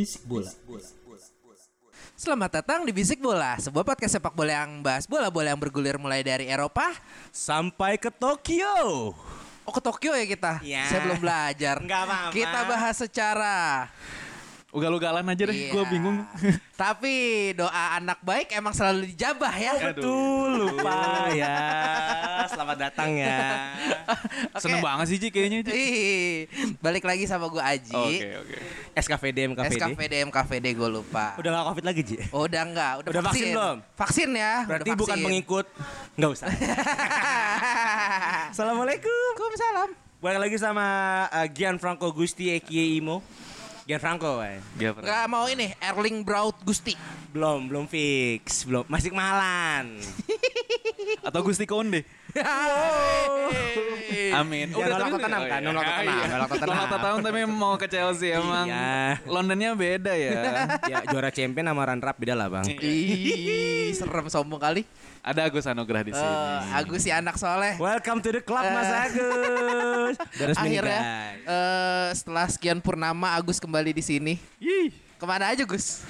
Bisik 0.00 0.24
bola. 0.24 0.48
Selamat 2.16 2.50
datang 2.56 2.88
di 2.88 2.92
Bisik 2.96 3.20
Bola, 3.20 3.60
sebuah 3.60 3.84
podcast 3.84 4.16
sepak 4.16 4.32
bola 4.32 4.64
yang 4.64 4.80
bahas 4.80 5.04
bola-bola 5.04 5.52
yang 5.52 5.60
bergulir 5.60 6.00
mulai 6.00 6.24
dari 6.24 6.48
Eropa. 6.48 6.88
Sampai 7.28 8.00
ke 8.00 8.08
Tokyo. 8.08 9.12
Oh 9.60 9.72
ke 9.76 9.80
Tokyo 9.84 10.16
ya 10.16 10.24
kita? 10.24 10.64
Ya. 10.64 10.88
Saya 10.88 11.04
belum 11.04 11.20
belajar. 11.20 11.84
Nggak 11.84 12.00
apa-apa. 12.08 12.32
Kita 12.32 12.60
bahas 12.64 12.96
secara. 12.96 13.56
Ugal-ugalan 14.70 15.26
aja 15.26 15.50
deh, 15.50 15.56
Iya. 15.66 15.74
gue 15.74 15.84
bingung. 15.90 16.22
Tapi 16.80 17.14
doa 17.58 17.98
anak 17.98 18.22
baik 18.22 18.54
emang 18.54 18.70
selalu 18.70 19.10
dijabah 19.10 19.50
ya. 19.58 19.72
Betul, 19.90 20.70
lupa 20.70 21.26
ya. 21.34 21.58
Selamat 22.54 22.78
datang 22.78 23.18
ya. 23.18 23.66
Oke. 24.54 24.62
Seneng 24.62 24.78
banget 24.78 25.10
sih 25.10 25.18
Ji 25.18 25.34
kayaknya 25.34 25.66
Ji. 25.66 25.82
Balik 26.78 27.02
lagi 27.02 27.26
sama 27.26 27.50
gue 27.50 27.58
Aji. 27.58 27.98
Oke 27.98 28.28
oke. 28.46 28.56
SKVD 28.94 29.38
MKVD. 29.50 29.74
SKVD 29.74 30.14
MKVD 30.30 30.66
gue 30.78 30.88
lupa. 30.88 31.34
Udah 31.34 31.50
gak 31.50 31.64
covid 31.74 31.84
lagi, 31.90 32.00
Ji? 32.06 32.16
Oh, 32.30 32.46
udah 32.46 32.62
enggak, 32.62 32.92
udah, 33.02 33.10
Udah 33.10 33.22
vaksin 33.26 33.46
belum? 33.50 33.76
Vaksin 33.98 34.30
ya. 34.38 34.54
Berarti 34.70 34.90
udah 34.94 34.98
bukan 35.02 35.16
vaksin. 35.18 35.26
pengikut. 35.26 35.66
Nggak 36.14 36.30
usah. 36.30 36.46
Assalamualaikum. 38.54 39.10
Waalaikumsalam. 39.34 39.88
Balik 40.20 40.40
lagi 40.46 40.56
sama 40.60 40.86
uh, 41.32 41.46
Gianfranco 41.50 42.06
Gusti 42.14 42.54
aka 42.54 42.70
Imo. 42.70 43.18
Gianfranco, 43.88 44.40
eh. 44.44 44.60
Dia 44.76 44.92
pernah. 44.92 45.08
Enggak 45.08 45.26
mau 45.30 45.44
ini 45.48 45.72
Erling 45.80 46.24
Braut 46.24 46.56
Gusti. 46.64 46.94
Belum, 47.32 47.68
belum 47.70 47.84
fix. 47.88 48.64
Belum, 48.68 48.84
masih 48.86 49.12
kemahalan. 49.12 49.96
Atau 51.20 51.40
Gusti 51.42 51.66
Konde. 51.66 52.06
Amin. 54.30 54.70
Ya, 54.70 54.86
nolak 54.86 55.08
Tottenham 55.18 55.42
kan, 55.44 55.60
nolak 55.60 55.84
Tottenham, 55.84 56.14
iya. 56.16 56.26
nolak 56.30 56.48
Tottenham. 56.48 56.70
Nolak 56.70 56.88
Tottenham 56.88 57.18
tapi 57.20 57.40
mau 57.46 57.74
ke 57.76 57.86
Chelsea 57.90 58.30
emang. 58.32 58.66
Iya. 58.70 59.18
Londonnya 59.26 59.70
beda 59.74 60.12
ya. 60.14 60.40
ya, 60.86 60.98
juara 61.10 61.30
champion 61.34 61.66
sama 61.66 61.82
runner 61.82 62.08
up 62.08 62.16
beda 62.16 62.34
lah, 62.38 62.46
Bang. 62.48 62.66
Ih, 62.70 63.90
serem 63.92 64.26
sombong 64.30 64.60
kali. 64.62 64.82
Ada 65.20 65.52
Agus 65.52 65.68
Anugrah 65.68 66.00
di 66.00 66.16
sini. 66.16 66.24
Eh, 66.24 66.60
Agus 66.80 67.00
si 67.04 67.10
anak 67.12 67.36
soleh. 67.36 67.76
Welcome 67.76 68.24
to 68.24 68.30
the 68.32 68.40
club, 68.40 68.64
Mas 68.64 68.88
Eh. 68.88 68.96
Agus. 69.04 70.14
Udah 70.16 70.56
Akhirnya 70.64 71.00
eh, 71.44 72.08
setelah 72.16 72.46
sekian 72.48 72.80
purnama 72.80 73.36
Agus 73.36 73.60
kembali 73.60 73.92
di 73.92 74.00
sini. 74.00 74.34
Ih, 74.56 74.88
Ke 75.20 75.28
mana 75.28 75.52
aja 75.52 75.68
Gus? 75.68 76.00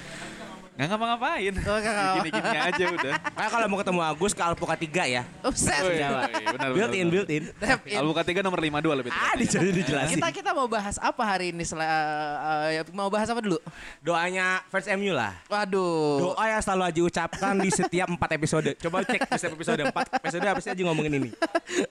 Nggak 0.71 0.87
ngapa-ngapain. 0.87 1.53
Oh, 1.61 1.79
Gini-gini 2.17 2.57
aja 2.57 2.83
udah. 2.89 3.13
Nah, 3.35 3.47
kalau 3.47 3.65
mau 3.67 3.77
ketemu 3.77 3.99
Agus 4.01 4.31
ke 4.31 4.41
Alpukat 4.41 4.79
3 4.81 5.03
ya. 5.05 5.21
Upset. 5.41 5.83
Woi, 5.83 5.99
Jawa. 5.99 6.21
woi, 6.23 6.31
benar, 6.47 6.69
Built 6.71 6.89
benar, 6.89 6.97
in, 6.97 7.07
built 7.07 7.29
in. 7.29 7.43
Tap 7.53 7.81
in. 7.85 7.97
Albuka 7.99 8.21
3 8.23 8.39
nomor 8.39 8.57
52 8.57 8.89
lebih 8.95 9.11
Ah, 9.11 9.35
tepatnya. 9.35 9.37
dijelasin, 9.37 9.75
dijelasin. 9.75 10.15
Kita 10.17 10.29
kita 10.31 10.51
mau 10.51 10.65
bahas 10.65 10.95
apa 10.97 11.21
hari 11.21 11.51
ini? 11.51 11.61
Sel- 11.61 11.83
eh, 11.83 11.91
eh, 12.77 12.85
mau 12.91 13.11
bahas 13.11 13.27
apa 13.27 13.39
dulu? 13.39 13.59
Doanya 13.99 14.63
first 14.67 14.87
MU 14.89 15.11
lah. 15.11 15.35
Waduh. 15.45 16.33
Doa 16.33 16.43
yang 16.49 16.61
selalu 16.61 16.83
Aji 16.87 17.01
ucapkan 17.03 17.53
di 17.57 17.69
setiap 17.69 18.07
4 18.09 18.31
episode. 18.33 18.69
Coba 18.79 19.03
cek 19.03 19.21
di 19.21 19.37
setiap 19.37 19.53
episode 19.53 19.81
4 19.85 20.17
episode 20.17 20.45
apa 20.45 20.59
sih 20.59 20.71
Aji 20.71 20.81
ngomongin 20.81 21.13
ini. 21.13 21.29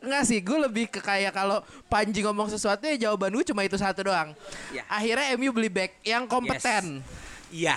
Enggak 0.01 0.25
sih, 0.25 0.41
gue 0.41 0.59
lebih 0.59 0.89
ke 0.89 0.99
kayak 0.99 1.31
kalau 1.31 1.61
Panji 1.87 2.25
ngomong 2.25 2.49
sesuatu 2.49 2.83
ya 2.83 2.97
jawaban 2.99 3.31
gue 3.31 3.45
cuma 3.45 3.61
itu 3.61 3.77
satu 3.77 4.03
doang. 4.03 4.33
Ya. 4.73 4.83
Akhirnya 4.89 5.37
MU 5.37 5.53
beli 5.53 5.69
back 5.69 6.01
yang 6.01 6.25
kompeten. 6.25 7.05
Iya. 7.53 7.77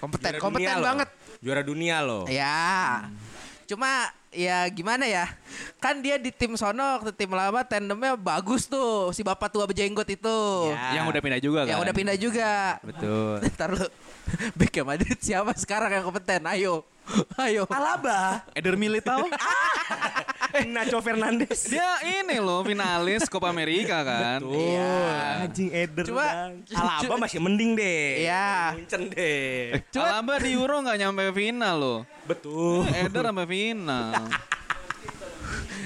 Kompeten, 0.00 0.36
Juara 0.36 0.42
kompeten 0.42 0.66
dunia 0.66 0.74
loh. 0.76 0.86
banget. 0.86 1.08
Juara 1.40 1.62
dunia 1.62 1.96
loh. 2.02 2.24
Ya. 2.28 2.62
Cuma 3.64 4.12
ya 4.34 4.68
gimana 4.68 5.08
ya? 5.08 5.24
Kan 5.80 6.04
dia 6.04 6.20
di 6.20 6.28
tim 6.34 6.52
sono 6.58 7.00
waktu 7.00 7.14
tim 7.16 7.30
lama 7.32 7.64
tandemnya 7.64 8.18
bagus 8.18 8.68
tuh 8.68 9.14
si 9.16 9.24
bapak 9.24 9.48
tua 9.48 9.64
berjenggot 9.64 10.04
itu. 10.08 10.38
Ya. 10.72 11.00
Yang 11.00 11.04
udah 11.14 11.20
pindah 11.22 11.40
juga 11.40 11.60
kan. 11.64 11.70
Yang 11.72 11.80
udah 11.80 11.94
pindah 11.94 12.16
juga. 12.20 12.50
Betul. 12.84 13.34
Ntar 13.56 13.70
Bek 14.58 14.74
Madrid 14.82 15.18
siapa 15.18 15.52
sekarang 15.54 15.92
yang 15.92 16.04
kompeten? 16.04 16.42
Ayo. 16.46 16.82
Ayo. 17.44 17.68
Alaba. 17.68 18.48
Eder 18.56 18.74
Militao. 18.74 19.28
Nacho 20.64 21.02
Fernandes. 21.02 21.66
Dia 21.66 21.84
ini 22.00 22.38
loh 22.38 22.62
finalis 22.62 23.26
Copa 23.28 23.50
America 23.50 24.00
kan. 24.00 24.38
Tuh, 24.40 24.54
Iya. 24.54 24.94
anjing 25.44 25.68
Eder. 25.68 26.04
Cuma- 26.08 26.24
Bang. 26.24 26.52
Alaba 26.72 27.14
masih 27.20 27.38
mending 27.42 27.76
deh. 27.76 28.24
Iya. 28.24 28.72
Muncen 28.72 29.02
deh. 29.10 29.82
Alaba 29.92 30.40
di 30.40 30.54
Euro 30.54 30.80
nggak 30.80 30.96
nyampe 30.96 31.24
final 31.34 31.74
loh. 31.76 32.00
Betul. 32.24 32.88
Eder 32.88 33.28
sampai 33.28 33.46
final. 33.46 34.14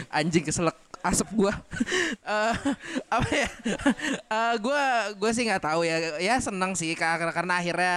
anjing 0.09 0.41
keselak 0.41 0.78
asap 1.03 1.29
gua. 1.35 1.55
Eh, 2.29 2.55
apa 3.09 3.31
ya? 3.33 3.49
Eh, 4.29 4.55
gua 4.61 5.13
gua 5.17 5.31
sih 5.33 5.49
nggak 5.49 5.65
tahu 5.65 5.81
ya. 5.81 6.21
Ya 6.21 6.37
senang 6.45 6.77
sih 6.77 6.93
karena 6.93 7.33
karena 7.33 7.57
akhirnya 7.57 7.97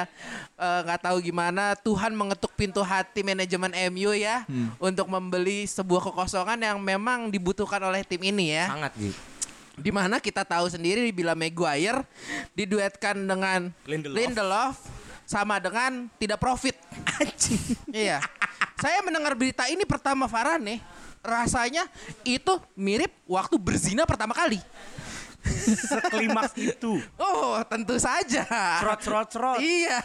eh, 0.56 0.80
nggak 0.88 1.02
tahu 1.04 1.18
gimana. 1.20 1.76
Tuhan 1.76 2.16
mengetuk 2.16 2.56
pintu 2.56 2.80
hati 2.80 3.28
manajemen 3.28 3.76
MU 3.92 4.16
ya 4.16 4.48
untuk 4.80 5.12
membeli 5.12 5.68
sebuah 5.68 6.12
kekosongan 6.12 6.60
yang 6.64 6.78
memang 6.80 7.28
dibutuhkan 7.28 7.84
oleh 7.84 8.08
tim 8.08 8.24
ini 8.24 8.56
ya. 8.56 8.72
Sangat 8.72 8.94
Ji. 8.96 9.12
di 9.76 9.92
mana 9.92 10.24
kita 10.24 10.48
tahu 10.48 10.72
sendiri 10.72 11.12
bila 11.12 11.36
Maguire 11.36 12.08
diduetkan 12.56 13.20
dengan 13.28 13.68
Lindelof. 13.84 14.16
Lindelof 14.16 14.76
sama 15.28 15.60
dengan 15.60 16.08
tidak 16.20 16.40
profit. 16.40 16.76
Anjing. 17.20 17.60
Iya. 17.92 18.24
Saya 18.80 19.04
mendengar 19.04 19.36
berita 19.36 19.68
ini 19.68 19.84
pertama 19.84 20.28
Farhan 20.32 20.64
nih 20.64 20.80
rasanya 21.22 21.86
itu 22.26 22.58
mirip 22.74 23.14
waktu 23.30 23.56
berzina 23.62 24.04
pertama 24.10 24.34
kali 24.34 24.58
Seklimaks 25.42 26.54
itu. 26.54 27.02
oh 27.18 27.58
tentu 27.66 27.98
saja 27.98 28.46
Serot 28.78 29.00
serot 29.02 29.28
serot. 29.34 29.58
iya 29.58 29.98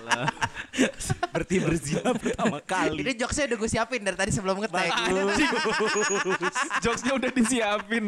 Berarti 1.32 1.56
berzina 1.58 2.10
pertama 2.12 2.58
kali. 2.60 3.02
ini 3.02 3.12
jokesnya 3.14 3.44
udah 3.46 3.58
gue 3.58 3.70
siapin 3.70 4.00
dari 4.00 4.16
tadi 4.16 4.30
sebelum 4.30 4.58
ngetek 4.58 4.90
Jokesnya 6.84 7.12
udah 7.14 7.30
disiapin. 7.30 8.04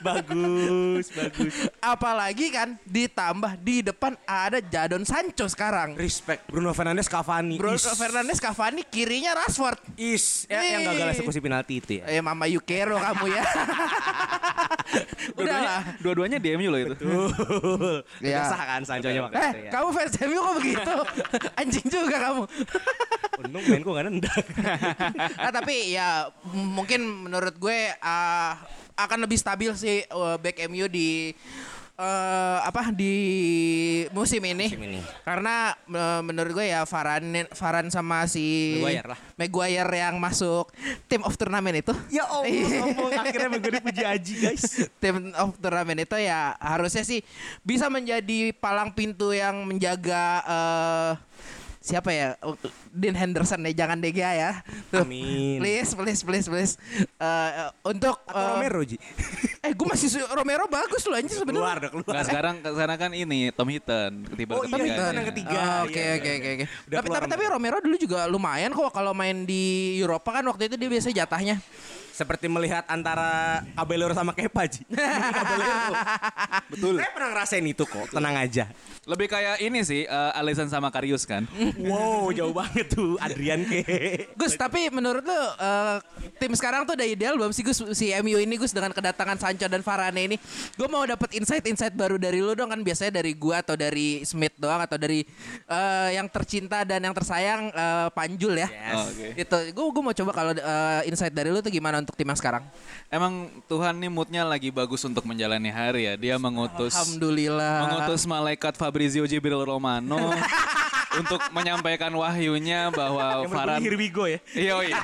bagus, 0.00 1.06
bagus. 1.10 1.54
apalagi 1.78 2.48
kan 2.48 2.78
ditambah 2.84 3.58
di 3.58 3.82
depan 3.82 4.14
ada 4.24 4.58
Jadon 4.60 5.02
Sancho 5.02 5.46
sekarang 5.46 5.94
Respect 5.94 6.46
Bruno 6.46 6.70
Fernandes 6.70 7.06
Cavani. 7.06 7.56
Bruno 7.56 7.74
Is. 7.74 7.86
Fernandes 7.88 8.38
Cavani 8.38 8.82
kirinya 8.82 9.34
Rashford 9.36 9.78
Is 9.96 10.46
ya, 10.46 10.62
yang 10.62 10.86
gagal 10.86 11.12
eksekusi 11.12 11.38
penalti 11.38 11.74
itu 11.76 11.92
ya. 11.98 12.04
Eh 12.08 12.20
Mama 12.20 12.46
Yukero 12.46 12.96
kamu 12.96 13.26
ya. 13.28 13.42
Udahlah. 15.36 15.82
Dua-duanya 15.98 16.38
di 16.38 16.48
MU 16.54 16.68
loh 16.68 16.80
itu. 16.80 16.90
Betul. 16.94 17.26
Iya. 18.20 18.38
Udah 18.38 18.48
sah 18.48 18.62
kan 18.64 18.80
Sanchonya 18.82 19.14
Eh, 19.16 19.24
makanya 19.24 19.58
ya. 19.58 19.70
kamu 19.72 19.88
fans 19.90 20.14
MU 20.22 20.38
kok 20.38 20.54
begitu? 20.56 20.85
Anjing 21.60 21.86
juga 21.90 22.16
kamu. 22.20 22.42
Untung 23.42 23.64
main 23.68 23.82
gue 23.84 23.92
gak 23.92 24.06
nendang. 24.08 24.44
ah, 25.40 25.52
tapi 25.52 25.92
ya 25.92 26.30
mungkin 26.52 27.28
menurut 27.28 27.54
gue 27.60 27.78
ah, 28.00 28.56
akan 28.96 29.28
lebih 29.28 29.36
stabil 29.36 29.70
sih 29.76 30.08
uh, 30.08 30.40
back 30.40 30.56
MU 30.72 30.88
di 30.88 31.36
eh, 31.96 32.58
apa 32.62 32.92
di 32.92 33.14
musim 34.12 34.44
ini. 34.44 34.68
Musim 34.68 34.84
ini. 34.84 35.00
Karena 35.24 35.72
eh, 35.74 36.20
menurut 36.22 36.52
gue 36.52 36.66
ya 36.68 36.84
Varan 36.84 37.24
Varan 37.56 37.86
sama 37.88 38.28
si 38.28 38.78
Maguire 38.80 39.08
lah. 39.16 39.20
Maguire 39.36 39.94
yang 39.96 40.16
masuk 40.20 40.70
team 41.08 41.24
of 41.24 41.34
turnamen 41.34 41.80
itu. 41.80 41.92
ya 42.12 42.28
Allah, 42.28 42.46
ngomong 42.46 43.12
akhirnya 43.12 43.48
gue 43.58 43.72
dipuji 43.80 44.04
Aji 44.04 44.34
guys. 44.40 44.64
tim 45.02 45.32
of 45.32 45.56
turnamen 45.58 46.04
itu 46.04 46.16
ya 46.20 46.54
harusnya 46.60 47.02
sih 47.02 47.24
bisa 47.64 47.88
menjadi 47.88 48.52
palang 48.56 48.92
pintu 48.92 49.32
yang 49.32 49.64
menjaga 49.64 50.44
eh, 50.44 51.12
siapa 51.86 52.10
ya 52.10 52.34
Dean 52.90 53.14
Henderson 53.14 53.62
ya, 53.62 53.86
jangan 53.86 54.02
De 54.02 54.10
Gea 54.10 54.32
ya. 54.34 54.50
Tuh. 54.90 55.06
Amin. 55.06 55.62
Please, 55.62 55.94
please, 55.94 56.20
please, 56.20 56.46
please. 56.46 56.72
Eh, 56.98 57.50
untuk 57.84 58.18
Atau 58.20 58.34
eh, 58.34 58.50
Romero 58.52 58.82
Ji. 58.82 58.98
Eh, 59.62 59.70
gue 59.70 59.86
masih 59.86 60.08
su- 60.08 60.26
Romero 60.28 60.66
bagus 60.66 61.06
loh 61.06 61.14
anjir 61.14 61.38
sebenarnya. 61.38 61.62
keluar 61.62 61.76
dah 61.78 61.90
keluar. 61.92 62.12
Nah 62.12 62.24
sekarang 62.24 62.54
sekarang 62.60 62.98
kan 62.98 63.10
ini 63.12 63.50
Tom 63.50 63.66
Hinton 63.66 64.12
ketiba 64.26 64.50
Oh 64.52 64.62
iya, 64.62 64.68
ketiganya. 64.68 64.82
Hinton 64.82 65.12
yang 65.14 65.28
ketiga. 65.30 65.56
Oh, 65.56 65.82
Oke 65.86 65.94
Iya, 65.96 66.12
oke 66.12 66.30
oke 66.32 66.48
oke. 66.52 66.64
Tapi 66.88 67.06
tapi 67.08 67.26
tapi 67.30 67.42
Romero 67.46 67.76
dulu 67.78 67.96
juga 67.96 68.26
lumayan 68.26 68.70
kok 68.70 68.90
kalau 68.90 69.14
main 69.14 69.42
di 69.42 69.62
Eropa 69.98 70.30
kan 70.32 70.44
waktu 70.44 70.66
itu 70.66 70.74
dia 70.74 70.90
biasa 70.90 71.14
jatahnya. 71.14 71.62
Seperti 72.16 72.48
melihat 72.48 72.88
antara 72.88 73.60
Caballero 73.76 74.16
sama 74.16 74.32
Kepa 74.32 74.64
Ji. 74.64 74.88
Betul. 76.72 76.96
Saya 76.96 77.12
pernah 77.12 77.28
ngerasain 77.36 77.60
itu 77.68 77.84
kok. 77.84 78.08
Tenang 78.08 78.40
aja. 78.40 78.72
Lebih 79.04 79.28
kayak 79.28 79.60
ini 79.60 79.84
sih 79.84 80.08
uh, 80.08 80.32
Alisson 80.32 80.72
sama 80.72 80.88
Karius 80.88 81.28
kan. 81.28 81.44
Wow, 81.76 82.32
jauh 82.32 82.56
banget 82.56 82.88
tuh 82.96 83.20
Adrian 83.20 83.68
ke. 83.68 83.84
Gus, 84.32 84.56
tapi 84.56 84.88
menurut 84.88 85.20
lu 85.20 85.36
eh, 85.36 85.96
tim 86.40 86.56
sekarang 86.56 86.88
tuh 86.88 86.96
udah 86.96 87.04
ideal 87.04 87.36
belum 87.36 87.52
sih 87.52 87.60
Gus 87.62 87.84
si 87.92 88.10
MU 88.24 88.40
ini 88.40 88.56
Gus 88.56 88.72
dengan 88.72 88.96
kedatangan 88.96 89.36
Sancho 89.36 89.68
dan 89.68 89.84
Varane 89.84 90.24
ini? 90.24 90.36
Gue 90.74 90.88
mau 90.88 91.04
dapat 91.04 91.36
insight-insight 91.36 91.92
baru 91.92 92.16
dari 92.16 92.40
lu 92.40 92.56
dong 92.56 92.72
kan 92.72 92.80
biasanya 92.80 93.20
dari 93.20 93.36
gua 93.36 93.60
atau 93.60 93.76
dari 93.76 94.24
Smith 94.24 94.56
doang 94.56 94.80
atau 94.80 94.96
dari 94.96 95.20
eh, 95.68 96.08
yang 96.16 96.32
tercinta 96.32 96.80
dan 96.82 97.04
yang 97.04 97.12
tersayang 97.12 97.68
eh, 97.70 98.08
Panjul 98.10 98.56
ya. 98.56 98.68
Yes. 98.72 98.96
Oke. 99.12 99.26
Itu 99.36 99.56
gue 99.76 99.86
gue 99.92 100.02
mau 100.02 100.14
coba 100.16 100.32
kalau 100.32 100.52
eh, 100.56 101.00
insight 101.12 101.36
dari 101.36 101.52
lu 101.52 101.60
tuh 101.60 101.70
gimana 101.70 102.05
untuk 102.06 102.14
tim 102.14 102.30
yang 102.30 102.38
sekarang? 102.38 102.62
Emang 103.10 103.50
Tuhan 103.66 103.98
nih 103.98 104.06
moodnya 104.06 104.46
lagi 104.46 104.70
bagus 104.70 105.02
untuk 105.02 105.26
menjalani 105.26 105.74
hari 105.74 106.06
ya. 106.06 106.14
Dia 106.14 106.34
mengutus 106.38 106.94
Alhamdulillah. 106.94 107.90
mengutus 107.90 108.22
malaikat 108.30 108.78
Fabrizio 108.78 109.26
Jibril 109.26 109.66
Romano 109.66 110.30
untuk 111.20 111.42
menyampaikan 111.50 112.14
wahyunya 112.14 112.94
bahwa 112.94 113.42
Farhan 113.50 113.82
here 113.82 113.98
we 113.98 114.06
go 114.06 114.30
ya. 114.30 114.38
Iya, 114.54 114.74
iya. 114.88 114.98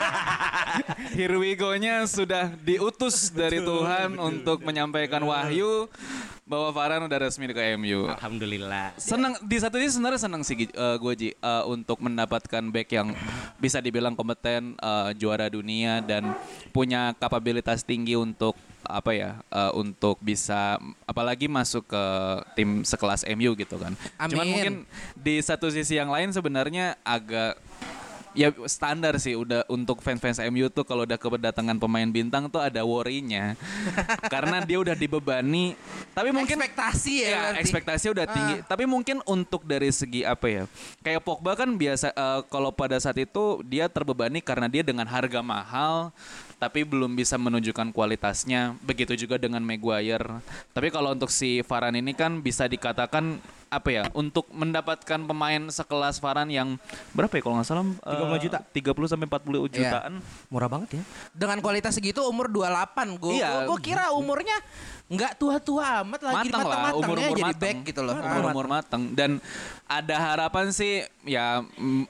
Here 1.13 1.37
we 1.37 1.53
go-nya 1.59 2.07
sudah 2.09 2.55
diutus 2.63 3.29
dari 3.35 3.61
Tuhan 3.61 4.17
untuk 4.17 4.63
menyampaikan 4.63 5.21
wahyu 5.27 5.91
bahwa 6.53 6.69
Farhan 6.77 7.09
udah 7.09 7.19
resmi 7.25 7.49
ke 7.49 7.65
MU. 7.81 8.13
Alhamdulillah. 8.13 8.93
Senang 9.01 9.41
di 9.41 9.57
satu 9.57 9.81
sisi 9.81 9.97
sebenarnya 9.97 10.21
senang 10.21 10.45
sih 10.45 10.69
uh, 10.77 11.01
gue 11.01 11.15
Ji 11.17 11.29
uh, 11.41 11.65
untuk 11.65 11.97
mendapatkan 12.05 12.61
back 12.69 12.93
yang 12.93 13.17
bisa 13.57 13.81
dibilang 13.81 14.13
kompeten, 14.13 14.77
uh, 14.85 15.17
juara 15.17 15.49
dunia 15.49 16.05
dan 16.05 16.37
punya 16.77 17.17
kapabilitas 17.17 17.81
tinggi 17.81 18.21
untuk 18.21 18.53
apa 18.85 19.15
ya 19.17 19.41
uh, 19.49 19.73
untuk 19.79 20.19
bisa 20.21 20.77
apalagi 21.09 21.49
masuk 21.49 21.89
ke 21.89 22.05
tim 22.53 22.85
sekelas 22.85 23.25
MU 23.33 23.57
gitu 23.57 23.81
kan. 23.81 23.97
Cuman 24.29 24.45
Amin. 24.45 24.53
mungkin 24.53 24.75
di 25.17 25.41
satu 25.41 25.73
sisi 25.73 25.97
yang 25.97 26.13
lain 26.13 26.37
sebenarnya 26.37 27.01
agak 27.01 27.57
ya 28.33 28.49
standar 28.69 29.17
sih 29.21 29.37
udah 29.37 29.65
untuk 29.69 30.01
fans-fans 30.01 30.41
MU 30.49 30.69
tuh 30.73 30.85
kalau 30.85 31.05
udah 31.05 31.17
kedatangan 31.17 31.77
pemain 31.77 32.09
bintang 32.09 32.49
tuh 32.49 32.61
ada 32.61 32.85
worry-nya. 32.85 33.57
Karena 34.33 34.65
dia 34.65 34.79
udah 34.81 34.97
dibebani 34.97 35.77
tapi 36.13 36.29
mungkin 36.29 36.61
ekspektasi 36.61 37.15
ya. 37.25 37.31
Ya, 37.31 37.43
ekspektasi 37.61 38.07
udah 38.13 38.27
tinggi. 38.29 38.57
Tapi 38.69 38.85
mungkin 38.85 39.25
untuk 39.25 39.65
dari 39.65 39.89
segi 39.89 40.25
apa 40.25 40.47
ya? 40.49 40.65
Kayak 41.01 41.25
Pogba 41.25 41.57
kan 41.57 41.73
biasa 41.73 42.13
eh, 42.13 42.41
kalau 42.53 42.73
pada 42.73 43.01
saat 43.01 43.17
itu 43.17 43.65
dia 43.65 43.89
terbebani 43.89 44.45
karena 44.45 44.69
dia 44.69 44.85
dengan 44.85 45.09
harga 45.09 45.41
mahal 45.41 46.13
tapi 46.63 46.87
belum 46.87 47.19
bisa 47.19 47.35
menunjukkan 47.43 47.91
kualitasnya. 47.91 48.79
Begitu 48.87 49.27
juga 49.27 49.35
dengan 49.35 49.59
Maguire. 49.67 50.39
Tapi 50.71 50.95
kalau 50.95 51.11
untuk 51.11 51.27
si 51.35 51.59
Varane 51.67 51.99
ini 51.99 52.15
kan 52.15 52.39
bisa 52.39 52.71
dikatakan 52.71 53.43
apa 53.67 53.89
ya? 53.91 54.03
Untuk 54.15 54.47
mendapatkan 54.55 55.27
pemain 55.27 55.63
sekelas 55.75 56.23
Varane 56.23 56.55
yang 56.55 56.79
berapa 57.19 57.35
ya 57.35 57.43
kalau 57.43 57.59
nggak 57.59 57.67
salah? 57.67 57.83
35 58.07 58.45
juta. 58.47 58.59
30 58.63 59.11
sampai 59.11 59.27
40 59.27 59.75
jutaan. 59.75 60.13
Murah 60.55 60.71
banget 60.71 60.89
ya. 60.95 61.03
Dengan 61.35 61.59
kualitas 61.59 61.99
segitu 61.99 62.23
umur 62.23 62.47
28 62.47 63.19
gue 63.19 63.43
Iya. 63.43 63.67
gue 63.67 63.79
kira 63.83 64.15
umurnya 64.15 64.55
nggak 65.11 65.35
tua-tua 65.37 66.07
amat 66.07 66.21
lagi 66.25 66.49
matang 66.49 66.63
lah 66.63 66.79
matang-matang 66.79 66.97
umur 67.05 67.17
ya 67.19 67.27
umur 67.27 67.37
jadi 67.37 67.45
matang 67.53 67.61
back 67.61 67.79
gitu 67.85 68.01
loh. 68.01 68.15
umur 68.17 68.45
umur 68.49 68.67
matang 68.71 69.03
dan 69.13 69.31
ada 69.85 70.17
harapan 70.17 70.67
sih 70.73 71.05
ya 71.29 71.61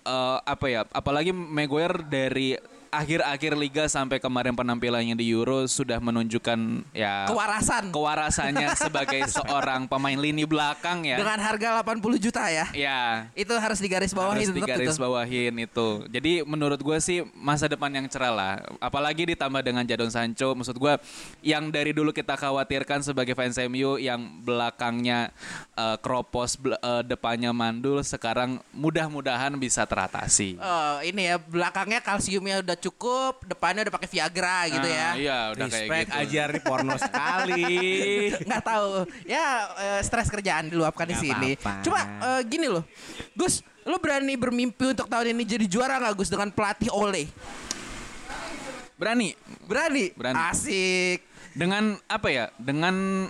eh, 0.06 0.38
apa 0.46 0.66
ya 0.70 0.87
apalagi 0.94 1.34
Maguire 1.34 2.06
dari 2.06 2.55
akhir-akhir 2.93 3.56
liga 3.56 3.85
sampai 3.89 4.21
kemarin 4.21 4.53
penampilannya 4.53 5.17
di 5.17 5.33
Euro 5.33 5.65
sudah 5.65 5.97
menunjukkan 5.97 6.85
ya 6.93 7.25
Kewarasan 7.25 7.89
kewarasannya 7.89 8.69
sebagai 8.85 9.25
seorang 9.33 9.89
pemain 9.89 10.21
lini 10.21 10.44
belakang 10.44 11.09
ya 11.09 11.17
dengan 11.17 11.41
harga 11.41 11.81
80 11.81 12.21
juta 12.21 12.53
ya. 12.53 12.69
ya 12.77 13.00
Itu 13.33 13.56
harus 13.56 13.81
digaris 13.81 14.12
bawahi 14.12 14.44
harus 14.44 14.53
digaris 14.53 15.00
bawahin 15.00 15.55
itu. 15.56 15.89
Jadi 16.12 16.44
menurut 16.44 16.77
gue 16.77 16.99
sih 17.00 17.25
masa 17.33 17.65
depan 17.65 17.89
yang 17.89 18.05
cerah 18.12 18.33
lah. 18.35 18.53
Apalagi 18.77 19.33
ditambah 19.33 19.65
dengan 19.65 19.89
Jadon 19.89 20.12
Sancho. 20.12 20.53
Maksud 20.53 20.77
gue 20.77 20.94
yang 21.41 21.73
dari 21.73 21.97
dulu 21.97 22.12
kita 22.12 22.37
khawatirkan 22.37 23.00
sebagai 23.00 23.33
fans 23.33 23.56
MU 23.71 23.97
yang 23.97 24.21
belakangnya 24.44 25.33
eh, 25.79 25.97
kropos, 26.05 26.61
bel- 26.61 26.77
eh, 26.77 27.03
depannya 27.09 27.56
mandul. 27.56 28.05
Sekarang 28.05 28.61
mudah-mudahan 28.77 29.56
bisa 29.56 29.89
teratasi. 29.89 30.61
Oh, 30.61 31.00
ini 31.00 31.33
ya 31.33 31.41
belakangnya 31.41 32.05
kalsiumnya 32.05 32.61
udah 32.61 32.77
cukup, 32.82 33.46
depannya 33.46 33.87
udah 33.87 33.94
pakai 33.94 34.08
Viagra 34.11 34.58
gitu 34.67 34.88
ya. 34.90 35.08
Iya 35.14 35.38
udah 35.55 35.67
kayak 35.70 35.87
Respect 35.87 36.08
gitu. 36.11 36.20
ajar 36.26 36.46
nih 36.50 36.62
porno 36.67 36.94
sekali. 36.99 37.64
nggak 38.49 38.64
tahu 38.67 38.90
ya 39.25 39.46
eh, 39.79 40.00
stres 40.02 40.29
kerjaan 40.29 40.67
diluapkan 40.69 41.06
di 41.06 41.17
sini 41.17 41.50
apa-apa. 41.56 41.82
cuma 41.84 42.00
eh, 42.02 42.40
gini 42.46 42.67
loh 42.67 42.84
Gus 43.38 43.62
lu 43.82 43.96
berani 43.99 44.34
bermimpi 44.38 44.94
untuk 44.94 45.06
tahun 45.11 45.34
ini 45.34 45.43
jadi 45.46 45.67
juara 45.67 45.99
nggak 45.99 46.14
Gus 46.19 46.31
dengan 46.31 46.50
pelatih 46.50 46.90
Ole 46.90 47.26
Berani. 48.99 49.34
berani 49.67 50.14
Berani. 50.14 50.38
asik 50.55 51.19
Dengan 51.52 52.00
apa 52.08 52.29
ya? 52.32 52.49
Dengan 52.56 53.29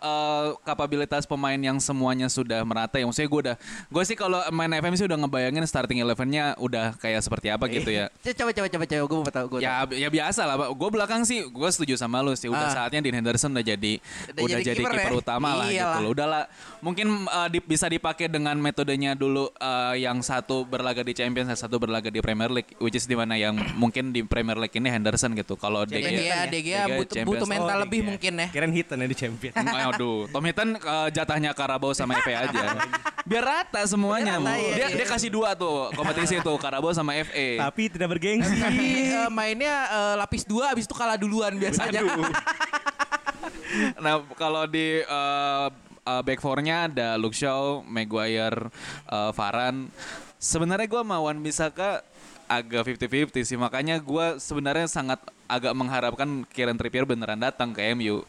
eh, 0.00 0.46
kapabilitas 0.62 1.24
pemain 1.24 1.56
yang 1.56 1.76
semuanya 1.76 2.26
sudah 2.26 2.60
merata 2.62 2.96
ya. 2.96 3.04
Maksudnya 3.04 3.28
gue 3.28 3.40
udah, 3.44 3.56
gue 3.86 4.02
sih 4.02 4.14
kalau 4.14 4.40
main 4.50 4.70
FM 4.70 4.94
sih 4.94 5.04
udah 5.04 5.18
ngebayangin 5.18 5.62
starting 5.62 5.98
elevennya 5.98 6.56
udah 6.56 6.96
kayak 6.96 7.20
seperti 7.20 7.48
apa 7.48 7.66
gitu 7.66 7.88
ya. 7.88 8.08
coba 8.38 8.50
coba 8.50 8.66
coba 8.66 8.84
coba 8.84 9.02
gue 9.02 9.18
mau 9.18 9.28
tahu 9.28 9.46
gue 9.48 9.60
Ya 9.60 9.84
ya 9.86 10.08
biasa 10.08 10.42
lah, 10.42 10.56
gue 10.68 10.88
belakang 10.90 11.22
sih, 11.22 11.44
gue 11.44 11.68
setuju 11.68 11.94
sama 11.94 12.18
lu 12.18 12.32
sih. 12.32 12.46
Udah 12.46 12.62
Ah. 12.62 12.74
saatnya 12.82 13.00
Dean 13.00 13.16
Henderson 13.16 13.50
udah 13.50 13.62
jadi 13.62 13.92
Udah 14.30 14.42
udah, 14.42 14.58
jadi 14.60 14.80
kiper 14.80 14.96
ya? 15.06 15.14
utama 15.14 15.48
lah 15.54 15.66
Iyalah. 15.66 15.80
gitu 15.90 15.98
loh. 16.00 16.10
Udahlah, 16.10 16.42
mungkin 16.80 17.06
eh, 17.22 17.48
di- 17.50 17.62
bisa 17.62 17.86
dipakai 17.86 18.26
dengan 18.26 18.56
metodenya 18.56 19.12
dulu 19.12 19.52
eh, 19.52 20.00
yang 20.00 20.20
satu 20.20 20.62
berlaga 20.62 21.00
di 21.00 21.12
Champions, 21.12 21.48
yang 21.48 21.60
satu 21.60 21.76
berlaga 21.76 22.08
di 22.08 22.18
Premier 22.18 22.48
League, 22.48 22.72
which 22.78 22.94
is 22.94 23.04
di 23.04 23.12
mana 23.12 23.34
yang 23.34 23.52
mungkin 23.74 24.10
di 24.10 24.22
Premier 24.22 24.56
League 24.56 24.72
ini 24.72 24.88
Henderson 24.88 25.32
gitu. 25.32 25.54
Kalau 25.54 25.82
DG 25.82 26.00
De 26.00 26.10
Gea 26.16 26.40
DG 26.46 26.68
butuh, 26.94 27.04
Champions. 27.12 27.26
butuh 27.26 27.46
mental 27.46 27.68
Oh, 27.72 27.82
lebih 27.82 28.00
iya. 28.00 28.06
mungkin 28.06 28.32
ya 28.36 28.46
Kirain 28.50 28.72
hitan 28.72 28.96
ya 28.96 29.06
di 29.06 29.16
champion. 29.16 29.52
Aduh, 29.94 30.26
Tom 30.30 30.44
Hinton 30.44 30.78
eh, 30.78 31.08
jatahnya 31.14 31.50
Karabau 31.52 31.92
sama 31.92 32.18
FA 32.22 32.46
aja. 32.46 32.60
Biar 33.30 33.44
rata 33.44 33.80
semuanya. 33.86 34.38
Biar 34.38 34.46
rata, 34.46 34.56
Bu. 34.56 34.62
iya, 34.62 34.74
dia 34.74 34.86
iya. 34.90 34.96
dia 34.96 35.06
kasih 35.06 35.30
dua 35.30 35.54
tuh 35.54 35.90
kompetisi 35.94 36.38
tuh 36.40 36.56
Karabau 36.58 36.90
sama 36.94 37.14
FA. 37.24 37.48
Tapi 37.68 37.82
tidak 37.92 38.08
bergengsi. 38.16 38.56
tapi 38.58 39.10
eh, 39.10 39.30
mainnya 39.30 39.74
eh, 39.90 40.14
lapis 40.18 40.46
dua 40.46 40.72
abis 40.72 40.86
itu 40.86 40.94
kalah 40.94 41.18
duluan 41.18 41.54
biasanya 41.58 42.00
Nah, 44.02 44.26
kalau 44.34 44.66
di 44.66 44.98
uh, 45.06 45.70
uh, 46.04 46.22
back 46.26 46.42
four-nya 46.42 46.90
ada 46.90 47.14
Luke 47.14 47.36
Shaw, 47.36 47.86
Maguire, 47.86 48.68
uh, 49.06 49.30
Varane. 49.30 49.86
Sebenarnya 50.40 50.88
gue 50.88 51.02
mau 51.04 51.28
Wan 51.28 51.38
Bisaka 51.38 52.02
agak 52.50 52.82
50-50 52.82 53.46
sih. 53.46 53.58
Makanya 53.60 54.02
gue 54.02 54.26
sebenarnya 54.42 54.90
sangat 54.90 55.22
agak 55.46 55.74
mengharapkan 55.76 56.42
Kieran 56.50 56.74
Trippier 56.74 57.06
beneran 57.06 57.38
datang 57.38 57.70
ke 57.70 57.94
MU. 57.94 58.26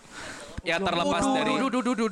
Ya 0.62 0.78
terlepas 0.78 1.26
Waduh, 1.26 1.34
dari 1.34 1.54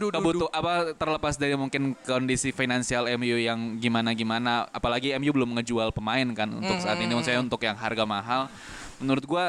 kebutuh 0.09 0.49
apa 0.49 0.97
terlepas 0.97 1.37
dari 1.37 1.53
mungkin 1.53 1.93
kondisi 2.01 2.49
finansial 2.49 3.05
MU 3.13 3.37
yang 3.37 3.77
gimana 3.77 4.17
gimana 4.17 4.65
apalagi 4.73 5.13
MU 5.21 5.29
belum 5.29 5.53
ngejual 5.61 5.93
pemain 5.93 6.25
kan 6.33 6.49
untuk 6.49 6.81
saat 6.81 6.97
ini 6.97 7.13
maksudnya 7.13 7.45
untuk 7.45 7.61
yang 7.61 7.77
harga 7.77 8.03
mahal. 8.09 8.49
Menurut 8.97 9.23
gua 9.29 9.45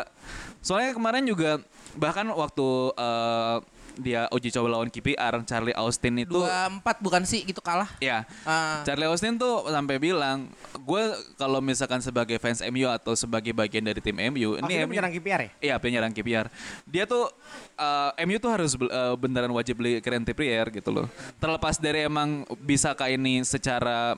soalnya 0.61 0.93
kemarin 0.93 1.25
juga 1.25 1.65
bahkan 1.97 2.29
waktu 2.29 2.69
eh, 2.93 3.57
dia 4.01 4.27
uji 4.33 4.49
coba 4.51 4.75
lawan 4.75 4.89
KPR 4.89 5.45
Charlie 5.45 5.77
Austin 5.77 6.25
itu 6.25 6.33
dua 6.35 6.67
empat 6.67 6.99
bukan 6.99 7.23
sih 7.23 7.45
gitu 7.45 7.61
kalah 7.61 7.89
ya 8.01 8.25
Ah. 8.43 8.81
Charlie 8.83 9.07
Austin 9.07 9.37
tuh 9.37 9.69
sampai 9.69 10.01
bilang 10.01 10.49
gue 10.81 11.03
kalau 11.37 11.61
misalkan 11.61 12.01
sebagai 12.01 12.41
fans 12.41 12.65
MU 12.67 12.89
atau 12.89 13.13
sebagai 13.13 13.53
bagian 13.53 13.85
dari 13.85 14.01
tim 14.01 14.17
MU 14.17 14.57
ini 14.57 14.65
Ini 14.65 14.89
MU 14.89 14.97
penyerang 14.97 15.13
KPR 15.13 15.41
ya? 15.41 15.51
Iya 15.61 15.75
penyerang 15.77 16.13
KPR. 16.13 16.47
Dia 16.89 17.05
tuh 17.05 17.29
eh, 17.77 18.25
MU 18.25 18.37
tuh 18.41 18.51
harus 18.51 18.73
eh, 18.75 19.15
beneran 19.15 19.53
wajib 19.53 19.77
beli 19.77 20.01
Kieran 20.01 20.25
Trippier 20.25 20.67
gitu 20.73 20.91
loh. 20.91 21.07
Terlepas 21.37 21.77
dari 21.77 22.07
emang 22.07 22.43
bisa 22.61 22.97
kayak 22.97 23.21
ini 23.21 23.45
secara 23.45 24.17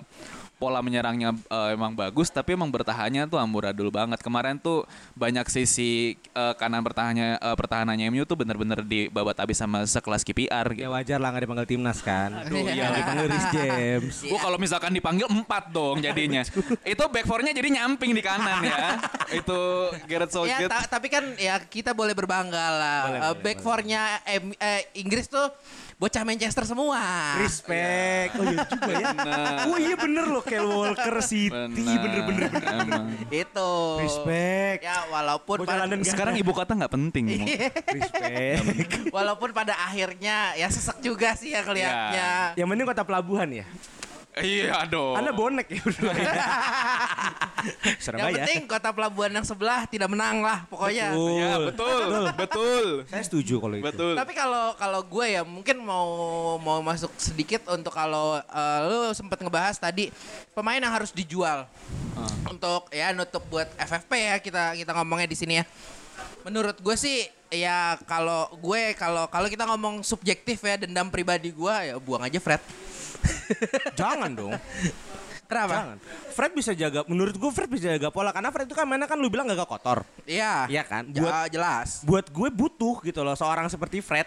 pola 0.63 0.79
menyerangnya 0.79 1.35
eh, 1.35 1.75
emang 1.75 1.91
bagus 1.93 2.31
tapi 2.31 2.55
emang 2.55 2.71
bertahannya 2.71 3.27
tuh 3.27 3.35
amburadul 3.37 3.91
banget. 3.91 4.23
Kemarin 4.23 4.55
tuh 4.57 4.87
banyak 5.13 5.43
sisi 5.47 6.15
eh, 6.15 6.55
kanan 6.55 6.79
bertahannya 6.81 7.35
eh, 7.37 7.57
pertahanannya 7.59 8.07
MU 8.09 8.23
tuh 8.23 8.39
bener-bener 8.39 8.79
dibabat 8.81 9.35
habis 9.37 9.59
sama 9.59 9.83
sekelas 9.83 10.23
KPR 10.23 10.71
Ya 10.71 10.87
gitu. 10.87 10.89
wajar 10.89 11.19
lah 11.19 11.29
nggak 11.29 11.43
dipanggil 11.43 11.67
timnas 11.67 11.99
kan. 11.99 12.31
Aduh, 12.39 12.63
iya. 12.65 12.95
dipanggil 12.95 13.27
Rhys 13.27 13.47
James. 13.51 14.15
Gua 14.23 14.39
kalau 14.39 14.55
misalkan 14.57 14.93
dipanggil 14.93 15.27
empat 15.27 15.69
dong 15.69 15.99
jadinya. 15.99 16.47
Itu 16.87 17.09
back 17.09 17.27
four-nya 17.27 17.51
jadi 17.51 17.69
nyamping 17.75 18.15
di 18.15 18.23
kanan 18.23 18.63
ya. 18.63 19.03
Itu 19.43 19.59
Gareth 20.07 20.31
Ya, 20.31 20.63
Southgate. 20.63 20.71
ta- 20.71 20.89
tapi 20.93 21.09
kan 21.09 21.25
ya 21.35 21.59
kita 21.59 21.91
boleh 21.91 22.13
berbangga 22.13 22.67
lah. 22.71 23.01
Boleh, 23.03 23.19
Eh, 23.19 23.23
boleh, 23.27 23.43
back 23.43 23.59
four-nya 23.59 24.03
eh, 24.23 24.41
Inggris 24.95 25.27
tuh 25.27 25.51
bocah 26.03 26.27
Manchester 26.27 26.67
semua. 26.67 26.99
Respect. 27.39 28.35
Oh 28.35 28.51
iya 28.51 28.67
juga 28.67 28.91
ya. 28.91 29.07
Bener. 29.15 29.67
Oh 29.71 29.79
iya 29.79 29.95
bener 29.95 30.25
loh 30.27 30.43
Kyle 30.43 30.67
Walker 30.67 31.23
City. 31.23 31.55
Bener 31.79 32.27
bener 32.27 32.51
bener. 32.51 32.51
Itu. 33.31 33.73
Respect. 34.03 34.83
Ya 34.83 35.07
walaupun 35.15 35.63
Bocah 35.63 35.87
pada, 35.87 35.95
Sekarang 36.03 36.35
ibu 36.35 36.51
kota 36.51 36.75
nggak 36.75 36.91
penting. 36.91 37.25
Mo. 37.39 37.47
Respect. 37.47 39.15
walaupun 39.15 39.55
pada 39.55 39.79
akhirnya 39.79 40.59
ya 40.59 40.67
sesek 40.67 40.99
juga 40.99 41.39
sih 41.39 41.55
ya 41.55 41.63
kelihatannya. 41.63 42.59
Yang 42.59 42.67
penting 42.67 42.87
kota 42.91 43.03
pelabuhan 43.07 43.49
ya. 43.63 43.67
Iya 44.33 44.89
dong. 44.89 45.13
Anda 45.21 45.29
bonek 45.37 45.69
ya 45.69 45.81
berdua. 45.85 46.13
ya? 46.17 46.33
Yang 48.17 48.29
penting 48.33 48.61
kota 48.65 48.89
pelabuhan 48.89 49.29
yang 49.29 49.45
sebelah 49.45 49.85
tidak 49.85 50.09
menang 50.09 50.41
lah 50.41 50.65
pokoknya. 50.73 51.13
Betul. 51.13 51.37
Ya 51.37 51.55
betul, 51.61 52.03
betul, 52.33 52.87
Saya 53.13 53.23
setuju 53.29 53.61
kalau 53.61 53.77
itu. 53.77 53.85
betul. 53.85 54.15
Tapi 54.17 54.33
kalau 54.33 54.73
kalau 54.81 55.01
gue 55.05 55.27
ya 55.37 55.45
mungkin 55.45 55.85
mau 55.85 56.09
mau 56.57 56.81
masuk 56.81 57.13
sedikit 57.21 57.69
untuk 57.77 57.93
kalau 57.93 58.41
eh, 58.41 58.79
lu 58.89 59.13
sempat 59.13 59.37
ngebahas 59.37 59.77
tadi 59.77 60.09
pemain 60.57 60.81
yang 60.81 60.97
harus 60.97 61.13
dijual 61.13 61.69
untuk 62.49 62.89
ya 62.89 63.13
nutup 63.13 63.45
buat 63.53 63.69
FFP 63.77 64.13
ya 64.17 64.37
kita 64.41 64.63
kita 64.81 64.97
ngomongnya 64.97 65.29
di 65.29 65.37
sini 65.37 65.61
ya. 65.61 65.65
Menurut 66.49 66.81
gue 66.81 66.97
sih 66.97 67.29
ya 67.53 68.01
kalau 68.09 68.49
gue 68.65 68.97
kalau 68.97 69.29
kalau 69.29 69.45
kita 69.53 69.69
ngomong 69.69 70.01
subjektif 70.01 70.57
ya 70.65 70.81
dendam 70.81 71.13
pribadi 71.13 71.53
gue 71.53 71.75
ya 71.85 72.01
buang 72.01 72.25
aja 72.25 72.41
Fred. 72.41 72.65
Jangan 74.01 74.31
dong. 74.33 74.53
Kenapa? 75.45 75.73
Jangan. 75.77 75.97
Fred 76.33 76.53
bisa 76.57 76.73
jaga, 76.73 77.05
menurut 77.05 77.37
gue 77.37 77.51
Fred 77.53 77.69
bisa 77.69 77.85
jaga 77.91 78.09
pola 78.09 78.33
karena 78.33 78.49
Fred 78.49 78.65
itu 78.65 78.73
kan 78.73 78.89
mainnya 78.89 79.05
kan 79.05 79.21
lu 79.21 79.29
bilang 79.29 79.45
gak 79.45 79.69
kotor. 79.69 80.01
Iya. 80.25 80.65
Iya 80.65 80.83
kan? 80.83 81.13
Buat 81.13 81.53
jelas. 81.53 82.01
buat 82.03 82.27
gue 82.27 82.49
butuh 82.49 83.05
gitu 83.05 83.21
loh 83.21 83.37
seorang 83.37 83.69
seperti 83.69 84.01
Fred. 84.01 84.25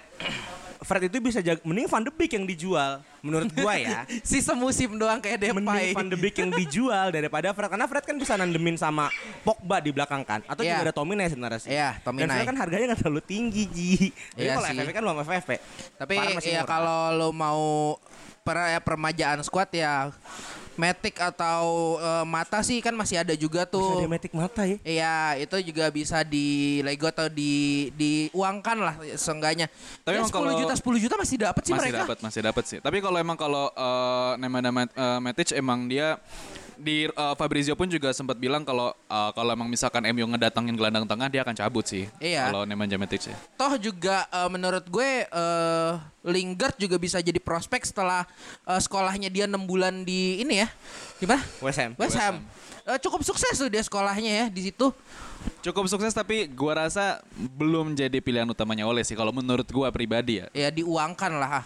Fred 0.85 1.09
itu 1.09 1.17
bisa 1.17 1.41
jaga, 1.41 1.57
mending 1.65 1.89
Van 1.89 2.05
de 2.05 2.13
Beek 2.13 2.37
yang 2.37 2.45
dijual 2.45 3.01
menurut 3.25 3.49
gue 3.49 3.73
ya. 3.81 4.05
Si 4.29 4.37
semusim 4.37 5.01
doang 5.01 5.17
kayak 5.17 5.41
mending 5.49 5.65
Depay. 5.65 5.97
Van 5.97 6.05
de 6.05 6.17
Beek 6.19 6.35
yang 6.37 6.53
dijual 6.53 7.09
daripada 7.09 7.49
Fred 7.57 7.73
karena 7.73 7.89
Fred 7.89 8.05
kan 8.05 8.15
bisa 8.21 8.37
nandemin 8.37 8.77
sama 8.77 9.09
Pogba 9.41 9.81
di 9.81 9.89
belakang 9.89 10.21
kan 10.21 10.45
atau 10.45 10.61
Iya. 10.61 10.77
juga 10.77 10.81
ada 10.85 10.93
Tominay 10.93 11.25
sebenarnya 11.25 11.57
sih. 11.57 11.73
Iya, 11.73 11.97
Tominay. 12.05 12.21
Dan 12.21 12.37
Fred 12.37 12.49
kan 12.53 12.57
harganya 12.61 12.85
nggak 12.93 13.01
terlalu 13.01 13.21
tinggi 13.25 13.63
Ji. 13.65 14.13
Jadi 14.37 14.45
Iya 14.45 14.53
kalau 14.53 14.67
sih. 14.69 14.77
FFP 14.77 14.91
kan 14.93 15.01
belum 15.01 15.17
FFP. 15.25 15.51
Tapi 15.97 16.13
ya 16.45 16.61
kalau 16.69 16.99
lo 17.17 17.29
mau 17.33 17.97
per 18.45 18.57
ya, 18.69 18.77
permajaan 18.77 19.41
squad 19.41 19.73
ya 19.73 20.13
Matic 20.75 21.15
atau 21.17 21.63
eh, 21.97 22.25
Mata 22.27 22.59
sih 22.59 22.83
kan 22.83 22.91
masih 22.91 23.23
ada 23.23 23.31
juga 23.33 23.63
bisa 23.63 23.71
tuh. 23.71 23.95
dia 23.95 24.11
metik 24.11 24.35
mata 24.35 24.67
ya. 24.67 24.75
Iya, 24.83 25.15
itu 25.47 25.71
juga 25.71 25.87
bisa 25.87 26.19
di 26.19 26.77
Lego 26.83 27.07
atau 27.07 27.31
di 27.31 27.87
diuangkan 27.95 28.77
lah 28.83 28.95
seenggaknya. 29.15 29.71
Tapi 30.03 30.19
ya, 30.19 30.19
emang 30.19 30.29
10 30.29 30.35
kalau- 30.35 30.59
juta 30.59 30.73
10 30.75 30.99
juta 30.99 31.15
masih 31.15 31.37
dapat 31.39 31.61
sih 31.63 31.71
masih 31.71 31.79
mereka. 31.79 31.99
dapat, 32.03 32.17
masih 32.19 32.41
dapat 32.43 32.63
sih. 32.67 32.79
Tapi 32.83 32.97
kalau 32.99 33.15
emang 33.15 33.39
kalau 33.39 33.71
uh, 33.71 34.35
Nemanja 34.35 34.71
Mat- 34.75 34.95
uh, 34.99 35.19
Matic 35.23 35.55
emang 35.55 35.87
dia 35.87 36.19
di 36.77 37.07
uh, 37.11 37.33
Fabrizio 37.33 37.73
pun 37.73 37.87
juga 37.87 38.11
sempat 38.11 38.37
bilang 38.39 38.63
kalau 38.63 38.91
uh, 39.09 39.31
kalau 39.33 39.51
emang 39.51 39.67
misalkan 39.67 40.03
MU 40.11 40.25
ngedatangin 40.29 40.75
gelandang 40.75 41.05
tengah 41.07 41.27
dia 41.31 41.41
akan 41.41 41.55
cabut 41.55 41.85
sih. 41.87 42.05
Iya. 42.19 42.51
Kalau 42.51 42.63
Nemanja 42.67 42.95
Matic 42.99 43.31
ya. 43.31 43.37
Toh 43.55 43.73
juga 43.79 44.25
eh, 44.29 44.49
menurut 44.49 44.85
gue 44.89 45.27
eh, 45.27 45.91
Lingard 46.25 46.75
juga 46.81 46.97
bisa 46.97 47.21
jadi 47.21 47.37
prospek 47.37 47.85
setelah 47.85 48.25
eh, 48.65 48.79
sekolahnya 48.81 49.29
dia 49.29 49.45
6 49.45 49.55
bulan 49.63 50.03
di 50.03 50.41
ini 50.41 50.65
ya. 50.65 50.67
Gimana? 51.21 51.43
West 51.63 51.79
Ham. 51.79 51.91
West 51.95 52.17
Ham. 52.17 52.35
Eh, 52.85 52.97
cukup 53.01 53.25
sukses 53.25 53.55
tuh 53.57 53.69
dia 53.69 53.81
sekolahnya 53.81 54.31
ya 54.31 54.45
di 54.51 54.69
situ. 54.69 54.93
Cukup 55.61 55.85
sukses 55.89 56.13
tapi 56.13 56.49
gua 56.49 56.85
rasa 56.85 57.21
belum 57.37 57.93
jadi 57.93 58.17
pilihan 58.17 58.49
utamanya 58.49 58.85
oleh 58.85 59.05
sih 59.05 59.13
kalau 59.13 59.33
menurut 59.33 59.65
gua 59.69 59.89
pribadi 59.93 60.41
ya. 60.41 60.45
Ya 60.53 60.69
diuangkan 60.73 61.33
lah. 61.37 61.65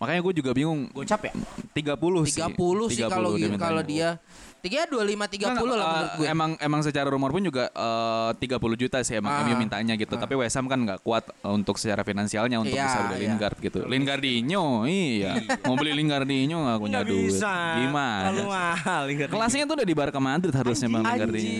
Makanya 0.00 0.20
gue 0.24 0.34
juga 0.34 0.50
bingung. 0.56 0.88
Gocap 0.90 1.28
ya? 1.28 1.32
30 1.76 2.24
sih. 2.24 2.40
30 2.40 2.56
sih 2.88 3.04
kalau 3.04 3.36
kalau 3.60 3.82
dia. 3.84 4.16
Tiga 4.60 4.84
dua 4.84 5.00
lima 5.08 5.24
tiga 5.24 5.56
puluh 5.56 5.72
lah 5.72 5.80
eh, 5.80 5.88
menurut 5.88 6.12
gue. 6.20 6.26
Emang 6.28 6.50
emang 6.60 6.80
secara 6.84 7.08
rumor 7.08 7.32
pun 7.32 7.40
juga 7.40 7.72
eh, 7.72 8.30
30 8.36 8.60
juta 8.76 9.00
sih 9.00 9.16
emang 9.16 9.32
Ah. 9.32 9.40
MU 9.40 9.56
mintanya 9.56 9.96
gitu. 9.96 10.20
Tapi 10.20 10.36
West 10.36 10.52
Ham 10.52 10.68
kan 10.68 10.76
nggak 10.76 11.00
kuat 11.00 11.32
eh, 11.32 11.48
untuk 11.48 11.80
secara 11.80 12.04
finansialnya 12.04 12.60
untuk 12.60 12.76
Iya, 12.76 12.84
bisa 12.84 12.98
beli 13.08 13.16
iya. 13.16 13.28
Lingard 13.32 13.56
gitu. 13.56 13.78
Lingardinho, 13.88 14.64
iya. 14.84 15.32
Mau 15.64 15.80
beli 15.80 15.96
Lingardinho 15.96 16.60
nggak 16.60 16.76
punya 16.76 16.92
Nggak 17.00 17.08
duit. 17.08 17.32
bisa. 17.32 17.52
Gimana? 17.80 18.20
Terlalu 18.28 18.44
mahal. 18.52 19.00
Lingard. 19.08 19.30
Kelasnya 19.32 19.64
tuh 19.64 19.74
udah 19.80 19.86
di 19.88 19.96
Barca 19.96 20.20
Madrid 20.20 20.52
harusnya 20.52 20.88
Bang 20.92 21.04
Lingardinho. 21.08 21.56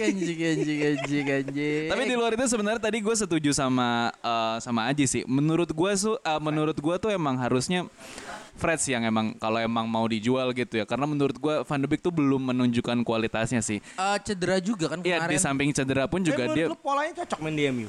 Anjing, 0.00 0.38
anjing, 0.40 0.80
anjing, 0.94 1.26
anjing. 1.28 1.86
Tapi 1.90 2.02
di 2.06 2.14
luar 2.16 2.30
itu 2.34 2.44
sebenarnya 2.46 2.82
tadi 2.82 2.98
gue 2.98 3.14
setuju 3.14 3.50
sama 3.52 4.10
eh, 4.10 4.56
sama 4.62 4.90
Aji 4.90 5.04
sih. 5.06 5.22
Menurut 5.26 5.70
gue 5.70 5.92
su, 5.94 6.14
eh, 6.14 6.40
menurut 6.40 6.76
gue 6.76 6.94
tuh 6.98 7.10
emang 7.12 7.38
harusnya 7.38 7.86
Fred 8.54 8.78
sih 8.78 8.94
yang 8.94 9.02
emang 9.02 9.34
kalau 9.42 9.58
emang 9.58 9.90
mau 9.90 10.06
dijual 10.06 10.54
gitu 10.54 10.78
ya. 10.78 10.84
Karena 10.86 11.10
menurut 11.10 11.34
gue 11.34 11.54
Van 11.66 11.80
de 11.82 11.88
Beek 11.90 12.00
tuh 12.02 12.14
belum 12.14 12.54
menunjukkan 12.54 13.02
kualitasnya 13.02 13.60
sih. 13.60 13.82
Eh, 13.82 14.16
cedera 14.22 14.62
juga 14.62 14.94
kan 14.94 15.02
Iya 15.02 15.22
kemarin. 15.22 15.32
di 15.34 15.38
samping 15.42 15.70
cedera 15.74 16.04
pun 16.06 16.22
juga 16.22 16.46
Tapi 16.46 16.54
dia 16.54 16.66
polanya 16.78 17.12
cocok 17.22 17.38
main 17.42 17.54
di 17.54 17.64
MU. 17.70 17.88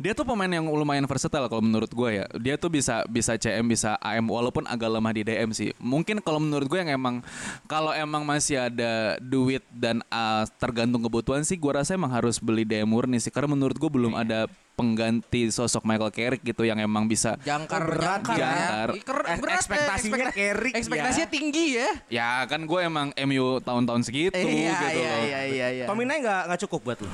Dia 0.00 0.12
tuh 0.12 0.26
pemain 0.26 0.48
yang 0.50 0.64
lumayan 0.66 1.06
versatile 1.06 1.46
kalau 1.46 1.62
menurut 1.62 1.90
gue 1.90 2.08
ya. 2.22 2.24
Dia 2.38 2.54
tuh 2.56 2.72
bisa 2.72 3.04
bisa 3.08 3.36
CM 3.36 3.66
bisa 3.68 3.96
AM 4.00 4.28
walaupun 4.28 4.64
agak 4.66 4.90
lemah 4.90 5.12
di 5.14 5.22
DM 5.22 5.50
sih. 5.52 5.70
Mungkin 5.78 6.20
kalau 6.24 6.40
menurut 6.42 6.66
gue 6.66 6.78
yang 6.80 6.92
emang 6.92 7.20
kalau 7.66 7.92
emang 7.94 8.26
masih 8.26 8.68
ada 8.68 9.16
duit 9.18 9.62
dan 9.72 10.00
uh, 10.10 10.44
tergantung 10.58 11.02
kebutuhan 11.04 11.42
sih 11.42 11.56
gue 11.56 11.72
rasa 11.72 11.94
emang 11.94 12.12
harus 12.12 12.42
beli 12.42 12.66
DM 12.66 12.88
murni 12.88 13.18
sih 13.22 13.32
karena 13.32 13.54
menurut 13.54 13.76
gue 13.76 13.90
belum 13.90 14.16
ada 14.18 14.50
pengganti 14.82 15.46
sosok 15.48 15.86
Michael 15.86 16.10
Carrick 16.10 16.42
gitu 16.42 16.62
yang 16.62 16.76
emang 16.76 17.06
bisa 17.06 17.38
Jangkar, 17.40 17.78
Oh, 17.80 17.86
berat 17.88 18.18
jangkar, 18.18 18.34
jangkar. 18.36 18.88
ya. 18.90 19.02
Ker- 19.02 19.22
Eh, 19.24 19.38
berat 19.38 19.46
ya, 19.48 19.56
ekspektasinya 19.56 19.94
ekspekta- 20.18 20.34
Carrick 20.34 20.72
ya. 20.72 20.78
Ekspektasinya 20.82 21.28
tinggi 21.28 21.64
ya. 21.72 21.88
ya 22.10 22.30
kan 22.44 22.60
gue 22.60 22.80
emang 22.80 23.08
MU 23.16 23.46
tahun-tahun 23.60 24.02
segitu 24.02 24.34
iya, 24.34 24.74
gitu 24.74 24.86
iya, 24.90 24.90
loh. 24.90 25.22
iya, 25.22 25.40
iya, 25.44 25.66
iya. 25.72 25.84
Tominay 25.86 26.18
nggak 26.18 26.42
nggak 26.48 26.60
cukup 26.60 26.80
buat 26.82 26.98
lu. 26.98 27.10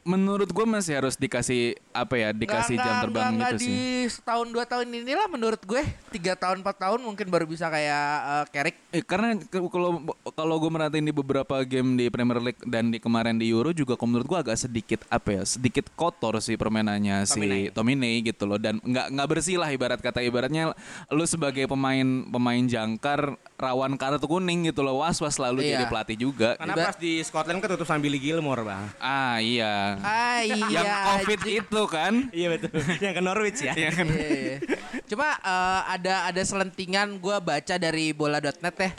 Menurut 0.00 0.48
gue 0.48 0.64
masih 0.64 0.94
harus 0.96 1.14
dikasih 1.14 1.74
apa 1.90 2.14
ya 2.14 2.28
dikasih 2.30 2.74
Nggak, 2.74 2.80
jam 2.80 2.92
nggak, 2.92 3.04
terbang 3.04 3.22
nggak, 3.26 3.34
gitu 3.34 3.56
nggak 3.56 3.60
sih. 3.60 3.74
di 3.74 3.80
setahun 4.08 4.46
dua 4.48 4.64
tahun 4.64 4.86
inilah 4.88 5.26
menurut 5.28 5.60
gue 5.60 5.82
tiga 6.10 6.32
tahun 6.32 6.62
empat 6.62 6.76
tahun 6.78 7.00
mungkin 7.00 7.26
baru 7.26 7.44
bisa 7.44 7.66
kayak 7.66 8.06
eh, 8.22 8.44
Carrick 8.50 8.76
Eh, 8.90 9.02
karena 9.02 9.38
kalau 9.48 10.02
kalau 10.28 10.54
gue 10.56 10.66
merhatiin 10.68 11.04
di 11.04 11.12
beberapa 11.12 11.62
game 11.62 11.94
di 11.94 12.06
Premier 12.08 12.42
League 12.42 12.62
dan 12.64 12.88
di 12.88 12.98
kemarin 12.98 13.34
di 13.34 13.46
Euro 13.46 13.70
juga 13.70 13.94
menurut 14.00 14.26
gue 14.26 14.38
agak 14.40 14.58
sedikit 14.58 15.06
apa 15.06 15.30
ya 15.32 15.42
sedikit 15.44 15.86
kotor 15.92 16.38
sih 16.38 16.58
permainannya 17.00 17.16
si 17.24 17.72
Tominay 17.72 18.14
gitu 18.22 18.44
loh 18.44 18.60
dan 18.60 18.76
nggak 18.80 19.06
nggak 19.10 19.28
bersih 19.28 19.56
lah 19.56 19.72
ibarat 19.72 19.98
kata 19.98 20.20
ibaratnya 20.20 20.76
lu 21.08 21.24
sebagai 21.24 21.64
pemain 21.64 22.04
pemain 22.28 22.62
jangkar 22.62 23.34
rawan 23.56 23.96
kartu 23.96 24.24
kuning 24.24 24.68
gitu 24.68 24.84
loh 24.84 25.00
was 25.00 25.16
was 25.18 25.36
selalu 25.36 25.60
Iya. 25.60 25.76
jadi 25.76 25.84
pelatih 25.86 26.16
juga. 26.16 26.56
Karena 26.56 26.74
Iba- 26.74 26.86
pas 26.88 26.96
di 26.96 27.12
Scotland 27.20 27.60
ketutup 27.60 27.84
sama 27.84 28.00
Billy 28.00 28.16
Gilmore 28.16 28.64
bang. 28.64 28.84
Ah 28.96 29.36
iya. 29.38 30.00
ah 30.00 30.40
iya 30.40 30.66
Yang 30.70 30.88
COVID 31.04 31.40
itu 31.46 31.80
kan. 31.86 32.12
Iya 32.32 32.48
betul. 32.50 32.70
Yang 32.98 33.14
ke 33.14 33.22
Norwich 33.22 33.60
ya. 33.60 33.72
Iya, 33.76 33.90
iya. 33.92 34.56
Cuma 35.04 35.36
eh, 35.36 35.80
ada 35.92 36.14
ada 36.26 36.42
selentingan 36.42 37.20
gue 37.20 37.36
baca 37.38 37.74
dari 37.76 38.10
bola.net 38.10 38.56
ya. 38.74 38.90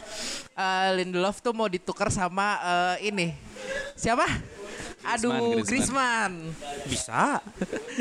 Eh, 0.54 0.90
Lindelof 0.96 1.42
tuh 1.42 1.52
mau 1.52 1.66
ditukar 1.66 2.14
sama 2.14 2.58
eh, 2.62 3.10
ini. 3.10 3.34
Siapa? 3.98 4.26
Aduh, 5.04 5.62
Griezmann. 5.62 5.66
Griezmann. 5.66 6.34
Bisa. 6.86 7.42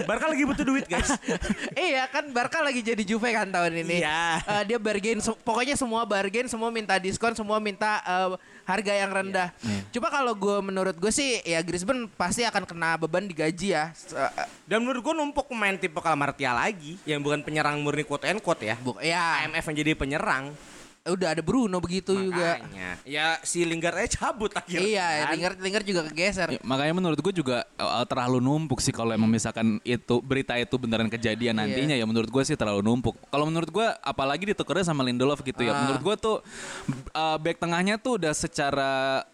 Barca 0.04 0.26
lagi 0.26 0.45
butuh 0.45 0.62
duit 0.62 0.85
guys. 0.85 1.09
iya 1.76 2.04
kan 2.07 2.28
Barca 2.30 2.61
lagi 2.61 2.80
jadi 2.80 3.00
Juve 3.00 3.30
kan 3.30 3.49
tahun 3.49 3.80
ini. 3.80 4.00
Iya. 4.00 4.23
Eh, 4.42 4.62
dia 4.66 4.78
bargain 4.78 5.19
se- 5.19 5.37
pokoknya 5.37 5.75
semua 5.75 6.04
bargain, 6.04 6.47
semua 6.47 6.69
minta 6.69 6.97
diskon, 6.97 7.33
semua 7.33 7.57
minta 7.59 8.00
eh, 8.00 8.30
harga 8.64 8.92
yang 8.92 9.11
rendah. 9.11 9.49
Coba 9.90 10.09
kalau 10.11 10.33
gue 10.33 10.57
menurut 10.62 10.95
gue 10.95 11.11
sih 11.11 11.40
ya 11.42 11.59
Griezmann 11.61 12.07
pasti 12.11 12.45
akan 12.45 12.62
kena 12.64 12.95
beban 12.97 13.25
di 13.25 13.33
gaji 13.33 13.69
ya. 13.73 13.90
Eh, 14.12 14.33
Dan 14.64 14.85
menurut 14.85 15.00
gue 15.02 15.14
numpuk 15.14 15.49
pemain 15.49 15.75
tipe 15.75 15.99
Martial 16.11 16.54
lagi 16.54 17.00
yang 17.02 17.21
bukan 17.21 17.40
penyerang 17.40 17.80
murni 17.80 18.04
quote 18.04 18.26
and 18.26 18.40
quote 18.40 18.61
ya. 18.62 18.76
bu- 18.76 19.00
ya 19.00 19.45
IMF 19.45 19.64
yang 19.73 19.76
jadi 19.78 19.92
penyerang. 19.95 20.52
Udah 21.00 21.33
ada 21.33 21.40
Bruno 21.40 21.80
begitu 21.80 22.12
juga. 22.12 22.61
Makanya. 22.61 22.90
Ya 23.09 23.40
si 23.40 23.64
Lingard 23.64 23.97
aja 23.97 24.21
cabut 24.21 24.52
akhirnya. 24.52 24.85
Iya, 24.85 25.07
kan. 25.25 25.28
Lingard 25.33 25.57
Lingard 25.59 25.87
juga 25.88 26.00
kegeser. 26.04 26.49
Ya, 26.52 26.61
makanya 26.61 26.92
menurut 26.92 27.16
gue 27.16 27.33
juga 27.33 27.64
uh, 27.76 28.04
terlalu 28.04 28.37
numpuk 28.38 28.85
sih 28.85 28.92
kalau 28.92 29.11
emang 29.11 29.26
misalkan 29.26 29.80
itu 29.80 30.21
berita 30.21 30.61
itu 30.61 30.76
beneran 30.76 31.09
kejadian 31.09 31.57
Iya. 31.57 31.61
nantinya 31.64 31.95
ya 31.97 32.04
menurut 32.04 32.28
gue 32.28 32.42
sih 32.45 32.52
terlalu 32.52 32.85
numpuk. 32.85 33.16
Kalau 33.26 33.49
menurut 33.49 33.73
gue 33.73 33.87
apalagi 34.04 34.52
ditukernya 34.52 34.85
sama 34.85 35.00
Lindelof 35.00 35.40
gitu 35.40 35.64
ya. 35.64 35.73
Ah. 35.73 35.78
Menurut 35.83 36.02
gue 36.04 36.16
tuh 36.21 36.37
uh, 37.12 37.37
back 37.40 37.57
tengahnya 37.57 37.97
tuh 37.97 38.21
udah 38.21 38.33
secara 38.37 38.90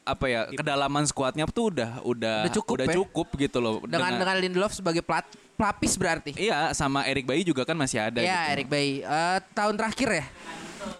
apa 0.06 0.26
ya 0.30 0.40
kedalaman 0.54 1.02
skuadnya 1.02 1.50
tuh 1.50 1.74
udah 1.74 1.98
udah 2.06 2.36
Udah 2.46 2.54
cukup 2.54 2.76
ya. 2.78 2.94
cukup 2.94 3.28
gitu 3.34 3.58
loh. 3.58 3.82
Dengan 3.82 4.14
dengan 4.14 4.36
Lindelof 4.38 4.70
sebagai 4.70 5.02
plat, 5.02 5.26
pelapis 5.58 5.98
berarti. 5.98 6.30
Iya 6.38 6.70
sama 6.72 7.02
Erik 7.04 7.26
Bayi 7.26 7.42
juga 7.42 7.66
kan 7.66 7.74
masih 7.74 7.98
ada 7.98 8.22
Iya, 8.22 8.38
gitu. 8.38 8.52
Erik 8.54 8.68
Bayi. 8.70 9.02
Eh, 9.02 9.38
tahun 9.50 9.74
terakhir 9.74 10.08
ya? 10.22 10.26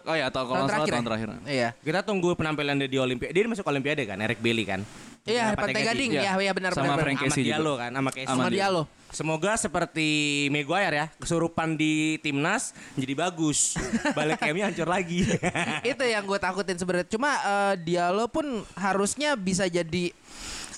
Oh 0.06 0.14
ya 0.14 0.30
atau 0.30 0.42
kalau 0.46 0.66
salah 0.70 0.86
tahun 0.86 1.06
terakhir. 1.06 1.28
Iya. 1.46 1.68
Kita 1.82 2.00
tunggu 2.06 2.34
penampilan 2.38 2.78
dia 2.78 2.90
di 2.90 2.98
Olimpiade. 2.98 3.32
Dia 3.34 3.42
masuk 3.46 3.66
Olimpiade 3.66 4.02
kan, 4.06 4.18
Eric 4.22 4.38
Bailey 4.38 4.64
kan. 4.66 4.80
Iya, 5.26 5.58
Pantai 5.58 5.82
Gading. 5.82 6.10
Iya. 6.14 6.22
Iya, 6.22 6.32
iya 6.38 6.52
benar 6.54 6.70
Sama 6.70 6.94
benar. 6.94 7.02
Frank 7.02 7.18
Casey 7.26 7.42
juga. 7.42 7.58
Diallo 7.58 7.72
kan, 7.74 7.90
sama 7.90 8.10
Casey. 8.14 8.30
Sama 8.30 8.46
Diallo. 8.46 8.82
Semoga 9.10 9.52
seperti 9.58 10.08
Maguire 10.54 10.94
ya, 10.94 11.06
kesurupan 11.18 11.74
di 11.74 12.18
timnas 12.22 12.74
jadi 12.94 13.14
bagus. 13.14 13.74
Balik 14.14 14.38
MU 14.54 14.62
hancur 14.62 14.86
lagi. 14.86 15.26
itu 15.90 16.04
yang 16.06 16.22
gue 16.22 16.38
takutin 16.38 16.78
sebenarnya. 16.78 17.10
Cuma 17.10 17.30
eh, 17.42 17.74
Diallo 17.82 18.30
pun 18.30 18.62
harusnya 18.78 19.34
bisa 19.34 19.66
jadi 19.66 20.14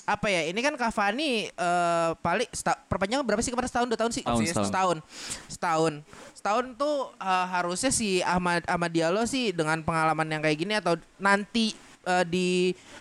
apa 0.09 0.27
ya? 0.33 0.41
Ini 0.49 0.59
kan 0.65 0.73
Cavani 0.73 1.45
eh, 1.53 2.09
paling 2.17 2.49
perpanjangan 2.89 3.21
berapa 3.21 3.41
sih 3.45 3.53
kemarin 3.53 3.69
setahun 3.69 3.87
dua 3.93 3.99
tahun 4.01 4.11
sih? 4.11 4.23
Tahun, 4.25 4.41
Sih, 4.41 4.49
setahun. 4.49 4.67
setahun. 4.69 4.97
Setahun. 5.45 5.93
Setahun 6.33 6.65
tuh 6.73 6.95
eh, 7.21 7.45
harusnya 7.53 7.91
si 7.93 8.25
Ahmad 8.25 8.65
Ahmad 8.65 8.89
Diallo 8.89 9.23
sih 9.29 9.53
dengan 9.53 9.85
pengalaman 9.85 10.25
yang 10.25 10.41
kayak 10.41 10.57
gini 10.57 10.73
atau 10.73 10.97
nanti 11.21 11.77
eh, 12.09 12.25
di 12.25 12.47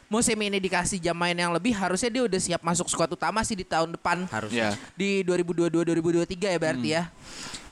musim 0.07 0.37
ini 0.37 0.61
dikasih 0.61 1.01
jam 1.01 1.17
main 1.17 1.33
yang 1.33 1.51
lebih 1.51 1.73
harusnya 1.73 2.09
dia 2.09 2.23
udah 2.23 2.41
siap 2.41 2.61
masuk 2.61 2.87
skuad 2.87 3.09
utama 3.09 3.41
sih 3.41 3.57
di 3.57 3.65
tahun 3.65 3.97
depan. 3.97 4.29
Harusnya. 4.29 4.77
Ya. 4.77 4.93
Di 4.93 5.25
2022 5.25 5.89
2023 5.89 6.53
ya 6.53 6.59
berarti 6.61 6.89
ya. 6.93 7.03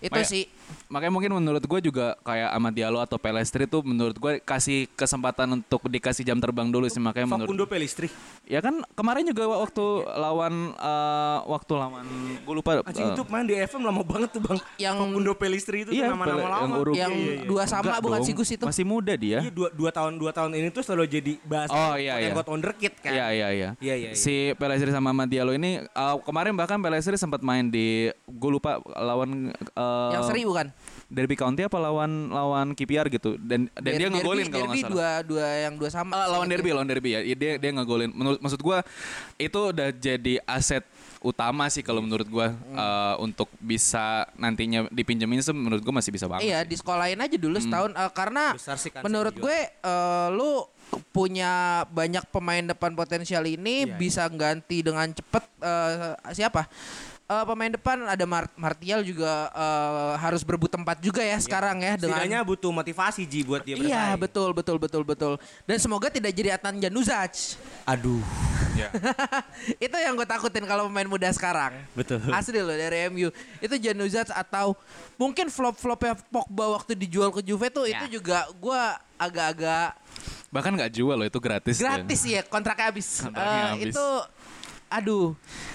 Itu 0.00 0.12
Kayak- 0.12 0.28
sih 0.28 0.44
Makanya 0.86 1.12
mungkin 1.12 1.30
menurut 1.34 1.62
gue 1.62 1.80
juga 1.82 2.14
kayak 2.22 2.50
Ahmad 2.54 2.70
Diallo 2.70 3.02
atau 3.02 3.18
Pelestri 3.18 3.66
tuh 3.66 3.82
menurut 3.82 4.14
gue 4.14 4.38
kasih 4.38 4.86
kesempatan 4.94 5.58
untuk 5.58 5.82
dikasih 5.82 6.22
jam 6.22 6.38
terbang 6.38 6.70
dulu 6.70 6.86
sih 6.86 7.02
makanya 7.02 7.26
menurut 7.26 7.50
Facundo 7.50 7.66
Pelistri. 7.66 8.06
Ya 8.46 8.62
kan 8.62 8.86
kemarin 8.94 9.26
juga 9.26 9.50
waktu 9.50 9.82
lawan 10.06 10.54
eh, 10.72 11.38
waktu 11.42 11.72
lawan 11.74 12.06
gue 12.38 12.54
lupa 12.54 12.86
Anjing 12.86 13.02
eh, 13.02 13.14
itu 13.18 13.22
main 13.26 13.46
di 13.46 13.54
FM 13.58 13.82
lama 13.82 14.02
banget 14.06 14.30
tuh 14.30 14.42
bang. 14.46 14.58
Yang- 14.78 14.98
Facundo 15.02 15.32
Pelistri 15.34 15.76
itu 15.82 15.90
Iya, 15.90 16.06
nama-nama 16.14 16.38
lama. 16.38 16.54
yang 16.62 16.72
Uruguay. 16.78 17.00
yang 17.02 17.12
Iya, 17.12 17.26
iya, 17.26 17.34
iya. 17.42 17.48
dua 17.50 17.62
sama 17.66 17.82
enggak 17.82 18.00
bukan 18.06 18.20
dong, 18.22 18.26
si 18.26 18.32
Gus 18.34 18.50
itu. 18.54 18.64
Masih 18.66 18.84
muda 18.86 19.14
dia. 19.18 19.38
Iya 19.42 19.50
dua, 19.50 19.68
dua 19.74 19.90
tahun 19.90 20.12
dua 20.18 20.30
tahun 20.30 20.50
ini 20.54 20.68
tuh 20.70 20.82
selalu 20.86 21.04
jadi 21.10 21.25
bahas 21.42 21.68
Oh, 21.68 21.94
iya, 21.94 22.18
iya. 22.18 22.30
God 22.30 22.46
Wonderkid 22.48 22.94
kan. 22.96 23.10
Iya 23.10 23.26
iya 23.30 23.48
iya. 23.50 23.70
Iya, 23.76 23.94
iya, 23.96 24.08
iya. 24.08 24.10
Si 24.12 24.34
Pelestri 24.54 24.88
sama 24.88 25.10
Ahmad 25.10 25.26
Diallo 25.26 25.50
ini 25.50 25.82
eh, 25.82 26.16
kemarin 26.22 26.52
bahkan 26.52 26.78
Pelestri 26.78 27.14
sempat 27.14 27.40
main 27.40 27.66
di 27.66 28.06
gue 28.22 28.50
lupa 28.52 28.76
lawan 28.86 29.50
eh, 29.52 30.10
yang 30.12 30.22
seri 30.22 30.42
bukan? 30.42 30.70
Derby 31.06 31.34
County 31.34 31.62
apa 31.62 31.78
lawan 31.78 32.10
lawan 32.28 32.66
KPR 32.72 33.06
gitu 33.08 33.38
dan 33.38 33.70
dan 33.72 33.92
dia 33.92 34.06
Derby- 34.06 34.18
ngegolin 34.18 34.46
kalau 34.48 34.66
nggak 34.66 34.78
salah. 34.80 34.90
dua 34.90 35.10
dua 35.24 35.46
yang 35.60 35.74
dua 35.74 35.88
sama. 35.88 36.12
Eh, 36.12 36.28
lawan 36.28 36.46
derby, 36.46 36.70
lawan 36.70 36.84
derby 36.84 37.10
ya. 37.10 37.20
Iya, 37.20 37.36
Dia 37.36 37.52
dia 37.56 37.70
ngegolin. 37.72 38.10
Menurut 38.10 38.38
maksud 38.38 38.58
gua 38.58 38.82
itu 39.36 39.60
udah 39.70 39.90
jadi 39.92 40.42
aset 40.44 40.82
utama 41.18 41.66
sih 41.66 41.80
kalau 41.80 41.98
menurut 42.00 42.26
gua 42.26 42.50
Hmm. 42.50 42.74
eh, 42.74 43.14
untuk 43.20 43.46
bisa 43.56 44.06
nantinya 44.34 44.86
dipinjemin 44.88 45.38
sih 45.38 45.50
menurut 45.50 45.78
gua 45.80 45.94
masih 45.96 46.10
bisa 46.10 46.26
banget. 46.26 46.42
Iya, 46.44 46.58
sih. 46.60 46.68
di 46.68 46.76
sekolahin 46.76 47.18
aja 47.18 47.36
dulu 47.36 47.56
setahun 47.56 47.90
eh, 47.92 48.10
karena 48.12 48.44
Besar 48.52 48.76
sih 48.76 48.90
kan 48.90 49.00
menurut 49.00 49.32
gue 49.32 49.56
eh, 49.62 50.28
lu 50.32 50.66
punya 51.10 51.50
banyak 51.88 52.22
pemain 52.28 52.62
depan 52.62 52.92
potensial 52.92 53.42
ini 53.42 53.84
Iya, 53.84 53.96
bisa 53.96 54.22
ganti 54.28 54.80
dengan 54.80 55.08
cepet 55.08 55.44
eh, 55.58 56.14
siapa? 56.32 56.64
Eh, 57.26 57.42
pemain 57.42 57.66
depan 57.66 58.06
ada 58.06 58.22
Mar- 58.22 58.54
Martial 58.54 59.02
juga 59.02 59.50
eh, 59.50 60.12
harus 60.16 60.46
berebut 60.46 60.70
tempat 60.70 60.94
juga 61.00 61.18
ya 61.20 61.34
sekarang 61.36 61.82
ya 61.82 61.98
dengan 61.98 62.22
Setidaknya 62.22 62.40
butuh 62.40 62.70
motivasi 62.70 63.26
Ji 63.26 63.42
buat 63.42 63.60
dia 63.60 63.74
Iya 63.74 63.82
bersaing. 64.14 64.20
betul 64.22 64.48
betul 64.52 64.76
betul 64.78 65.02
betul 65.02 65.32
dan 65.64 65.76
semoga 65.76 66.06
tidak 66.06 66.30
jadi 66.30 66.54
Adnan 66.54 66.78
Januzaj 66.78 67.58
Aduh. 67.84 68.22
itu 69.80 69.96
yang 69.96 70.14
gue 70.14 70.28
takutin 70.28 70.62
kalau 70.62 70.86
pemain 70.86 71.08
muda 71.08 71.26
sekarang 71.30 71.74
Betul. 71.92 72.20
asli 72.28 72.60
loh 72.60 72.70
dari 72.70 73.08
MU 73.08 73.32
itu 73.58 73.74
Januzaj 73.74 74.30
atau 74.30 74.76
mungkin 75.16 75.48
flop 75.48 75.74
flopnya 75.74 76.14
Pogba 76.28 76.76
waktu 76.76 76.94
dijual 76.94 77.32
ke 77.32 77.40
Juve 77.40 77.66
tuh 77.68 77.88
Ya. 77.88 77.98
itu 77.98 78.20
juga 78.20 78.46
gue 78.52 78.82
agak-agak 79.16 79.96
Bahkan 80.48 80.72
nggak 80.72 80.92
jual 80.92 81.14
loh 81.14 81.26
itu 81.26 81.38
gratis. 81.38 81.76
gratis 81.76 82.20
ya 82.22 82.40
kontraknya 82.42 82.86
habis 82.88 83.20
Kontraknya 83.20 83.50
Eh, 83.52 83.70
habis. 83.74 83.92
itu 83.92 84.06
aduh 84.86 85.34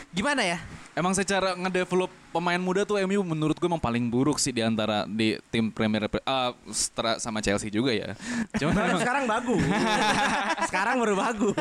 gimana 0.10 0.42
ya 0.42 0.60
Emang 0.92 1.16
secara 1.16 1.56
ngedevelop 1.56 2.12
pemain 2.30 2.60
muda 2.60 2.84
tuh 2.84 3.00
MU 3.02 3.24
menurut 3.24 3.56
gue 3.56 3.64
emang 3.64 3.80
paling 3.80 4.12
buruk 4.12 4.36
sih 4.36 4.52
di 4.52 4.60
antara 4.60 5.08
di 5.08 5.40
tim 5.48 5.72
Premier 5.72 6.04
ah 6.22 6.52
setelah 6.68 7.16
sama 7.16 7.40
Chelsea 7.40 7.72
juga 7.72 7.96
ya. 7.96 8.12
Cuman 8.60 8.76
Sekarang, 8.76 8.90
emang- 8.90 9.00
sekarang 9.00 9.24
bagus. 9.26 9.64
sekarang 10.68 10.96
baru 11.00 11.16
bagus. 11.16 11.56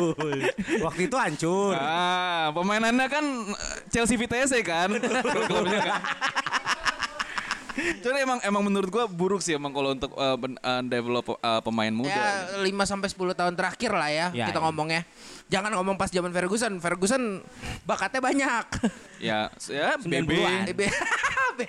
Waktu 0.82 1.00
itu 1.06 1.14
hancur. 1.14 1.78
Ah, 1.78 2.50
pemainannya 2.50 3.06
kan 3.06 3.22
Chelsea 3.86 4.18
VTC 4.18 4.66
kan. 4.66 4.98
Klubnya 4.98 5.78
kan. 5.80 6.00
Cuman 8.02 8.16
emang 8.18 8.38
emang 8.40 8.62
menurut 8.62 8.88
gua 8.88 9.04
buruk 9.04 9.40
sih 9.40 9.52
emang 9.52 9.70
kalau 9.70 9.92
untuk 9.92 10.10
uh, 10.12 10.34
ben- 10.34 10.58
uh, 10.58 10.82
develop 10.82 11.34
uh, 11.34 11.60
pemain 11.60 11.90
muda. 11.90 12.10
ya 12.10 12.60
5 12.60 12.66
sampai 12.86 13.08
10 13.08 13.34
tahun 13.34 13.54
terakhir 13.54 13.90
lah 13.90 14.08
ya, 14.08 14.26
Ya, 14.32 14.46
kita 14.46 14.58
ya. 14.58 14.64
ngomongnya 14.64 15.02
jangan 15.46 15.70
ngomong 15.72 15.94
pas 15.94 16.06
zaman 16.06 16.30
Ferguson 16.30 16.78
Ferguson 16.78 17.42
bakatnya 17.82 18.20
banyak 18.20 18.64
Ya, 19.20 19.52
ya 19.66 19.94
BB, 19.96 20.32
90-an. 20.32 20.60
BB. 20.68 20.80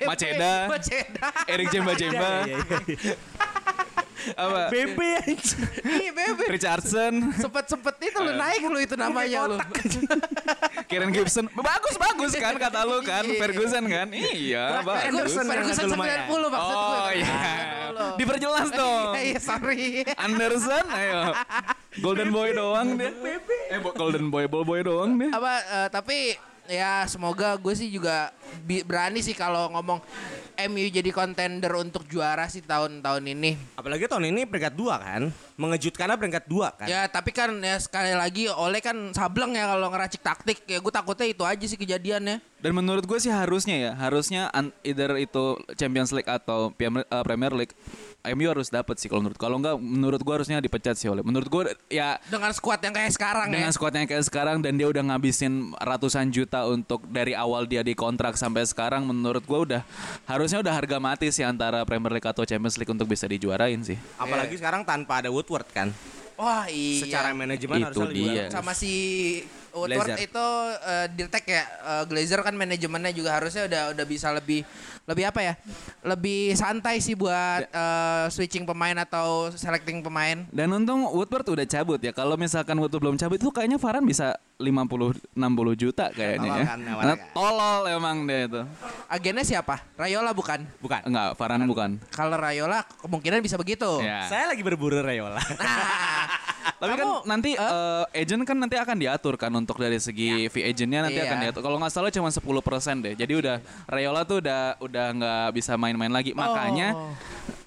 Maceda. 0.07 0.71
Maceda. 0.71 1.27
Erik 1.45 1.67
Jemba 1.67 1.91
Jemba, 1.93 2.47
Iya, 2.47 2.57
iya, 2.57 2.77
iya. 2.87 3.15
apa? 4.33 4.69
BB 4.69 4.99
anjing. 5.19 5.61
Iya, 5.81 6.11
Bebe. 6.11 6.43
Richardson, 6.47 7.13
Sempet-sempet 7.33 7.95
itu 8.01 8.17
lu 8.17 8.31
naik 8.31 8.61
lu 8.63 8.77
itu 8.77 8.95
namanya 8.95 9.47
lu. 9.47 9.57
Kieran 10.85 11.09
Gibson, 11.09 11.47
bagus 11.51 11.95
bagus 11.95 12.31
kan 12.33 12.55
kata 12.55 12.83
lu 12.83 12.99
kan, 13.01 13.23
Iya. 13.23 13.37
Ferguson 13.37 13.83
kan, 13.85 14.07
iya 14.11 14.81
bagus. 14.81 15.31
Ferguson 15.33 15.87
lumayan. 15.87 16.19
90 16.27 16.49
maksud 16.49 16.75
gue. 16.75 16.97
Oh 16.97 17.09
iya, 17.11 17.35
diperjelas 18.15 18.67
dong. 18.71 19.09
Iya, 19.21 19.37
sorry. 19.37 20.01
Anderson, 20.15 20.85
ayo. 20.89 21.37
Golden 21.97 22.29
Boy 22.29 22.51
doang 22.51 22.95
dia. 22.95 23.11
Eh, 23.69 23.77
bo- 23.77 23.93
Golden 23.93 24.27
Boy, 24.27 24.45
ball 24.45 24.63
boy 24.63 24.81
doang 24.81 25.13
dia. 25.13 25.29
Apa 25.31 25.51
eh, 25.61 25.87
tapi 25.89 26.17
ya 26.71 27.03
semoga 27.03 27.59
gue 27.59 27.73
sih 27.75 27.91
juga 27.91 28.31
berani 28.87 29.19
sih 29.19 29.35
kalau 29.35 29.67
ngomong 29.75 29.99
MU 30.71 30.87
jadi 30.87 31.11
kontender 31.11 31.73
untuk 31.75 32.07
juara 32.07 32.47
sih 32.47 32.63
tahun-tahun 32.63 33.23
ini. 33.27 33.59
Apalagi 33.75 34.07
tahun 34.07 34.31
ini 34.31 34.47
peringkat 34.47 34.73
dua 34.79 34.95
kan. 35.03 35.27
Mengejutkannya 35.59 36.15
peringkat 36.15 36.45
dua 36.47 36.71
kan. 36.71 36.87
Ya 36.87 37.03
tapi 37.11 37.35
kan 37.35 37.51
ya 37.59 37.75
sekali 37.75 38.15
lagi 38.15 38.47
oleh 38.47 38.79
kan 38.79 39.11
sableng 39.11 39.51
ya 39.57 39.67
kalau 39.67 39.91
ngeracik 39.91 40.21
taktik 40.23 40.63
ya 40.63 40.79
gue 40.79 40.93
takutnya 40.93 41.27
itu 41.27 41.43
aja 41.43 41.65
sih 41.67 41.75
kejadiannya. 41.75 42.39
Dan 42.61 42.77
menurut 42.77 43.03
gue 43.09 43.17
sih 43.17 43.33
harusnya 43.33 43.73
ya, 43.73 43.91
harusnya 43.97 44.53
either 44.85 45.17
itu 45.17 45.57
Champions 45.81 46.13
League 46.13 46.29
atau 46.29 46.69
uh, 46.69 47.23
Premier 47.25 47.49
League, 47.57 47.73
MU 48.23 48.45
harus 48.45 48.69
dapat 48.69 48.95
sih 48.95 49.09
kalau 49.09 49.21
menurut. 49.21 49.35
Kalau 49.35 49.57
enggak, 49.57 49.75
menurut 49.75 50.21
gue 50.21 50.33
harusnya 50.33 50.57
dipecat 50.57 50.93
sih 50.93 51.07
oleh. 51.07 51.21
Menurut 51.21 51.47
gue 51.47 51.63
ya 51.89 52.21
Dengan 52.25 52.53
skuad 52.53 52.77
yang 52.79 52.93
kayak 52.93 53.11
sekarang 53.11 53.47
dengan 53.49 53.67
ya. 53.67 53.73
skuadnya 53.73 54.05
kayak 54.05 54.25
sekarang 54.25 54.57
dan 54.61 54.77
dia 54.77 54.85
udah 54.85 55.03
ngabisin 55.03 55.53
ratusan 55.75 56.29
juta 56.29 56.65
untuk 56.65 57.01
dari 57.05 57.33
awal 57.33 57.65
dia 57.65 57.81
di 57.81 57.91
kontrak 57.91 58.35
sampai 58.35 58.61
sekarang, 58.63 59.03
menurut 59.03 59.41
gue 59.41 59.59
udah 59.65 59.81
harusnya 60.25 60.61
udah 60.61 60.73
harga 60.73 60.97
mati 60.97 61.27
sih 61.29 61.41
antara 61.41 61.81
Premier 61.81 62.13
League 62.13 62.25
atau 62.25 62.45
Champions 62.45 62.77
League 62.77 62.89
untuk 62.89 63.05
bisa 63.05 63.25
dijuarain 63.25 63.81
sih. 63.81 63.97
Apalagi 64.15 64.53
sekarang 64.55 64.85
tanpa 64.85 65.19
ada 65.19 65.33
Woodward 65.33 65.65
kan. 65.69 65.89
Wah 66.37 66.65
iya. 66.65 67.05
Secara 67.05 67.33
manajemen 67.33 67.77
Itu 67.77 67.85
harusnya 67.85 68.05
lebih 68.07 68.23
dia. 68.23 68.33
bagus. 68.45 68.53
sama 68.53 68.73
si 68.73 68.93
Woodward 69.71 70.09
Glazer. 70.09 70.25
itu 70.25 70.45
eh, 70.83 71.07
Dirtek 71.13 71.45
ya 71.45 71.63
eh, 71.63 72.03
Glazer 72.05 72.41
kan 72.41 72.53
manajemennya 72.53 73.13
juga 73.13 73.37
harusnya 73.37 73.69
udah 73.69 73.83
udah 73.93 74.05
bisa 74.05 74.33
lebih 74.33 74.65
lebih 75.03 75.25
apa 75.25 75.41
ya 75.41 75.53
lebih 76.01 76.53
santai 76.53 76.97
sih 76.97 77.13
buat 77.13 77.65
eh, 77.65 78.25
switching 78.27 78.63
pemain 78.63 78.93
atau 78.97 79.49
selecting 79.51 79.99
pemain 79.99 80.45
Dan 80.47 80.71
untung 80.71 81.03
Woodward 81.07 81.43
udah 81.47 81.65
cabut 81.65 81.97
ya. 81.97 82.11
Kalau 82.11 82.35
misalkan 82.35 82.77
Woodward 82.77 83.01
belum 83.01 83.17
cabut 83.17 83.35
itu 83.35 83.49
kayaknya 83.49 83.75
Varane 83.75 84.03
bisa 84.03 84.33
50 84.55 85.33
60 85.33 85.41
juta 85.75 86.09
kayaknya 86.09 86.47
Tolol 86.47 86.59
ya. 86.59 86.65
kan, 86.67 86.79
kan. 86.85 87.17
tolol 87.33 87.81
emang 87.87 88.17
dia 88.23 88.45
itu. 88.45 88.61
agennya 89.07 89.41
siapa 89.41 89.81
Rayola 89.95 90.31
bukan 90.31 90.61
Bukan. 90.77 91.01
Enggak, 91.03 91.33
Varane 91.33 91.65
bukan. 91.65 91.89
kalau 92.09 92.37
Rayola 92.37 92.81
kemungkinan 92.99 93.41
bisa 93.41 93.57
begitu 93.57 93.89
Ya. 93.99 94.25
Saya 94.25 94.49
lagi 94.49 94.61
berburu 94.61 95.01
Rayola. 95.01 95.41
Tapi 96.77 96.93
kan 96.93 97.05
Kamu, 97.05 97.25
nanti 97.25 97.53
eh, 97.53 98.03
agent 98.15 98.41
kan 98.43 98.53
nanti 98.55 98.73
akan 98.75 98.97
diatur 98.97 99.33
kan 99.35 99.49
untuk 99.51 99.77
dari 99.77 99.97
segi 99.97 100.45
fee 100.47 100.61
agentnya 100.63 101.05
nanti 101.05 101.17
Iya. 101.17 101.25
akan 101.27 101.37
diatur. 101.39 101.61
Kalau 101.61 101.77
nggak 101.77 101.89
salah 101.91 102.09
cuma 102.09 102.29
10% 102.29 102.41
deh. 102.99 103.13
Jadi 103.13 103.33
udah 103.35 103.55
Rayola 103.87 104.21
tuh 104.23 104.41
udah 104.41 104.77
udah 104.77 104.90
nggak 104.91 105.55
bisa 105.55 105.73
main-main 105.73 106.11
lagi. 106.11 106.31
Makanya 106.31 106.91
Oh. 106.91 107.15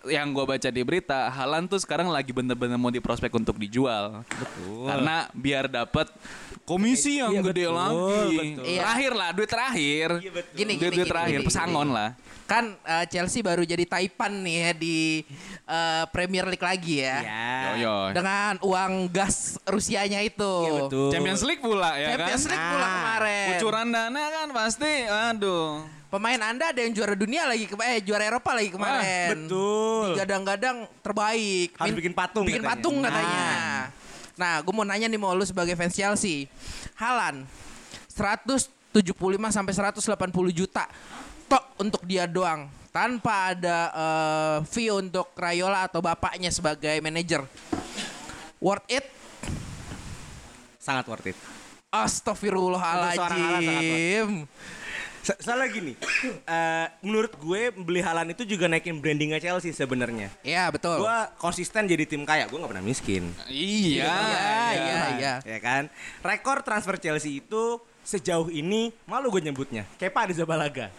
yang 0.05 0.31
gue 0.31 0.45
baca 0.45 0.69
di 0.69 0.83
berita, 0.83 1.29
Halan 1.29 1.65
tuh 1.65 1.81
sekarang 1.81 2.07
lagi 2.07 2.29
bener-bener 2.29 2.77
mau 2.77 2.89
diprospek 2.89 3.33
untuk 3.33 3.57
dijual. 3.57 4.21
Betul. 4.27 4.85
Karena 4.85 5.17
biar 5.33 5.65
dapat 5.65 6.13
komisi 6.63 7.19
yang 7.19 7.33
Iya, 7.33 7.41
gede 7.43 7.65
betul, 7.65 7.75
lagi. 7.75 8.37
betul. 8.37 8.65
Iya. 8.65 8.81
Terakhir 8.81 9.13
lah, 9.15 9.29
duit 9.33 9.49
terakhir. 9.49 10.09
Gini, 10.13 10.29
duit, 10.29 10.47
gini, 10.53 10.73
duit 10.77 10.93
gini, 10.95 11.05
terakhir, 11.07 11.41
gini, 11.41 11.47
pesangon 11.49 11.89
gini. 11.89 11.97
lah. 11.97 12.11
Kan 12.45 12.77
eh, 12.79 13.05
Chelsea 13.09 13.41
baru 13.41 13.63
jadi 13.63 13.83
Taipan 13.83 14.45
nih 14.45 14.57
ya 14.59 14.71
di 14.73 14.99
eh, 15.65 16.05
Premier 16.09 16.45
League 16.45 16.61
lagi 16.63 17.01
ya. 17.01 17.19
Ya. 17.19 17.49
Yo, 17.49 17.73
yo. 17.81 17.95
Dengan 18.13 18.61
uang 18.61 18.93
gas 19.09 19.57
Rusianya 19.65 20.21
itu. 20.21 20.53
Iya, 20.63 20.73
betul. 20.85 21.09
Champions 21.09 21.43
League 21.43 21.59
pula 21.59 21.91
ya 21.95 22.09
Champions 22.13 22.45
kan. 22.45 22.51
League 22.53 22.67
pula 22.69 22.85
Nah, 22.85 22.93
kemarin. 22.95 23.49
Kucuran 23.51 23.87
dana 23.89 24.23
kan 24.31 24.49
pasti, 24.53 24.93
aduh. 25.05 25.69
Pemain 26.07 26.39
Anda 26.39 26.71
ada 26.71 26.79
yang 26.79 26.93
juara 26.93 27.13
dunia 27.13 27.43
lagi 27.43 27.65
ke 27.65 27.75
eh 27.81 27.99
juara 27.99 28.23
Eropa 28.23 28.55
lagi 28.55 28.71
kemarin. 28.71 29.51
betul. 29.51 30.15
Gadang-gadang 30.15 30.77
terbaik. 31.01 31.75
Harus 31.75 31.91
Min- 31.91 31.99
bikin 31.99 32.15
patung 32.15 32.45
Bikin 32.45 32.61
katanya. 32.61 32.71
patung 32.71 32.97
katanya. 33.03 33.41
Nah. 33.51 33.83
Nah, 34.35 34.55
gue 34.61 34.71
mau 34.71 34.83
nanya 34.83 35.07
nih 35.07 35.17
mau 35.17 35.31
lu 35.31 35.43
sebagai 35.43 35.75
fans 35.75 35.91
Chelsea. 35.91 36.47
Halan 36.95 37.43
175 38.15 38.95
sampai 39.51 39.73
180 39.75 40.07
juta 40.55 40.87
tok 41.55 41.71
untuk 41.79 42.03
dia 42.03 42.27
doang 42.27 42.67
tanpa 42.90 43.55
ada 43.55 43.79
eh, 43.95 44.67
fee 44.67 44.90
untuk 44.90 45.31
Rayola 45.38 45.87
atau 45.87 46.03
bapaknya 46.03 46.51
sebagai 46.51 46.99
manajer. 46.99 47.47
Worth 48.59 48.90
it? 48.90 49.07
Sangat 50.83 51.07
worth 51.07 51.31
it. 51.31 51.38
Astagfirullahaladzim. 51.95 54.51
So- 55.25 55.40
Soalnya 55.40 55.73
gini, 55.73 55.97
eh, 56.53 56.87
menurut 57.01 57.33
gue 57.38 57.73
beli 57.73 58.03
Halan 58.03 58.29
itu 58.29 58.45
juga 58.45 58.69
naikin 58.69 59.01
brandingnya 59.01 59.40
Chelsea 59.40 59.73
sebenarnya. 59.73 60.29
Ya 60.45 60.69
betul. 60.69 61.01
Gue 61.01 61.19
konsisten 61.38 61.87
jadi 61.87 62.05
tim 62.05 62.27
kaya, 62.27 62.45
gue 62.45 62.59
gak 62.59 62.69
pernah 62.69 62.85
miskin. 62.85 63.33
Iya. 63.49 64.05
Iya, 64.05 64.75
iya, 64.75 65.01
iya. 65.17 65.35
Ya 65.40 65.59
kan? 65.62 65.88
Rekor 66.21 66.61
transfer 66.61 66.99
Chelsea 66.99 67.40
itu 67.40 67.81
sejauh 68.05 68.53
ini 68.53 68.93
malu 69.07 69.33
gue 69.33 69.40
nyebutnya. 69.40 69.88
Kepa 69.97 70.29
di 70.29 70.37
Zabalaga. 70.37 70.93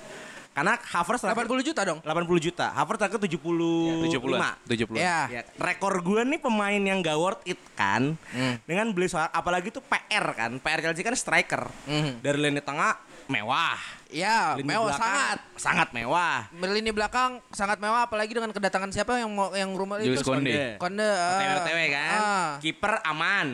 Karena 0.56 0.80
Havertz 0.80 1.28
80 1.28 1.68
juta 1.68 1.82
dong. 1.84 2.00
80 2.00 2.40
juta. 2.40 2.72
Havertz 2.72 3.00
terakhir 3.04 3.20
75. 3.20 4.08
70-an. 4.08 4.56
70 4.64 4.96
Ya. 4.96 5.28
Ya, 5.28 5.42
rekor 5.60 6.00
gue 6.00 6.24
nih 6.24 6.40
pemain 6.40 6.80
yang 6.80 7.04
gak 7.04 7.20
worth 7.20 7.44
it 7.44 7.60
kan. 7.76 8.16
Hmm. 8.32 8.56
Dengan 8.64 8.88
beli 8.96 9.12
soal 9.12 9.28
apalagi 9.36 9.68
tuh 9.68 9.84
PR 9.84 10.24
kan. 10.32 10.56
PR 10.64 10.80
Chelsea 10.80 11.04
kan 11.04 11.12
striker. 11.12 11.68
Hmm. 11.84 12.24
Dari 12.24 12.40
lini 12.40 12.64
tengah 12.64 12.96
mewah. 13.28 13.76
Ya, 14.08 14.56
Lini 14.56 14.72
mewah 14.72 14.96
belakang 14.96 15.04
sangat. 15.04 15.38
Sangat 15.60 15.88
mewah. 15.92 16.48
Lini 16.56 16.92
belakang 16.96 17.32
sangat 17.52 17.78
mewah 17.84 18.08
apalagi 18.08 18.32
dengan 18.32 18.56
kedatangan 18.56 18.96
siapa 18.96 19.20
yang 19.20 19.28
mau 19.36 19.52
yang 19.52 19.76
rumah 19.76 20.00
Julius 20.00 20.24
itu 20.24 20.32
Konde. 20.32 20.80
Konde 20.80 21.04
ah. 21.04 21.36
OTW-OTW 21.36 21.80
kan. 21.92 22.20
Ah. 22.24 22.50
Kiper 22.64 22.94
aman. 23.04 23.48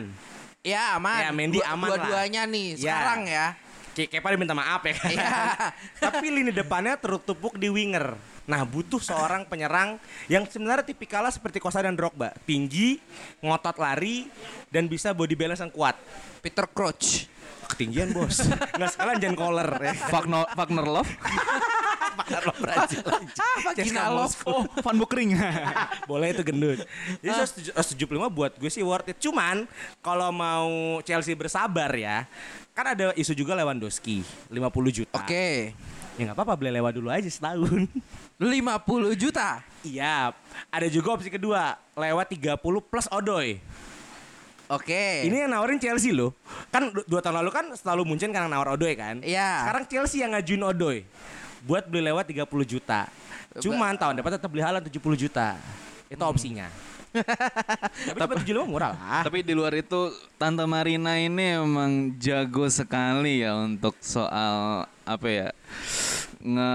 Ya 0.62 0.94
aman. 0.94 1.18
Ya, 1.18 1.30
Mendy 1.34 1.58
aman 1.66 1.88
lah. 1.90 1.98
Dua-duanya 1.98 2.46
nih 2.46 2.78
Ya. 2.78 2.94
sekarang 2.94 3.26
ya. 3.26 3.46
Ke- 3.92 4.08
Kepa 4.08 4.32
diminta 4.32 4.56
maaf 4.56 4.80
ya 4.88 4.94
kan. 4.96 5.10
Tapi 6.08 6.26
lini 6.32 6.52
depannya 6.52 6.96
tertumpuk 6.96 7.60
di 7.60 7.68
winger. 7.68 8.16
Nah 8.48 8.64
butuh 8.64 8.98
seorang 8.98 9.46
penyerang 9.46 10.00
yang 10.26 10.48
sebenarnya 10.48 10.82
tipikalnya 10.82 11.30
seperti 11.30 11.60
Kosa 11.60 11.84
dan 11.84 11.94
Drogba. 11.94 12.32
Tinggi, 12.48 12.98
ngotot 13.44 13.76
lari, 13.76 14.26
dan 14.72 14.88
bisa 14.88 15.12
body 15.12 15.36
balance 15.36 15.62
yang 15.62 15.72
kuat. 15.72 15.94
Peter 16.40 16.66
Crouch. 16.66 17.31
Ketinggian 17.72 18.12
bos. 18.12 18.44
Nggak 18.76 18.90
sekalian 18.92 19.18
Jan 19.18 19.34
Koller 19.34 19.70
ya. 19.80 19.94
Wagner, 20.12 20.44
Wagner 20.52 20.86
Love. 20.86 21.10
Lo 22.32 22.52
Brazil. 22.60 23.02
Vagina 23.64 24.08
love. 24.12 24.36
Oh, 24.48 24.64
Van 24.80 24.96
Bukering. 24.96 25.36
Boleh 26.10 26.32
itu 26.32 26.42
gendut. 26.44 26.80
Jadi 27.20 27.32
175 27.72 28.08
buat 28.32 28.52
gue 28.56 28.70
sih 28.70 28.84
worth 28.84 29.12
it. 29.12 29.18
Cuman 29.20 29.68
kalau 30.00 30.28
mau 30.32 31.00
Chelsea 31.04 31.36
bersabar 31.36 31.92
ya. 31.96 32.24
Kan 32.72 32.96
ada 32.96 33.12
isu 33.20 33.36
juga 33.36 33.52
Lewandowski 33.52 34.24
50 34.48 34.96
juta. 34.96 35.20
Oke. 35.20 35.76
Ya 36.16 36.28
nggak 36.28 36.36
apa-apa 36.36 36.54
beli 36.60 36.72
Lewa 36.76 36.92
dulu 36.92 37.08
aja 37.08 37.28
setahun. 37.28 37.88
50 38.40 39.12
juta. 39.16 39.64
Iya, 39.82 40.30
ada 40.70 40.86
juga 40.86 41.18
opsi 41.18 41.26
kedua, 41.26 41.74
lewat 41.98 42.26
30 42.36 42.60
plus 42.62 43.06
Odoy. 43.10 43.58
Oke. 44.72 45.28
Ini 45.28 45.44
yang 45.44 45.50
nawarin 45.52 45.76
Chelsea 45.76 46.16
loh. 46.16 46.32
Kan 46.72 46.88
du- 46.88 47.04
dua 47.04 47.20
tahun 47.20 47.44
lalu 47.44 47.50
kan 47.52 47.64
selalu 47.76 48.08
Munchen 48.08 48.32
karena 48.32 48.48
nawar 48.48 48.72
Odoy 48.72 48.96
kan. 48.96 49.20
Iya. 49.20 49.68
Sekarang 49.68 49.84
Chelsea 49.84 50.24
yang 50.24 50.32
ngajuin 50.32 50.62
Odoy 50.64 50.98
buat 51.62 51.84
beli 51.84 52.08
lewat 52.08 52.24
30 52.24 52.64
juta. 52.64 53.06
Cuman 53.60 53.94
tahun 54.00 54.16
depan 54.16 54.40
tetap 54.40 54.48
beli 54.48 54.64
Haaland 54.64 54.88
70 54.88 55.14
juta. 55.14 55.60
Itu 56.08 56.24
opsinya. 56.24 56.72
Tapi 58.08 58.16
cuma 58.16 58.40
75 58.40 58.64
murah 58.64 58.96
lah. 58.96 59.20
Tapi 59.20 59.44
di 59.44 59.52
luar 59.52 59.76
itu 59.76 60.08
Tante 60.40 60.64
Marina 60.64 61.20
ini 61.20 61.60
emang 61.60 62.16
jago 62.16 62.64
sekali 62.72 63.44
ya 63.44 63.52
untuk 63.52 64.00
soal 64.00 64.88
apa 65.04 65.26
ya 65.28 65.48
nge 66.42 66.72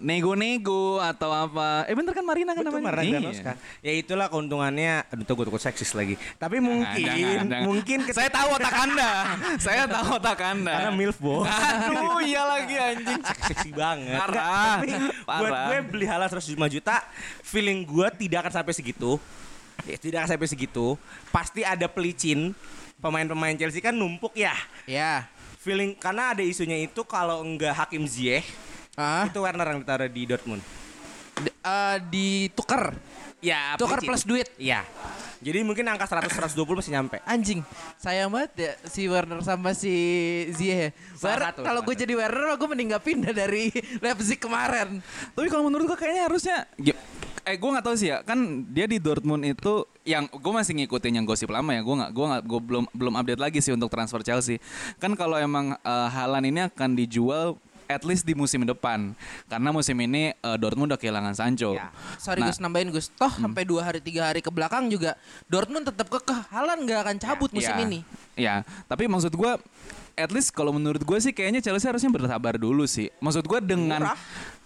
nego-nego 0.00 0.96
atau 0.96 1.28
apa. 1.28 1.84
Eh 1.84 1.92
bentar 1.92 2.16
kan 2.16 2.24
Marina 2.24 2.56
kan 2.56 2.64
Betul, 2.64 2.80
namanya. 2.80 2.88
Marina 2.96 3.04
Iya. 3.04 3.20
Granoska. 3.20 3.52
Ya 3.84 3.92
itulah 3.92 4.26
keuntungannya. 4.32 5.04
Aduh, 5.12 5.24
tuh 5.28 5.36
gue 5.36 5.60
seksis 5.60 5.92
lagi. 5.92 6.16
Tapi 6.40 6.56
mungkin, 6.56 7.04
Jangan, 7.04 7.44
jangan. 7.44 7.60
mungkin 7.68 7.98
saya 8.08 8.32
tahu 8.32 8.48
otak 8.56 8.74
Anda. 8.74 9.10
saya 9.68 9.84
tahu 9.84 10.06
otak 10.16 10.40
Anda. 10.40 10.72
karena 10.72 10.92
milf 10.96 11.20
bos. 11.20 11.44
Aduh, 11.44 12.24
iya 12.24 12.42
lagi 12.48 12.74
anjing. 12.80 13.20
seksi 13.44 13.70
banget. 13.76 14.16
Parah. 14.16 14.80
Tapi 14.80 14.88
buat 15.20 15.52
Parah. 15.52 15.66
gue 15.68 15.78
beli 15.84 16.06
halal 16.08 16.26
105 16.26 16.56
juta, 16.72 17.04
feeling 17.44 17.84
gue 17.84 18.08
tidak 18.16 18.48
akan 18.48 18.64
sampai 18.64 18.72
segitu. 18.72 19.20
Ya, 19.84 20.00
tidak 20.00 20.24
akan 20.24 20.30
sampai 20.32 20.48
segitu. 20.48 20.96
Pasti 21.28 21.60
ada 21.60 21.84
pelicin. 21.86 22.56
Pemain-pemain 23.00 23.56
Chelsea 23.56 23.80
kan 23.80 23.92
numpuk 23.92 24.32
ya. 24.32 24.52
Ya. 24.84 25.24
Feeling 25.60 25.92
karena 25.92 26.32
ada 26.32 26.40
isunya 26.40 26.76
itu 26.80 27.00
kalau 27.04 27.40
enggak 27.40 27.72
Hakim 27.72 28.04
Ziyech, 28.04 28.44
Ah, 28.94 29.26
itu 29.26 29.38
Werner 29.38 29.66
yang 29.68 29.80
ditaruh 29.80 30.06
di 30.06 30.22
Dortmund. 30.24 30.62
d- 31.36 31.54
eh, 31.54 31.96
ditukar. 32.06 32.92
Ya, 33.40 33.72
Tukar 33.80 34.04
plus 34.04 34.28
duit. 34.28 34.44
Iya. 34.60 34.84
Jadi 35.40 35.64
mungkin 35.64 35.88
angka 35.88 36.04
100 36.04 36.28
120 36.28 36.76
masih 36.76 36.92
nyampe. 36.92 37.16
Anjing, 37.24 37.64
sayang 37.96 38.28
banget 38.28 38.52
ya 38.54 38.72
si 38.84 39.08
Werner 39.08 39.40
sama 39.40 39.72
si 39.72 39.88
Ziyech. 40.52 40.92
Wer- 41.16 41.48
satu, 41.48 41.64
Kalau 41.64 41.80
gue 41.80 41.96
jadi 41.96 42.12
Werner, 42.12 42.52
gue 42.52 42.68
mending 42.68 42.92
gak 42.92 43.00
pindah 43.02 43.32
dari 43.32 43.72
Leipzig 44.04 44.36
kemarin. 44.36 45.00
Tapi 45.32 45.48
kalau 45.48 45.64
menurut 45.64 45.88
gua 45.88 45.96
kayaknya 45.96 46.28
harusnya 46.28 46.68
eh 47.40 47.56
gue 47.56 47.66
nggak 47.66 47.82
tahu 47.82 47.96
sih 47.96 48.12
ya 48.12 48.20
kan 48.20 48.36
dia 48.68 48.84
di 48.84 49.00
Dortmund 49.00 49.40
itu 49.42 49.82
yang 50.04 50.28
gue 50.28 50.52
masih 50.52 50.76
ngikutin 50.76 51.18
yang 51.18 51.24
gosip 51.24 51.48
lama 51.48 51.72
ya 51.72 51.80
gue 51.80 51.96
nggak 51.96 52.12
gue 52.12 52.26
nggak 52.28 52.42
gue 52.44 52.60
belum 52.60 52.84
belum 52.92 53.14
update 53.16 53.40
lagi 53.40 53.58
sih 53.58 53.72
untuk 53.72 53.88
transfer 53.88 54.20
Chelsea 54.20 54.60
kan 55.00 55.16
kalau 55.16 55.34
emang 55.34 55.72
eh, 55.72 56.08
Haaland 56.12 56.44
ini 56.44 56.68
akan 56.68 56.92
dijual 56.92 57.56
at 57.90 58.06
least 58.06 58.22
di 58.22 58.38
musim 58.38 58.62
depan 58.62 59.12
karena 59.50 59.68
musim 59.74 59.98
ini 59.98 60.30
eh, 60.30 60.56
Dortmund 60.56 60.94
udah 60.94 61.00
kehilangan 61.00 61.34
Sancho 61.34 61.74
Ya. 61.74 61.90
Sorry 62.18 62.40
Nah, 62.40 62.48
Gus 62.50 62.58
nambahin 62.58 62.88
Gus. 62.90 63.12
Toh 63.14 63.30
sampai 63.30 63.62
dua 63.68 63.84
hari 63.84 64.00
tiga 64.00 64.26
hari 64.30 64.40
ke 64.40 64.48
belakang 64.48 64.88
juga 64.88 65.14
Dortmund 65.46 65.86
tetap 65.86 66.08
kekeh. 66.08 66.48
Haaland 66.50 66.88
gak 66.88 67.00
akan 67.06 67.16
cabut 67.20 67.50
musim 67.52 67.74
ya, 67.74 67.84
ini. 67.84 68.00
Ya, 68.38 68.54
tapi 68.88 69.04
maksud 69.06 69.32
gue 69.34 69.52
at 70.20 70.32
least 70.32 70.52
kalau 70.52 70.70
menurut 70.70 71.00
gue 71.00 71.18
sih 71.18 71.32
kayaknya 71.32 71.64
Chelsea 71.64 71.88
harusnya 71.88 72.12
bersabar 72.12 72.54
dulu 72.56 72.84
sih. 72.84 73.08
Maksud 73.18 73.44
gue 73.48 73.58
dengan 73.64 74.04
Murah. 74.04 74.18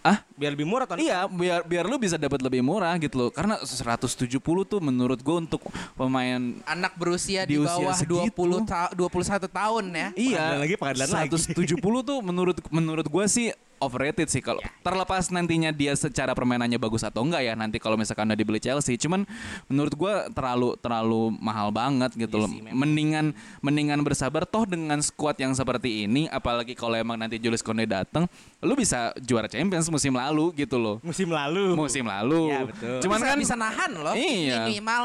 ah 0.05 0.19
Biar 0.37 0.53
lebih 0.53 0.69
murah 0.69 0.85
tahun 0.85 1.01
Iya, 1.01 1.25
biar 1.31 1.65
biar 1.65 1.85
lu 1.89 1.97
bisa 1.97 2.21
dapat 2.21 2.43
lebih 2.45 2.61
murah 2.61 2.93
gitu 3.01 3.17
loh. 3.17 3.31
Karena 3.33 3.57
170 3.57 4.29
tuh 4.69 4.81
menurut 4.83 5.17
gue 5.17 5.37
untuk 5.49 5.65
pemain 5.97 6.61
Anak 6.69 6.93
berusia 7.01 7.49
di, 7.49 7.57
Di 7.57 7.63
usia 7.63 7.73
bawah 7.81 7.95
segitu. 7.97 8.37
20 8.37 8.69
ta 8.69 8.93
21 8.93 9.49
tahun 9.49 9.85
ya. 9.89 10.09
Iya, 10.13 10.43
Pengadilan 10.45 10.61
lagi, 10.61 10.75
pengadilan 10.77 11.09
lagi. 11.09 11.29
170 11.57 12.09
tuh 12.11 12.19
menurut 12.21 12.57
menurut 12.69 13.07
gue 13.09 13.25
sih 13.31 13.49
overrated 13.85 14.33
sih 14.33 14.41
kalau 14.41 14.65
terlepas 14.81 15.29
nantinya 15.29 15.71
dia 15.71 15.93
secara 15.93 16.33
permainannya 16.33 16.81
bagus 16.81 17.05
atau 17.05 17.21
enggak 17.21 17.45
ya 17.45 17.53
nanti 17.53 17.77
kalau 17.77 18.01
misalkan 18.01 18.27
udah 18.33 18.39
dibeli 18.39 18.59
Chelsea 18.59 18.97
cuman 18.97 19.29
menurut 19.69 19.93
gue 19.93 20.15
terlalu 20.33 20.75
terlalu 20.81 21.37
mahal 21.37 21.69
banget 21.69 22.17
gitu 22.17 22.41
loh 22.41 22.49
mendingan 22.73 23.37
mendingan 23.61 24.01
bersabar 24.01 24.49
toh 24.49 24.65
dengan 24.65 24.99
skuad 25.05 25.37
yang 25.37 25.53
seperti 25.53 26.09
ini 26.09 26.27
apalagi 26.33 26.73
kalau 26.73 26.97
emang 26.97 27.21
nanti 27.21 27.37
Julius 27.37 27.61
Konde 27.61 27.85
datang 27.85 28.25
lu 28.65 28.73
bisa 28.73 29.13
juara 29.21 29.47
Champions 29.47 29.93
musim 29.93 30.17
lalu 30.17 30.57
gitu 30.57 30.81
loh 30.81 30.97
musim 31.05 31.29
lalu. 31.29 31.77
musim 31.77 32.05
lalu 32.09 32.55
Iya, 32.55 32.61
betul. 32.67 32.99
cuman 33.05 33.19
bisa, 33.21 33.29
kan 33.29 33.37
bisa 33.39 33.55
nahan 33.59 33.91
loh. 33.99 34.15
Iya. 34.15 34.71
Minimal. 34.71 35.05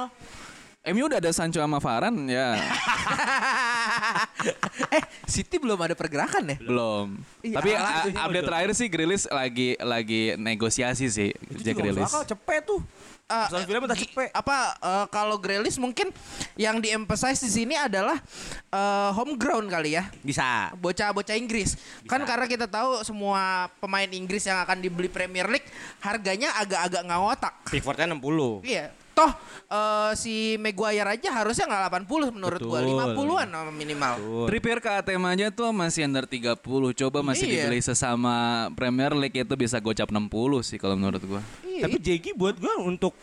MU 0.82 1.06
udah 1.06 1.20
ada 1.20 1.30
Sancho 1.30 1.60
sama 1.60 1.78
Varane 1.78 2.32
ya 2.32 2.56
eh, 4.96 5.04
City 5.28 5.60
belum 5.60 5.76
ada 5.76 5.94
pergerakan 5.94 6.56
ya? 6.56 6.58
Belum. 6.58 7.20
Iya, 7.44 7.56
Tapi 7.60 7.70
alah, 7.76 7.84
a- 7.84 7.94
itu 8.00 8.10
sih 8.10 8.18
update 8.18 8.48
terakhir 8.48 8.70
sih 8.74 8.88
Grilis 8.88 9.24
lagi 9.28 9.76
lagi 9.78 10.22
negosiasi 10.40 11.06
sih 11.06 11.30
Jack 11.60 11.78
Grilis. 11.78 12.08
Cepet 12.26 12.64
tuh. 12.64 12.82
Eh, 13.30 13.46
Villa 13.62 13.78
minta 13.78 13.94
gi- 13.94 14.10
cepet. 14.10 14.32
apa 14.34 14.74
eh, 14.80 15.06
kalau 15.12 15.38
Grealish 15.38 15.78
mungkin 15.78 16.10
yang 16.56 16.82
di-emphasize 16.82 17.38
di 17.40 17.52
sini 17.52 17.76
adalah 17.78 18.18
eh, 18.72 19.10
home 19.14 19.36
ground 19.36 19.68
kali 19.70 19.94
ya. 19.94 20.08
Bisa. 20.24 20.74
Bocah-bocah 20.74 21.36
Inggris. 21.36 21.76
Kan 22.08 22.24
karena 22.26 22.48
kita 22.48 22.66
tahu 22.66 23.04
semua 23.04 23.68
pemain 23.78 24.08
Inggris 24.08 24.44
yang 24.44 24.58
akan 24.60 24.80
dibeli 24.80 25.12
Premier 25.12 25.46
League 25.46 25.68
harganya 26.00 26.56
agak-agak 26.58 27.02
nggak 27.04 27.20
ngotak. 27.20 27.54
Pickfordnya 27.70 28.08
60. 28.10 28.66
Iya. 28.66 28.86
Toh 29.20 29.32
eh, 29.68 30.12
si 30.16 30.56
Maguire 30.56 31.20
aja 31.20 31.30
harusnya 31.44 31.68
nggak 31.68 32.08
80 32.08 32.32
menurut 32.40 32.62
gua, 32.64 32.80
Betul. 32.80 33.20
50-an 33.20 33.50
minimal. 33.76 34.14
Trippier 34.48 34.80
ke 34.80 34.90
ATM 35.04 35.24
aja 35.28 35.48
tuh 35.52 35.76
masih 35.76 36.08
under 36.08 36.24
30. 36.24 36.56
Coba 36.96 37.20
masih 37.20 37.46
Iya. 37.52 37.68
dibeli 37.68 37.84
sesama 37.84 38.68
Premier 38.80 39.12
League 39.12 39.36
itu 39.36 39.56
bisa 39.60 39.76
gocap 39.84 40.08
60 40.08 40.64
sih 40.64 40.80
kalau 40.80 40.96
menurut 40.96 41.20
gua. 41.28 41.44
Iya, 41.68 41.88
Tapi 41.88 41.98
JG 42.00 42.26
buat 42.36 42.56
gue 42.60 42.74
untuk 42.80 43.16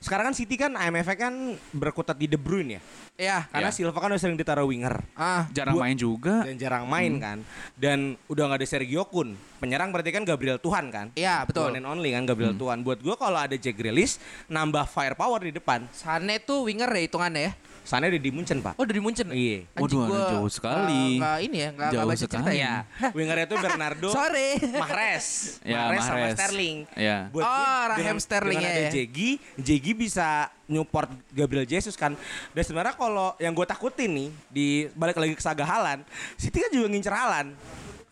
sekarang 0.00 0.32
kan 0.32 0.34
City 0.36 0.60
kan 0.60 0.76
IMF 0.76 1.08
kan 1.16 1.56
berkutat 1.72 2.16
di 2.16 2.28
De 2.28 2.36
Bruyne 2.36 2.76
ya. 2.76 2.80
Ya. 3.22 3.46
Karena 3.46 3.70
Ya. 3.70 3.72
Silva 3.72 3.94
kan 3.94 4.10
udah 4.10 4.18
sering 4.18 4.34
ditaruh 4.34 4.66
winger 4.66 4.98
Ah, 5.14 5.46
Jarang 5.50 5.78
Gua- 5.78 5.86
main 5.86 5.94
juga. 5.94 6.42
dan 6.42 6.56
jarang 6.56 6.84
main 6.84 7.12
kan. 7.16 7.38
Dan 7.72 7.98
udah 8.26 8.42
nggak 8.44 8.58
ada 8.58 8.66
Sergio 8.66 9.06
Kun. 9.06 9.32
Penyerang 9.56 9.88
berarti 9.88 10.10
kan 10.10 10.22
Gabriel 10.22 10.58
Tuhan 10.58 10.90
kan. 10.90 11.06
Iya, 11.14 11.46
betul. 11.46 11.70
One 11.70 11.78
and 11.78 11.86
only 11.86 12.10
kan 12.10 12.26
Gabriel 12.26 12.50
Tuhan. 12.52 12.82
Buat 12.82 12.98
gue 12.98 13.14
kalau 13.14 13.38
ada 13.38 13.54
Jack 13.54 13.74
Grealish 13.74 14.18
nambah 14.46 14.84
firepower 14.84 15.38
di 15.40 15.52
depan. 15.52 15.86
Sane 15.88 16.36
tuh 16.38 16.66
winger 16.66 16.90
ya 16.90 17.00
hitungannya 17.00 17.42
ya. 17.44 17.52
Sana 17.82 18.06
udah 18.06 18.22
di 18.22 18.30
Munchen 18.30 18.58
pak. 18.62 18.78
Oh 18.78 18.86
dari 18.86 19.02
Munchen. 19.02 19.26
Iya. 19.28 19.66
Waduh, 19.74 20.06
gua 20.06 20.20
jauh 20.30 20.50
sekali. 20.50 21.18
Nggak 21.18 21.38
ini 21.42 21.56
ya, 21.58 21.68
nggak 21.70 21.88
nggak 21.90 21.98
Jauh 21.98 22.08
baca 22.08 22.18
cerita 22.18 22.38
sekali. 22.38 22.56
ya. 22.64 22.74
Wingernya 23.10 23.46
tuh 23.46 23.58
Bernardo 23.58 24.08
Sorry. 24.10 24.50
Mahrez. 24.70 25.26
Ya, 25.66 25.90
Mahrez 25.90 26.04
sama. 26.06 26.26
Sterling. 26.38 26.76
Ya. 26.94 27.16
Buat 27.30 27.42
Oh, 27.42 27.82
Raheem 27.90 27.98
dengan- 27.98 28.18
Sterling 28.18 28.58
dengan 28.58 28.70
ya, 28.70 28.72
ada 28.72 28.82
ya. 28.86 28.90
Jegi, 28.94 29.30
Jegi 29.58 29.92
bisa 29.92 30.28
nyupport 30.66 31.10
Gabriel 31.30 31.66
Jesus 31.66 31.94
kan. 31.94 32.14
Dan 32.50 32.62
sebenarnya 32.62 32.94
kalau 32.94 33.34
yang 33.36 33.52
gue 33.52 33.66
takutin 33.66 34.10
nih 34.10 34.28
di 34.48 34.66
balik 34.94 35.18
lagi 35.18 35.34
ke 35.34 35.42
Saga 35.42 35.66
Halan, 35.66 36.00
City 36.34 36.58
kan 36.58 36.70
juga 36.70 36.86
ngincer 36.86 37.12
Halan. 37.12 37.52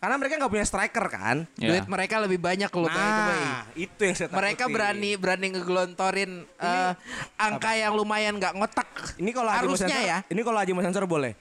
Karena 0.01 0.17
mereka 0.17 0.33
nggak 0.41 0.49
punya 0.49 0.65
striker 0.65 1.05
kan. 1.13 1.45
Ya. 1.61 1.77
Duit 1.77 1.85
mereka 1.85 2.17
lebih 2.17 2.41
banyak 2.41 2.73
loh 2.73 2.89
by 2.89 2.97
the 2.97 3.21
way. 3.21 3.37
Nah, 3.37 3.61
itu 3.77 4.01
yang 4.01 4.15
saya 4.17 4.27
takutin. 4.33 4.41
Mereka 4.41 4.63
berani 4.73 5.13
berani 5.13 5.47
ngegelontorin 5.53 6.31
eh, 6.57 6.91
angka 7.37 7.71
yang 7.77 7.93
lumayan 7.93 8.41
nggak 8.41 8.57
ngotak. 8.57 8.89
Ini 9.21 9.29
kalau 9.29 9.53
harusnya 9.53 9.93
sensor, 9.93 10.09
ya. 10.09 10.17
Ini 10.25 10.41
kalau 10.41 10.57
Haji 10.57 10.73
mau 10.73 10.81
sensor 10.81 11.05
boleh. 11.05 11.37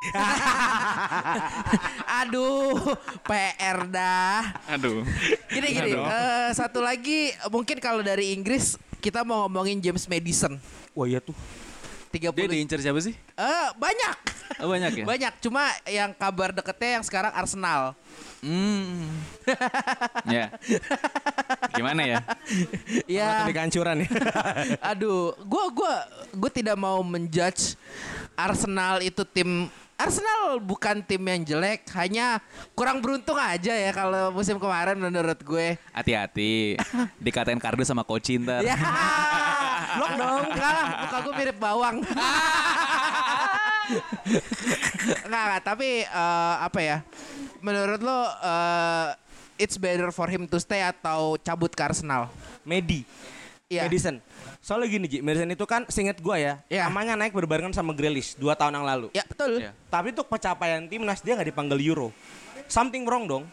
Aduh, 2.22 2.78
PR 3.26 3.90
dah. 3.90 4.54
Aduh. 4.70 5.02
Gini 5.50 5.68
gini, 5.74 5.98
Aduh. 5.98 6.06
eh, 6.06 6.48
satu 6.54 6.78
lagi 6.78 7.34
mungkin 7.50 7.82
kalau 7.82 8.06
dari 8.06 8.38
Inggris 8.38 8.78
kita 9.02 9.26
mau 9.26 9.50
ngomongin 9.50 9.82
James 9.82 10.06
Madison. 10.06 10.62
Wah 10.94 11.10
iya 11.10 11.18
tuh. 11.18 11.34
30 12.10 12.34
Dia 12.34 12.50
diincar 12.50 12.78
siapa 12.82 12.98
sih? 12.98 13.14
Eh, 13.14 13.68
banyak. 13.78 14.16
Oh, 14.58 14.66
banyak 14.66 14.92
ya? 15.02 15.04
Banyak, 15.14 15.32
cuma 15.38 15.70
yang 15.86 16.10
kabar 16.10 16.50
deketnya 16.50 16.98
yang 16.98 17.04
sekarang 17.06 17.32
Arsenal. 17.32 17.94
Hmm. 18.42 19.06
ya. 20.36 20.50
Gimana 21.70 22.02
ya? 22.02 22.18
Ya. 23.06 23.46
Ini 23.46 23.54
kehancuran 23.54 24.02
ya. 24.02 24.10
Aduh, 24.90 25.34
gua 25.46 25.70
gua 25.70 25.94
gua 26.34 26.50
tidak 26.50 26.74
mau 26.74 26.98
menjudge 27.02 27.78
Arsenal 28.34 29.02
itu 29.02 29.22
tim 29.22 29.70
Arsenal 30.00 30.56
bukan 30.64 31.04
tim 31.04 31.20
yang 31.20 31.44
jelek, 31.44 31.84
hanya 31.92 32.40
kurang 32.72 33.04
beruntung 33.04 33.36
aja 33.36 33.76
ya 33.76 33.92
kalau 33.92 34.32
musim 34.32 34.56
kemarin 34.56 34.96
menurut 34.96 35.36
gue. 35.44 35.76
Hati-hati. 35.92 36.80
Dikatain 37.20 37.60
kardus 37.60 37.92
sama 37.92 38.00
coach 38.00 38.32
ntar. 38.40 38.64
Ya, 38.64 38.80
blok 39.96 40.12
dong, 40.14 40.44
enggak 40.54 40.72
lah, 40.74 40.88
muka 41.02 41.18
gue 41.22 41.34
mirip 41.38 41.56
bawang. 41.58 41.96
enggak, 45.26 45.42
enggak, 45.44 45.62
tapi 45.64 45.88
eh, 46.04 46.54
apa 46.60 46.80
ya? 46.80 46.98
Menurut 47.60 48.00
lo 48.00 48.18
eh, 48.40 49.06
it's 49.60 49.76
better 49.76 50.10
for 50.14 50.28
him 50.30 50.46
to 50.46 50.58
stay 50.60 50.80
atau 50.84 51.36
cabut 51.40 51.72
ke 51.72 51.82
Arsenal? 51.82 52.30
Medi. 52.62 53.02
Iya. 53.70 53.86
Madison. 53.86 54.18
Soalnya 54.60 54.86
gini 54.90 55.06
Ji, 55.06 55.18
Madison 55.22 55.48
itu 55.48 55.64
kan 55.64 55.86
seinget 55.86 56.18
gue 56.18 56.36
ya, 56.36 56.58
Iya. 56.66 56.90
namanya 56.90 57.14
naik 57.14 57.32
berbarengan 57.32 57.70
sama 57.70 57.94
Grealish 57.94 58.34
dua 58.34 58.58
tahun 58.58 58.82
yang 58.82 58.86
lalu. 58.86 59.08
Ya, 59.14 59.22
betul. 59.24 59.62
Iya. 59.62 59.70
Tapi 59.88 60.10
untuk 60.10 60.26
pencapaian 60.26 60.82
timnas 60.90 61.22
dia 61.22 61.38
nggak 61.38 61.48
dipanggil 61.54 61.78
Euro. 61.86 62.10
Something 62.66 63.06
wrong 63.06 63.24
dong 63.30 63.44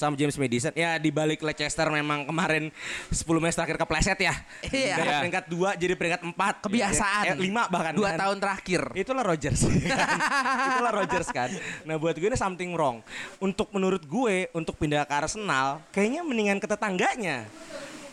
sama 0.00 0.16
James 0.16 0.32
Madison. 0.34 0.72
Ya 0.72 0.96
di 0.96 1.12
balik 1.12 1.44
Leicester 1.44 1.84
memang 1.86 2.24
kemarin 2.24 2.72
10 3.12 3.20
match 3.36 3.52
terakhir 3.52 3.76
kepleset 3.76 4.16
ya. 4.16 4.32
Iya. 4.64 4.96
Dari 4.96 5.10
Iya. 5.10 5.18
peringkat 5.20 5.44
2 5.46 5.70
jadi 5.76 5.92
peringkat 5.92 6.20
4. 6.24 6.54
Kebiasaan. 6.64 7.24
Eh, 7.28 7.36
5 7.36 7.68
bahkan. 7.68 7.92
Dua 7.92 8.10
kan. 8.10 8.18
tahun 8.18 8.36
terakhir. 8.40 8.82
Itulah 8.96 9.22
Rogers 9.22 9.60
kan? 9.60 9.76
Itulah 10.72 10.92
Rogers 10.96 11.28
kan. 11.28 11.50
Nah 11.84 12.00
buat 12.00 12.16
gue 12.16 12.24
ini 12.24 12.38
something 12.38 12.72
wrong. 12.72 13.04
Untuk 13.36 13.68
menurut 13.70 14.00
gue 14.00 14.48
untuk 14.50 14.80
pindah 14.80 15.04
ke 15.04 15.12
Arsenal 15.12 15.84
kayaknya 15.90 16.24
mendingan 16.24 16.56
ke 16.56 16.64
tetangganya. 16.64 17.44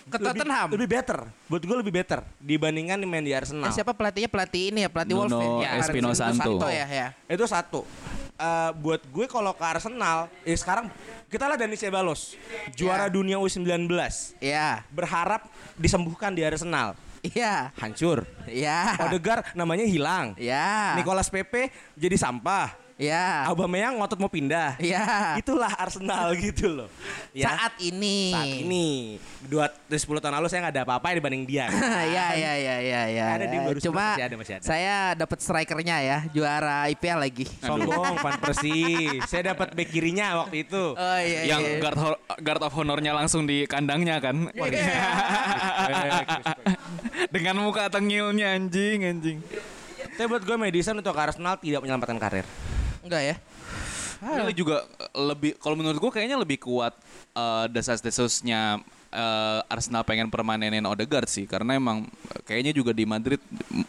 Ke 0.07 0.15
Lebih- 0.15 0.39
Tottenham. 0.39 0.67
Lebih, 0.71 0.87
better. 0.87 1.19
Buat 1.51 1.63
gue 1.67 1.77
lebih 1.79 1.93
better 1.93 2.19
dibandingkan 2.39 2.95
main 3.03 3.23
di 3.23 3.35
Arsenal. 3.35 3.67
Eh, 3.67 3.75
siapa 3.75 3.91
pelatihnya? 3.91 4.31
Pelatih 4.31 4.63
ini 4.71 4.79
ya, 4.83 4.89
pelatih 4.91 5.13
Nuno 5.13 5.35
Wolves 5.35 5.63
ya. 5.63 5.69
Espino 5.83 6.07
Nuno 6.07 6.15
Santo. 6.15 6.67
ya, 6.71 6.85
ya. 6.87 7.07
Itu 7.27 7.43
satu. 7.43 7.83
Eh, 8.37 8.71
buat 8.77 9.01
gue 9.01 9.25
kalau 9.25 9.49
ke 9.49 9.65
Arsenal, 9.65 10.29
ya 10.45 10.53
sekarang 10.53 10.93
kita 11.25 11.49
lah 11.49 11.57
Dani 11.57 11.73
Ceballos, 11.73 12.37
juara 12.77 13.09
Ya. 13.09 13.11
dunia 13.11 13.41
U19, 13.41 13.89
Iya. 14.37 14.85
berharap 14.93 15.49
disembuhkan 15.73 16.37
di 16.37 16.45
Arsenal. 16.45 16.93
Iya. 17.25 17.73
Hancur. 17.81 18.29
Iya. 18.45 18.93
Odegaard 19.01 19.57
namanya 19.57 19.89
hilang. 19.89 20.37
Iya. 20.37 20.93
Nicolas 20.93 21.33
Pepe 21.33 21.73
jadi 21.97 22.13
sampah. 22.13 22.77
Iya. 22.97 23.45
Aubameyang 23.53 24.01
ngotot 24.01 24.17
mau 24.17 24.25
pindah. 24.25 24.73
Iya. 24.81 25.37
Itulah 25.37 25.69
Arsenal 25.77 26.33
gitu 26.49 26.65
loh. 26.81 26.89
Ya. 27.29 27.53
Saat 27.53 27.77
ini. 27.77 28.33
Saat 28.33 28.49
ini 28.65 28.85
dua 29.45 29.69
10 29.85 30.01
tahun 30.01 30.33
lalu 30.41 30.49
saya 30.49 30.65
nggak 30.65 30.75
ada 30.81 30.83
apa-apa 30.83 31.13
dibanding 31.13 31.45
dia. 31.45 31.69
ya 32.17 32.33
ya 32.33 32.53
ya 32.57 32.75
ya 32.81 33.01
ya. 33.05 33.25
Ada 33.37 33.45
di 33.53 33.57
baru 33.61 33.77
Cuma 33.77 34.17
masih 34.17 34.25
ada, 34.25 34.35
masih 34.35 34.53
ada. 34.57 34.63
saya 34.65 35.13
dapat 35.13 35.37
strikernya 35.45 35.97
ya, 36.01 36.17
juara 36.33 36.89
IPL 36.89 37.19
lagi. 37.21 37.45
Sombong 37.61 38.17
Van 38.17 38.35
Persie. 38.41 39.21
Saya 39.29 39.53
dapat 39.53 39.77
bek 39.77 39.93
kirinya 39.93 40.41
waktu 40.41 40.65
itu. 40.65 40.97
Oh 40.97 41.19
iya 41.21 41.53
Yang 41.53 41.61
iya. 41.69 41.77
guard, 41.77 41.97
guard 42.41 42.61
of 42.65 42.73
honornya 42.73 43.13
langsung 43.13 43.45
di 43.45 43.69
kandangnya 43.69 44.17
kan. 44.17 44.49
Dengan 47.33 47.61
muka 47.61 47.93
tengilnya 47.93 48.57
anjing 48.57 49.05
anjing. 49.05 49.37
Tapi 50.17 50.25
buat 50.25 50.41
gue 50.41 50.57
Madison 50.57 50.97
untuk 50.97 51.13
Arsenal 51.13 51.61
tidak 51.61 51.85
menyelamatkan 51.85 52.17
karir. 52.17 52.45
Enggak 53.07 53.23
ya? 53.23 53.35
Ini 54.17 54.51
juga 54.51 54.81
eh, 54.97 55.11
lebih 55.15 55.55
kalau 55.57 55.77
menurut 55.77 55.97
gua 55.97 56.11
kayaknya 56.11 56.35
lebih 56.35 56.57
kuat 56.57 56.91
eh, 57.31 57.65
desas-desusnya 57.69 58.81
eh, 59.07 59.59
Arsenal 59.69 60.01
pengen 60.01 60.27
permanenin 60.27 60.81
Odegaard 60.83 61.29
sih 61.29 61.45
karena 61.45 61.77
emang 61.77 62.09
kayaknya 62.43 62.73
juga 62.73 62.91
di 62.91 63.05
Madrid 63.05 63.37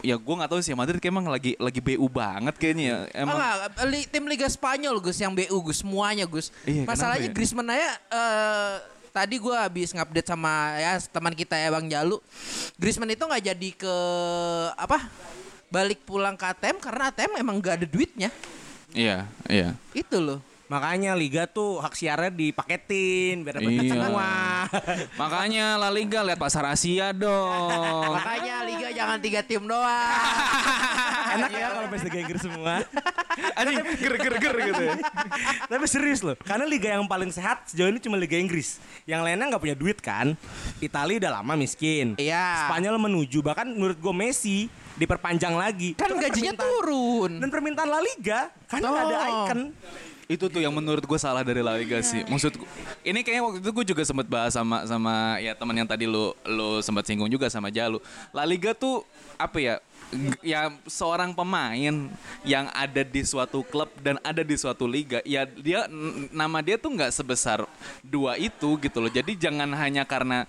ya 0.05 0.15
gua 0.15 0.45
nggak 0.45 0.51
tahu 0.53 0.61
sih 0.61 0.77
Madrid 0.77 1.01
kayak 1.01 1.11
emang 1.11 1.27
lagi 1.27 1.57
lagi 1.57 1.81
BU 1.81 2.07
banget 2.07 2.55
kayaknya 2.57 2.85
ya. 2.85 2.99
Oh, 3.01 3.23
Emang 3.25 3.37
enggak, 3.37 3.57
li- 3.89 4.05
tim 4.07 4.25
Liga 4.25 4.47
Spanyol 4.47 5.01
Gus 5.01 5.17
yang 5.17 5.33
BU 5.33 5.57
Gus 5.65 5.81
semuanya 5.81 6.29
Gus. 6.29 6.53
Iya, 6.63 6.85
Masalahnya 6.85 7.29
ya? 7.29 7.33
Griezmann 7.33 7.73
aja 7.73 7.91
eh, 7.97 8.75
tadi 9.09 9.41
gua 9.41 9.65
habis 9.65 9.97
ngupdate 9.97 10.29
sama 10.29 10.77
ya 10.77 11.01
teman 11.01 11.33
kita 11.33 11.57
ya 11.57 11.73
Bang 11.73 11.89
Jalu. 11.89 12.21
Griezmann 12.77 13.09
itu 13.09 13.25
nggak 13.25 13.45
jadi 13.49 13.69
ke 13.75 13.95
apa? 14.77 15.09
Balik 15.69 16.05
pulang 16.05 16.33
ke 16.33 16.45
ATM 16.45 16.77
karena 16.79 17.09
ATM 17.09 17.33
emang 17.41 17.61
gak 17.61 17.81
ada 17.81 17.89
duitnya. 17.89 18.29
Iya, 18.99 19.31
iya. 19.47 19.69
Itu 19.95 20.19
loh. 20.19 20.41
Makanya 20.69 21.17
Liga 21.17 21.49
tuh 21.49 21.81
hak 21.81 21.97
siarnya 21.97 22.29
dipaketin 22.29 23.41
biar 23.41 23.57
dapat 23.57 23.73
Iya. 23.73 23.89
semua. 23.89 24.31
Makanya 25.23 25.67
La 25.81 25.89
Liga 25.89 26.21
lihat 26.21 26.37
pasar 26.37 26.69
Asia 26.69 27.09
dong. 27.17 28.13
Makanya 28.13 28.69
Liga 28.69 28.89
jangan 28.93 29.17
tiga 29.17 29.41
tim 29.41 29.65
doang. 29.65 29.89
Enak 31.39 31.51
ya 31.55 31.67
kalau 31.73 31.89
Liga 31.89 32.19
Inggris 32.21 32.43
semua. 32.45 32.75
Anjing 33.59 33.81
ger 33.97 34.15
ger 34.19 34.35
ger 34.37 34.55
gitu. 34.61 34.83
ya. 34.83 34.95
Tapi 35.71 35.85
serius 35.87 36.21
loh, 36.21 36.35
karena 36.43 36.67
liga 36.67 36.91
yang 36.91 37.07
paling 37.07 37.31
sehat 37.31 37.71
sejauh 37.71 37.89
ini 37.89 37.99
cuma 37.99 38.19
Liga 38.19 38.35
Inggris. 38.35 38.77
Yang 39.07 39.21
lainnya 39.25 39.47
nggak 39.49 39.63
punya 39.63 39.77
duit 39.79 39.99
kan. 39.99 40.35
Italia 40.79 41.17
udah 41.23 41.33
lama 41.41 41.55
miskin. 41.55 42.13
Iya. 42.21 42.67
Spanyol 42.69 42.99
menuju, 43.01 43.41
bahkan 43.41 43.67
menurut 43.71 43.97
gue 43.97 44.15
Messi 44.15 44.67
diperpanjang 44.99 45.55
lagi. 45.55 45.95
Kan 45.95 46.11
Itu 46.11 46.17
gajinya 46.19 46.53
turun. 46.53 47.39
Dan 47.39 47.49
permintaan 47.49 47.87
La 47.87 48.03
Liga, 48.03 48.51
karena 48.67 48.87
nggak 48.91 49.05
ada 49.07 49.17
Oh. 49.17 49.29
icon. 49.47 49.61
Itu 50.29 50.53
tuh 50.53 50.61
yang 50.61 50.77
menurut 50.77 51.01
gue 51.01 51.17
salah 51.17 51.41
dari 51.41 51.65
La 51.65 51.73
Liga 51.73 52.05
sih. 52.05 52.21
Maksud 52.29 52.61
gua- 52.61 52.69
ini 53.01 53.25
kayaknya 53.25 53.43
waktu 53.49 53.59
itu 53.65 53.71
gue 53.73 53.87
juga 53.97 54.03
sempat 54.05 54.29
bahas 54.29 54.53
sama 54.53 54.85
sama 54.85 55.41
ya 55.41 55.57
teman 55.57 55.73
yang 55.73 55.89
tadi 55.89 56.05
lu 56.05 56.37
lu 56.45 56.85
sempat 56.85 57.09
singgung 57.09 57.33
juga 57.33 57.49
sama 57.49 57.73
Jalu. 57.73 57.97
La 58.29 58.45
Liga 58.45 58.77
tuh 58.77 59.09
apa 59.41 59.57
ya? 59.57 59.75
Ya 60.41 60.73
seorang 60.89 61.37
pemain 61.37 62.09
yang 62.41 62.67
ada 62.73 63.05
di 63.05 63.21
suatu 63.25 63.61
klub 63.61 63.93
dan 64.01 64.17
ada 64.25 64.41
di 64.41 64.57
suatu 64.57 64.89
liga, 64.89 65.21
ya 65.21 65.45
dia 65.45 65.85
nama 66.33 66.65
dia 66.65 66.81
tuh 66.81 66.97
nggak 66.97 67.13
sebesar 67.13 67.69
dua 68.01 68.41
itu 68.41 68.81
gitu 68.81 69.05
loh. 69.05 69.13
Jadi 69.13 69.37
jangan 69.37 69.69
hanya 69.77 70.09
karena 70.09 70.49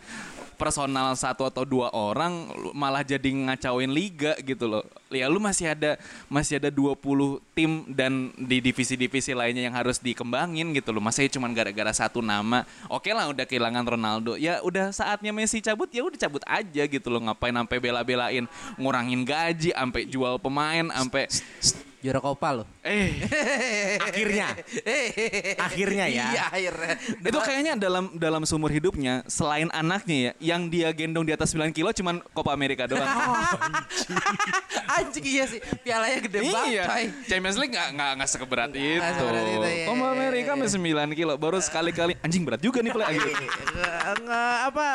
personal 0.59 1.15
satu 1.15 1.47
atau 1.47 1.63
dua 1.63 1.87
orang 1.95 2.51
malah 2.75 2.99
jadi 2.99 3.31
ngacauin 3.31 3.87
liga 3.87 4.35
gitu 4.43 4.67
loh. 4.67 4.83
Ya 5.07 5.31
lu 5.31 5.39
masih 5.39 5.71
ada 5.71 5.95
masih 6.27 6.59
ada 6.59 6.67
20 6.67 7.39
tim 7.55 7.87
dan 7.87 8.35
di 8.35 8.59
divisi-divisi 8.59 9.31
lainnya 9.31 9.71
yang 9.71 9.73
harus 9.73 10.03
dikembangin 10.03 10.75
gitu 10.75 10.91
loh. 10.91 10.99
Masih 10.99 11.31
cuma 11.31 11.47
gara-gara 11.55 11.95
satu 11.95 12.19
nama. 12.19 12.67
Oke 12.91 13.15
lah 13.15 13.31
udah 13.31 13.47
kehilangan 13.47 13.87
Ronaldo. 13.87 14.35
Ya 14.35 14.59
udah 14.59 14.91
saatnya 14.91 15.31
Messi 15.31 15.63
cabut 15.63 15.87
ya 15.95 16.03
udah 16.03 16.19
cabut 16.19 16.43
aja 16.43 16.83
gitu 16.83 17.07
loh. 17.07 17.23
Ngapain 17.23 17.55
sampai 17.55 17.77
bela-belain 17.79 18.43
ngurangin 18.75 19.23
gaji, 19.23 19.71
sampai 19.71 20.03
jual 20.11 20.35
pemain, 20.37 20.91
sampai 20.91 21.31
Juara 21.99 22.23
Copa 22.23 22.49
lo. 22.55 22.63
Eh 22.89 23.09
Akhirnya. 24.01 24.47
Akhirnya 25.61 26.05
ya. 26.09 26.25
Iya 26.33 26.43
akhirnya. 26.49 26.93
itu 27.21 27.39
kayaknya 27.39 27.73
dalam 27.77 28.09
dalam 28.17 28.41
seumur 28.43 28.73
hidupnya 28.73 29.21
selain 29.29 29.69
anaknya 29.69 30.17
ya 30.17 30.55
yang 30.55 30.67
dia 30.67 30.89
gendong 30.89 31.23
di 31.23 31.33
atas 31.33 31.53
9 31.53 31.69
kilo 31.69 31.93
cuman 31.93 32.19
Copa 32.33 32.51
America 32.51 32.89
doang. 32.89 33.05
Anjing 34.99 35.25
iya 35.25 35.45
sih. 35.45 35.59
Pialanya 35.85 36.17
gede 36.25 36.39
banget 36.49 36.73
iya. 36.73 36.83
coy. 36.89 37.05
Champions 37.29 37.57
League 37.61 37.73
gak, 37.73 37.93
gak, 37.93 38.11
gak 38.17 38.29
sekeberat 38.29 38.71
itu. 38.73 38.97
sekeberat 38.97 39.45
itu, 39.45 39.67
iya, 39.69 39.85
Copa 39.85 40.01
iya, 40.01 40.15
America 40.17 40.51
iya. 40.51 40.59
masih 40.59 40.79
9 40.81 41.13
kilo. 41.19 41.33
Baru 41.37 41.57
sekali-kali. 41.61 42.13
Anjing 42.25 42.43
berat 42.43 42.61
juga 42.61 42.81
nih. 42.81 42.91
Nge- 42.91 44.17
nge- 44.25 44.59
apa 44.69 44.87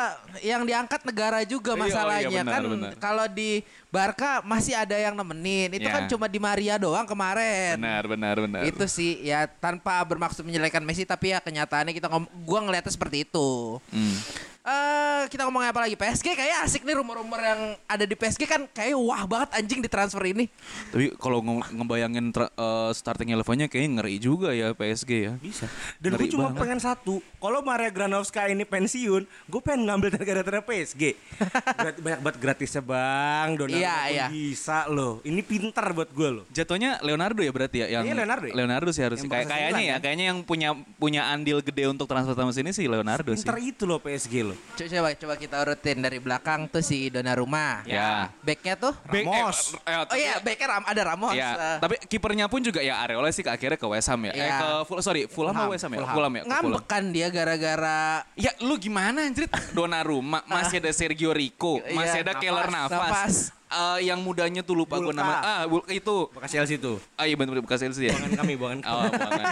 yang 0.43 0.67
diangkat 0.67 1.01
negara 1.07 1.39
juga 1.47 1.71
Iya, 1.73 1.79
oh 1.79 1.85
iya, 1.87 1.93
masalahnya 1.95 2.41
benar, 2.43 2.53
kan 2.53 2.63
kalau 2.99 3.25
di 3.29 3.63
Barca 3.89 4.43
masih 4.43 4.75
ada 4.75 4.99
yang 4.99 5.15
nemenin 5.15 5.71
itu 5.71 5.87
Ya. 5.87 5.93
kan 5.95 6.03
cuma 6.11 6.27
di 6.27 6.35
Maria 6.35 6.75
doang 6.75 7.07
kemarin 7.07 7.79
Benar, 7.85 8.03
benar, 8.09 8.35
benar. 8.41 8.61
itu 8.65 8.85
sih 8.89 9.21
ya 9.21 9.45
tanpa 9.45 10.01
bermaksud 10.01 10.41
menyelekan 10.41 10.81
Messi 10.81 11.05
tapi 11.05 11.31
ya 11.31 11.39
kenyataannya 11.39 11.93
kita 11.93 12.09
ngom 12.09 12.25
gua 12.41 12.65
ngeliatnya 12.65 12.89
seperti 12.89 13.29
itu 13.29 13.77
Hmm. 13.93 14.17
Eh 14.65 15.23
kita 15.27 15.45
ngomongin 15.45 15.69
apa 15.69 15.79
lagi 15.79 15.93
PSG 15.93 16.33
kayak 16.33 16.65
asik 16.65 16.81
nih 16.81 16.97
rumor-rumor 16.97 17.37
yang 17.37 17.61
ada 17.85 18.01
di 18.01 18.13
PSG 18.13 18.43
kan 18.43 18.65
kayak 18.67 18.97
wah 18.97 19.21
banget 19.23 19.53
anjing 19.53 19.77
di 19.77 19.85
transfer 19.85 20.21
ini 20.23 20.49
Tapi 20.89 21.13
kalau 21.15 21.37
nge- 21.39 21.69
ngebayangin 21.71 22.25
tra- 22.29 22.49
eh, 22.49 22.91
starting 22.91 23.29
elevennya 23.29 23.67
kayaknya 23.67 24.01
ngeri 24.01 24.15
juga 24.17 24.49
ya 24.51 24.71
PSG 24.71 25.11
ya. 25.21 25.33
Bisa. 25.37 25.69
Dan 25.97 26.17
gue 26.17 26.25
cuma 26.27 26.49
banget. 26.49 26.59
pengen 26.59 26.79
satu. 26.79 27.21
Kalau 27.35 27.61
Maria 27.61 27.87
Granovska 27.87 28.47
ini 28.47 28.63
pensiun, 28.63 29.21
gue 29.25 29.61
pengen 29.61 29.85
ngambil 29.85 30.09
tenaga 30.11 30.63
PSG. 30.63 31.13
Grat- 31.77 32.01
Banyak 32.01 32.19
banget 32.19 32.37
gratisnya 32.39 32.81
bang. 32.81 33.47
Donnarumma 33.53 33.77
Iya, 33.77 33.97
iya. 34.09 34.25
bisa 34.27 34.87
loh. 34.87 35.21
Ini 35.21 35.41
pintar 35.41 35.91
buat 35.91 36.09
gue 36.09 36.29
loh. 36.31 36.45
Jatuhnya 36.49 36.97
Leonardo 36.99 37.39
ya 37.39 37.51
berarti 37.51 37.85
ya 37.85 37.87
yang 37.91 38.03
Iya, 38.03 38.13
Leonardo 38.15 38.45
ya? 38.47 38.53
Leonardo 38.55 38.89
sih 38.89 39.29
kayak 39.29 39.45
bekas 39.45 39.45
kayaknya 39.51 39.83
ya 39.83 39.93
kan? 39.93 40.01
kayaknya 40.01 40.25
yang 40.25 40.39
punya 40.41 40.69
punya 40.95 41.21
andil 41.27 41.61
gede 41.61 41.85
untuk 41.85 42.05
transfer 42.05 42.33
transfer 42.33 42.57
sini 42.57 42.71
sih 42.71 42.85
Leonardo 42.85 43.29
sih. 43.31 43.43
Pintar 43.43 43.59
itu 43.59 43.83
loh 43.85 43.99
PSG 43.99 44.41
loh. 44.41 44.54
Co- 44.75 44.83
coba 44.85 45.09
coba 45.11 45.33
kita 45.35 45.55
urutin 45.57 45.97
dari 45.97 46.17
belakang 46.17 46.67
tuh 46.67 46.79
si 46.79 47.07
Donnarumma 47.07 47.81
Ya. 47.83 48.27
backnya 48.39 48.75
tuh 48.75 48.93
Back- 49.03 49.23
Ramos. 49.23 49.57
eh, 49.77 49.89
eh, 49.89 50.03
oh 50.03 50.17
iya 50.17 50.33
backnya 50.39 50.67
Ram- 50.69 50.87
ada 50.87 51.01
Ramos 51.05 51.31
Ya, 51.31 51.49
eh. 51.53 51.77
tapi 51.79 51.95
kipernya 52.05 52.45
pun 52.45 52.59
juga 52.59 52.79
ya 52.79 52.99
Areola 52.99 53.29
sih 53.29 53.39
ke 53.39 53.49
akhirnya 53.49 53.75
ke 53.75 53.85
West 53.85 54.07
Ham 54.07 54.19
ya. 54.21 54.31
Eh 54.31 54.41
Iya. 54.41 54.57
ke 54.57 54.69
Ful- 54.85 54.99
sorry, 54.99 55.21
Fulham 55.25 55.55
atau 55.55 55.71
West 55.71 55.83
Ham 55.83 55.93
ya? 55.93 56.03
Fulham 56.05 56.33
ya. 56.33 56.41
ke 56.41 56.45
Fulham. 56.45 56.63
ngambek 56.67 56.85
kan 56.85 57.03
dia 57.09 57.27
gara-gara 57.29 57.99
Ya 58.35 58.51
lu 58.59 58.75
gimana 58.75 59.23
anjir 59.23 59.47
Donnarumma 59.71 60.43
masih 60.45 60.77
ada 60.77 60.91
Sergio 60.91 61.31
Rico 61.31 61.79
Iya, 61.79 61.93
masih 61.93 62.19
ada 62.21 62.33
Keller. 62.35 62.67
Navas, 62.67 63.54
Eh, 63.65 64.05
yang 64.05 64.21
mudanya 64.21 64.61
tuh 64.61 64.77
lupa 64.77 65.01
gue 65.01 65.09
nama 65.09 65.41
ah 65.41 65.61
itu 65.89 66.29
Bekas 66.29 66.53
Chelsea 66.53 66.77
tuh. 66.77 67.01
ah 67.17 67.25
iya 67.25 67.33
bener 67.33 67.57
bekas 67.59 67.81
Chelsea 67.81 68.07
ya 68.07 68.13
Bukan 68.13 68.31
kami, 68.37 68.53
bukan 68.55 68.77
kami. 68.79 68.93
Oh, 68.93 69.09
bukan. 69.09 69.45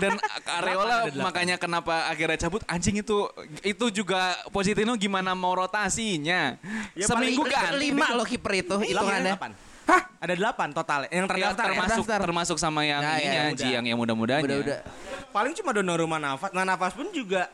Dan 0.00 0.12
Areola 0.48 0.94
ada 0.98 1.00
delapan. 1.06 1.20
makanya 1.20 1.56
kenapa 1.56 2.08
akhirnya 2.08 2.40
cabut 2.40 2.64
anjing 2.64 2.98
itu 2.98 3.28
itu 3.60 3.86
juga 3.92 4.34
Pochettino 4.48 4.96
gimana 4.96 5.36
mau 5.36 5.52
rotasinya 5.52 6.56
Ya, 6.96 7.04
seminggu 7.04 7.44
ganti 7.44 7.92
lima 7.92 8.16
loh 8.16 8.24
kiper 8.24 8.52
itu 8.58 8.76
hitungannya 8.82 9.36
Delapan. 9.36 9.52
Hah? 9.82 10.02
Ada 10.16 10.34
delapan 10.34 10.70
total. 10.70 11.00
Yang 11.06 11.18
Ya, 11.18 11.28
terdaftar 11.28 11.50
ya? 11.58 11.68
termasuk 11.68 12.04
Terdaftar. 12.04 12.20
termasuk 12.22 12.56
sama 12.56 12.80
yang 12.82 13.00
Ya, 13.00 13.12
ya, 13.12 13.18
ininya. 13.18 13.42
Ji 13.52 13.68
yang 13.68 13.84
yang 13.84 13.98
muda-mudanya 13.98 14.40
udah 14.40 14.58
udah 14.60 14.80
Paling 15.28 15.50
cuma 15.52 15.72
Donnarumma 15.72 16.16
Navas. 16.16 16.52
Nah 16.52 16.62
Navas 16.62 16.92
pun 16.92 17.08
juga 17.08 17.48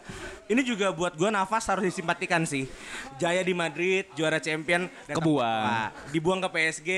ini 0.44 0.60
juga 0.60 0.90
buat 0.90 1.14
gue 1.14 1.30
Navas 1.30 1.62
harus 1.64 1.86
disimpatikan 1.86 2.42
sih. 2.42 2.66
Jaya 3.16 3.40
di 3.40 3.52
Madrid, 3.52 4.04
juara 4.12 4.36
champion, 4.36 4.90
Kebuang. 5.06 5.06
ke 5.06 5.14
Copa. 5.14 6.10
Dibuang 6.10 6.40
ke 6.40 6.48
PSG, 6.50 6.90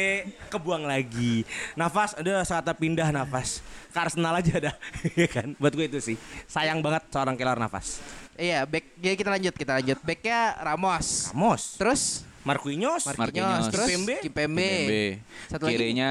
kebuang 0.49 0.83
lagi. 0.83 1.45
Navas, 1.75 2.17
udah 2.17 2.43
saatnya 2.43 2.73
pindah 2.73 3.09
Navas. 3.11 3.61
Ke 3.89 3.99
Arsenal 4.01 4.35
aja 4.35 4.55
dah, 4.63 4.75
ya 5.21 5.29
kan? 5.29 5.53
Buat 5.55 5.75
gue 5.75 5.87
itu 5.87 6.01
sih. 6.01 6.17
Sayang 6.47 6.81
banget 6.81 7.05
seorang 7.09 7.35
Keylor 7.35 7.57
Navas. 7.57 8.01
iya 8.35 8.65
back 8.65 8.97
ya 8.97 9.13
kita 9.13 9.29
lanjut 9.29 9.53
kita 9.53 9.73
lanjut 9.75 9.99
backnya 10.01 10.57
Ramos 10.59 11.29
Ramos, 11.29 11.77
terus 11.77 12.25
Marquinhos, 12.41 13.03
Marquinhos, 13.05 13.69
terus 13.69 13.87
Kimpembe, 13.89 14.17
Kimpembe, 14.25 14.65
Kimpembe. 14.65 15.05
Satu 15.53 15.63
lagi? 15.69 15.75
Kirinya 15.77 16.11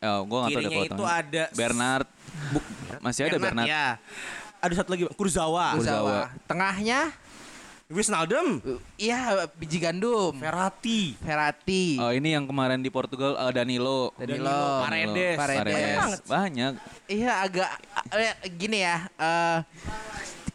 oh, 0.00 0.20
gue 0.24 0.38
nggak 0.38 0.50
tahu 0.50 0.60
Kirinya 0.64 0.78
ada 0.78 0.88
itu 0.88 1.02
fotonya. 1.04 1.20
ada 1.20 1.44
Bernard. 1.52 2.06
Masih 3.04 3.22
ada 3.28 3.38
Bernard. 3.38 3.68
Ya. 3.68 3.86
Ada 4.58 4.74
satu 4.82 4.90
lagi, 4.96 5.04
Kurzawa, 5.14 5.76
Kurzawa. 5.76 5.76
Kurzawa. 5.76 6.18
Tengahnya 6.48 7.00
Wijnaldum, 7.88 8.60
iya 9.00 9.48
biji 9.56 9.80
gandum 9.80 10.36
Verratti, 10.36 11.16
Verratti 11.24 11.96
Oh 11.96 12.12
ini 12.12 12.36
yang 12.36 12.44
kemarin 12.44 12.84
di 12.84 12.92
Portugal 12.92 13.32
eh, 13.32 13.48
Danilo. 13.48 14.12
Danilo, 14.12 14.44
Danilo, 14.44 14.84
Paredes. 14.84 15.36
Paredes. 15.40 15.64
Banyak 15.64 15.96
banget. 15.96 16.20
Banyak. 16.28 16.72
Iya 17.08 17.32
agak 17.48 17.70
eh, 18.12 18.36
gini 18.60 18.84
ya. 18.84 19.08
eh 19.16 19.58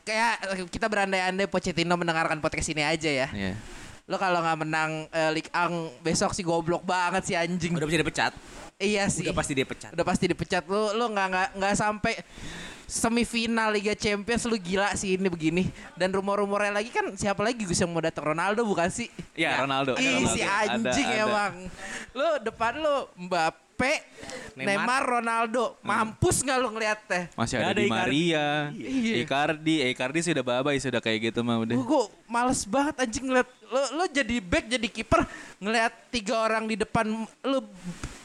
kayak 0.06 0.36
kita 0.70 0.86
berandai-andai 0.86 1.50
Pochettino 1.50 1.98
mendengarkan 1.98 2.38
podcast 2.38 2.70
ini 2.70 2.86
aja 2.86 3.10
ya. 3.10 3.28
Iya. 3.34 3.58
Lo 4.04 4.16
kalau 4.18 4.40
nggak 4.40 4.58
menang 4.60 4.92
eh, 5.10 5.32
Ligue 5.32 5.48
1 5.50 6.04
besok 6.04 6.36
sih 6.36 6.44
goblok 6.44 6.84
banget 6.84 7.24
sih 7.24 7.36
anjing. 7.36 7.72
udah 7.72 7.88
bisa 7.88 8.00
dipecat. 8.00 8.32
iya 8.76 9.08
sih. 9.08 9.24
Udah 9.24 9.34
pasti 9.34 9.54
dia 9.54 9.64
pecat. 9.64 9.92
Udah 9.96 10.04
pasti 10.04 10.26
dipecat 10.28 10.64
lo 10.68 10.92
lo 10.92 11.08
nggak 11.08 11.28
nggak 11.30 11.50
nggak 11.56 11.74
sampai 11.74 12.14
semifinal 12.84 13.72
Liga 13.72 13.96
Champions 13.96 14.44
lu 14.44 14.60
gila 14.60 14.92
sih 14.94 15.16
ini 15.16 15.32
begini 15.32 15.64
dan 15.96 16.12
rumor-rumornya 16.12 16.78
lagi 16.78 16.92
kan 16.92 17.16
siapa 17.16 17.42
lagi 17.42 17.64
Gus 17.64 17.80
yang 17.80 17.90
mau 17.90 18.04
datang 18.04 18.36
Ronaldo 18.36 18.68
bukan 18.68 18.92
sih 18.92 19.08
Iya, 19.34 19.64
Ronaldo. 19.64 19.98
Ih 19.98 20.28
si 20.30 20.44
anjing 20.44 21.08
ada. 21.10 21.24
emang 21.26 21.54
lu 22.14 22.30
depan 22.44 22.78
lu 22.78 23.08
Mbappe 23.74 23.94
Neymar. 24.54 24.70
Neymar, 24.78 25.02
Ronaldo 25.04 25.64
mampus 25.82 26.46
nggak 26.46 26.58
lu 26.62 26.70
ngeliat 26.72 27.00
teh 27.10 27.24
Masih 27.34 27.58
ada 27.58 27.74
ada 27.74 27.82
Di 27.82 27.90
Icardi. 27.90 27.98
Maria, 28.06 28.46
Iya. 28.70 29.14
Icardi, 29.26 29.76
eh, 29.82 29.90
Icardi 29.90 30.20
sih 30.22 30.32
udah 30.32 30.46
babay 30.46 30.78
sudah 30.78 31.02
kayak 31.02 31.34
gitu 31.34 31.42
mah 31.42 31.58
udah. 31.60 31.74
Gue 31.74 31.84
gue 31.84 32.04
males 32.30 32.62
banget 32.64 32.96
anjing 33.02 33.26
ngeliat 33.26 33.50
lo, 33.66 33.82
lo 33.98 34.06
jadi 34.06 34.36
back 34.40 34.66
jadi 34.70 34.88
kiper 34.88 35.22
ngeliat 35.58 35.94
tiga 36.14 36.38
orang 36.40 36.70
di 36.70 36.78
depan 36.78 37.10
lu 37.26 37.60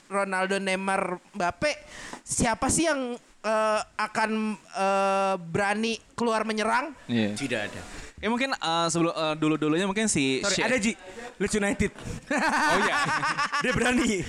Ronaldo, 0.08 0.56
Neymar, 0.56 1.20
Mbappe 1.32 1.72
siapa 2.20 2.68
sih 2.68 2.84
yang 2.84 3.16
eh, 3.40 3.80
akan 3.96 4.30
eh, 4.54 5.34
berani 5.40 5.96
keluar 6.12 6.44
menyerang? 6.44 6.92
Iya. 7.08 7.32
Tidak 7.32 7.60
ada. 7.62 7.80
Ya 8.18 8.26
mungkin 8.26 8.50
eh, 8.50 8.86
sebelum 8.88 9.10
eh, 9.10 9.34
dulu-dulunya 9.34 9.84
mungkin 9.84 10.06
si 10.06 10.42
Sorry, 10.42 10.60
ada 10.60 10.76
Ji. 10.76 10.92
Leeds 11.36 11.54
United. 11.54 11.90
Oh 11.94 12.78
iya. 12.80 12.94
Dia 13.62 13.72
berani. 13.72 14.26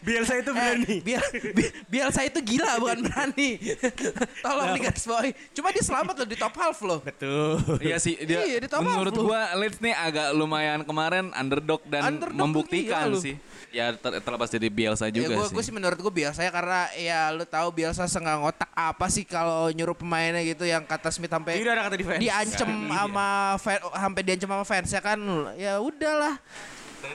Bielsa 0.00 0.34
itu 0.36 0.50
berani. 0.50 0.90
Eh, 0.92 1.00
biar, 1.00 1.22
bi- 1.52 1.72
Bielsa 1.86 2.20
itu 2.22 2.38
gila 2.40 2.78
bukan 2.78 2.98
berani. 3.00 3.62
Tolong 4.44 4.68
nih 4.72 4.82
guys 4.84 5.04
boy. 5.04 5.28
Cuma 5.52 5.70
dia 5.70 5.80
selamat 5.80 6.14
loh 6.16 6.26
di 6.26 6.34
top 6.34 6.54
half 6.56 6.78
loh. 6.80 6.98
Betul. 6.98 7.62
Iya 7.78 7.96
sih 7.96 8.18
dia 8.18 8.42
Iya, 8.42 8.58
di 8.58 8.66
top 8.66 8.82
menurut 8.82 9.12
half 9.12 9.22
gua 9.22 9.40
Leeds 9.54 9.78
nih 9.78 9.94
agak 9.94 10.28
lumayan 10.32 10.82
kemarin 10.82 11.30
underdog 11.32 11.78
dan 11.84 12.02
Underdog 12.08 12.34
membuktikan 12.34 13.06
iya 13.08 13.22
sih. 13.22 13.34
Ya 13.68 13.92
ter- 13.92 14.18
terlepas 14.18 14.48
dari 14.48 14.66
Bielsa 14.66 15.06
Ya 15.06 15.14
juga 15.14 15.36
gue 15.36 15.44
sih. 15.44 15.52
gue 15.52 15.62
sih 15.62 15.74
menurut 15.76 15.94
gue 15.94 16.12
biasanya 16.16 16.48
karena 16.48 16.88
ya 16.90 17.28
lu 17.28 17.44
tahu 17.44 17.68
Bielsa 17.70 18.08
senggang 18.08 18.40
otak 18.40 18.66
apa 18.72 19.06
sih 19.06 19.22
kalau 19.22 19.68
nyuruh 19.68 19.92
pemainnya 19.92 20.40
gitu 20.42 20.64
yang 20.64 20.82
kata 20.82 21.12
Smith 21.12 21.28
sampai 21.28 21.60
Tidak 21.60 21.70
ada 21.70 21.84
kata 21.84 21.94
defense. 21.94 22.18
diancem 22.18 22.64
sama 22.88 23.27
fan, 23.56 23.78
sampai 23.82 24.22
diancem 24.24 24.48
sama 24.48 24.64
fans 24.64 24.90
ya 24.90 25.00
kan? 25.00 25.18
Ya 25.54 25.78
udahlah. 25.78 26.36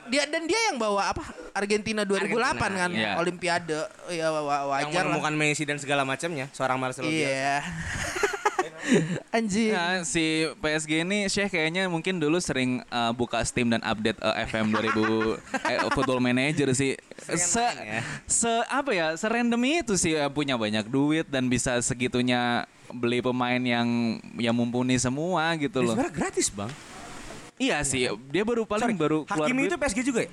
Dia 0.08 0.23
dan 0.32 0.47
dia 0.47 0.71
yang 0.71 0.80
bawa 0.80 1.12
apa? 1.12 1.23
Argentina 1.52 2.08
2008 2.08 2.56
kan? 2.56 2.89
iya. 2.95 3.19
Olimpiade. 3.19 3.84
Ya 4.10 4.32
wa- 4.32 4.80
Yang 4.80 4.95
wajar 4.95 5.04
lah. 5.04 5.04
menemukan 5.12 5.34
Messi 5.36 5.63
dan 5.67 5.78
segala 5.78 6.08
macamnya, 6.08 6.47
seorang 6.56 6.80
Marcelo 6.80 7.12
iya. 7.12 7.60
Anjing. 9.32 9.71
Nah, 9.71 10.04
si 10.04 10.43
PSG 10.60 11.08
ini 11.08 11.26
Syekh 11.32 11.56
kayaknya 11.56 11.88
mungkin 11.88 12.19
dulu 12.19 12.38
sering 12.43 12.84
uh, 12.91 13.15
buka 13.15 13.39
Steam 13.47 13.71
dan 13.71 13.80
update 13.80 14.19
uh, 14.19 14.36
FM 14.43 14.76
2000 14.76 15.71
eh, 15.71 15.80
Football 15.95 16.19
Manager 16.19 16.67
sih. 16.76 16.99
Se, 17.23 17.63
se 18.28 18.52
apa 18.67 18.91
ya, 18.91 19.15
serandom 19.15 19.60
itu 19.63 19.95
sih 19.95 20.19
uh, 20.19 20.28
punya 20.28 20.60
banyak 20.60 20.84
duit 20.91 21.26
dan 21.32 21.47
bisa 21.47 21.80
segitunya 21.80 22.67
beli 22.89 23.19
pemain 23.19 23.58
yang 23.58 23.88
yang 24.36 24.52
mumpuni 24.52 24.96
semua 24.96 25.54
gitu 25.56 25.80
Ya, 25.80 25.86
loh. 25.86 25.93
sebenarnya 25.93 26.13
gratis 26.13 26.48
bang. 26.48 26.72
Iya 27.56 27.78
sih, 27.82 28.10
dia 28.28 28.43
baru 28.43 28.65
paling 28.65 28.91
Sorry, 28.91 28.98
baru 28.98 29.17
keluar 29.24 29.46
Hakimi 29.46 29.62
duit. 29.62 29.69
itu 29.69 29.78
PSG 29.78 30.00
juga 30.04 30.22
ya? 30.26 30.32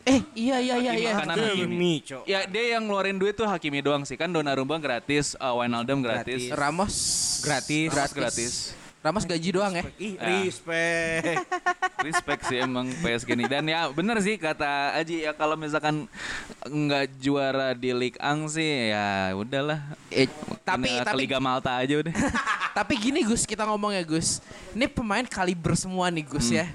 Eh, 0.00 0.20
iya 0.32 0.56
iya 0.58 0.74
iya 0.78 0.92
iya. 0.94 1.10
Kanan 1.14 1.36
Hakimi. 1.36 2.00
Cok. 2.00 2.24
Ya 2.24 2.48
dia 2.48 2.64
yang 2.72 2.88
ngeluarin 2.88 3.18
duit 3.18 3.34
tuh 3.34 3.44
Hakimi 3.44 3.78
doang 3.78 4.02
sih 4.02 4.14
kan 4.14 4.26
Donnarumma 4.26 4.78
gratis, 4.78 5.36
uh, 5.36 5.52
Wijnaldum 5.52 6.00
gratis, 6.00 6.48
Gratis. 6.48 6.56
Ramos 6.56 6.94
Gratis. 7.42 7.88
Ramos 7.90 8.12
gratis. 8.14 8.52
Ramos 9.00 9.24
gaji 9.24 9.48
doang 9.56 9.72
ya. 9.72 9.84
Ih, 9.96 10.20
Ya. 10.20 10.44
respect. 10.44 11.40
Respect 12.00 12.42
sih 12.48 12.56
emang 12.64 12.88
PSG 13.04 13.36
ini 13.36 13.44
dan 13.44 13.68
ya 13.68 13.92
bener 13.92 14.16
sih 14.24 14.40
kata 14.40 14.96
Aji 14.96 15.28
ya 15.28 15.36
kalau 15.36 15.52
misalkan 15.52 16.08
nggak 16.64 17.12
juara 17.20 17.76
di 17.76 17.92
Ligue 17.92 18.16
1 18.16 18.48
sih 18.48 18.88
ya 18.92 19.36
udahlah. 19.36 19.84
Eh, 20.08 20.24
tapi 20.64 20.96
tapi 21.00 21.16
Liga 21.28 21.36
Malta 21.40 21.76
aja 21.76 22.00
udah. 22.00 22.12
tapi 22.80 22.96
gini 22.96 23.20
Gus 23.20 23.44
kita 23.44 23.68
ngomong 23.68 23.92
ya 23.92 24.00
Gus. 24.04 24.40
Ini 24.72 24.88
pemain 24.88 25.24
kaliber 25.28 25.76
semua 25.76 26.08
nih 26.08 26.24
Gus 26.24 26.48
ya. 26.48 26.68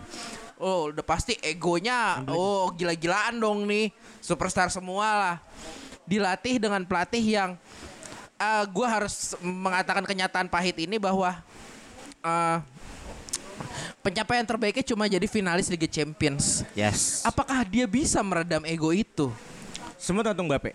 Oh 0.62 0.94
udah 0.94 1.02
pasti 1.02 1.34
egonya 1.42 2.22
oh 2.30 2.70
gila-gilaan 2.74 3.38
dong 3.42 3.66
nih 3.66 3.90
superstar 4.22 4.70
semua 4.70 5.08
lah. 5.14 5.36
Dilatih 6.06 6.62
dengan 6.62 6.86
pelatih 6.86 7.22
yang 7.22 7.58
gue 8.70 8.88
harus 8.88 9.34
mengatakan 9.42 10.06
kenyataan 10.06 10.46
pahit 10.46 10.78
ini 10.78 11.02
bahwa 11.02 11.34
eh, 12.26 12.58
pencapaian 14.02 14.46
terbaiknya 14.46 14.86
cuma 14.86 15.06
jadi 15.06 15.28
finalis 15.30 15.70
Liga 15.70 15.86
Champions. 15.86 16.66
Yes. 16.74 17.22
Apakah 17.22 17.62
dia 17.66 17.86
bisa 17.86 18.22
meredam 18.26 18.66
ego 18.66 18.90
itu? 18.90 19.30
Semua 20.02 20.26
tergantung 20.26 20.50
Mbappe. 20.50 20.74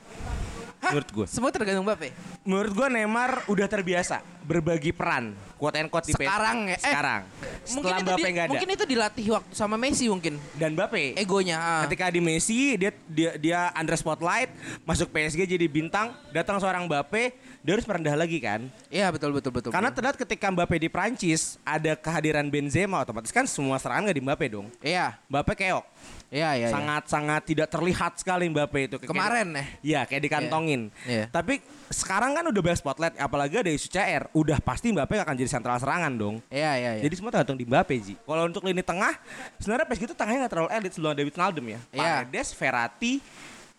Menurut 0.80 1.08
gue. 1.12 1.26
Semua 1.28 1.50
tergantung 1.52 1.84
Mbappe. 1.84 2.08
Menurut 2.42 2.72
gue 2.72 2.86
Neymar 2.88 3.44
udah 3.46 3.66
terbiasa 3.68 4.24
berbagi 4.48 4.90
peran. 4.96 5.36
Quote 5.60 5.76
and 5.76 5.92
quote 5.92 6.08
di. 6.08 6.16
Sekarang 6.16 6.64
ya? 6.64 6.72
Eh, 6.72 6.80
Sekarang. 6.80 7.22
Setelah 7.62 8.00
itu 8.00 8.04
Mbappe 8.08 8.28
nggak 8.32 8.44
ada. 8.44 8.52
Mungkin 8.56 8.68
itu 8.72 8.84
dilatih 8.88 9.26
waktu 9.30 9.52
sama 9.52 9.76
Messi 9.76 10.08
mungkin. 10.08 10.40
Dan 10.56 10.72
Mbappe. 10.72 11.12
Egonya. 11.14 11.56
ah. 11.60 11.80
Ketika 11.84 12.08
di 12.08 12.18
Messi 12.18 12.74
dia 12.74 12.90
dia 13.04 13.30
dia 13.36 13.60
under 13.76 13.92
spotlight, 13.92 14.48
masuk 14.82 15.12
PSG 15.12 15.44
jadi 15.46 15.68
bintang, 15.68 16.16
datang 16.30 16.56
seorang 16.56 16.88
Mbappe, 16.88 17.36
dia 17.60 17.70
harus 17.70 17.84
merendah 17.84 18.16
lagi 18.16 18.40
kan? 18.40 18.72
Iya 18.88 19.12
betul 19.12 19.30
betul 19.30 19.52
betul. 19.52 19.68
Karena 19.68 19.92
terlihat 19.92 20.16
ketika 20.16 20.48
Mbappe 20.48 20.80
di 20.80 20.88
Prancis 20.88 21.60
ada 21.60 21.92
kehadiran 21.92 22.48
Benzema 22.48 22.96
otomatis 22.98 23.28
kan 23.28 23.44
semua 23.44 23.76
serangan 23.76 24.08
gak 24.08 24.16
di 24.16 24.24
Mbappe 24.24 24.46
dong. 24.48 24.66
Iya, 24.80 25.20
Mbappe 25.28 25.52
keok. 25.54 25.84
iya, 26.30 26.56
iya. 26.56 26.66
iya. 26.66 26.68
Sangat-sangat 26.70 27.42
tidak 27.44 27.68
terlihat 27.68 28.16
sekali 28.16 28.48
Mbappe 28.48 28.80
itu. 28.80 28.96
Kayak- 28.96 29.10
Kemarin 29.10 29.48
ya. 29.50 29.64
Iya 29.82 30.00
kayak 30.06 30.22
dikantongin. 30.24 30.80
Iya. 31.04 31.28
Tapi 31.28 31.60
sekarang 31.90 32.32
kan 32.32 32.46
udah 32.46 32.62
banyak 32.62 32.78
spotlight, 32.78 33.14
apalagi 33.18 33.58
ada 33.58 33.68
isu 33.68 33.90
CR, 33.90 34.30
udah 34.32 34.62
pasti 34.62 34.88
Mbappe 34.88 35.18
akan 35.18 35.34
jadi 35.34 35.49
sentral 35.50 35.76
serangan 35.76 36.14
dong. 36.14 36.38
Iya, 36.46 36.72
iya, 36.76 36.90
iya. 36.96 37.02
Jadi 37.02 37.14
semua 37.14 37.30
tergantung 37.30 37.58
di 37.58 37.66
Mbappe 37.66 37.94
Ji. 37.98 38.14
Kalau 38.16 38.46
untuk 38.46 38.62
lini 38.62 38.80
tengah, 38.80 39.18
sebenarnya 39.58 39.84
PSG 39.84 40.02
itu 40.06 40.14
tengahnya 40.14 40.46
nggak 40.46 40.52
terlalu 40.54 40.70
elit 40.70 40.92
sebelum 40.94 41.12
David 41.12 41.34
Naldum 41.34 41.66
ya. 41.66 41.80
Iya. 41.90 42.00
Paredes, 42.24 42.48
Verratti, 42.54 43.12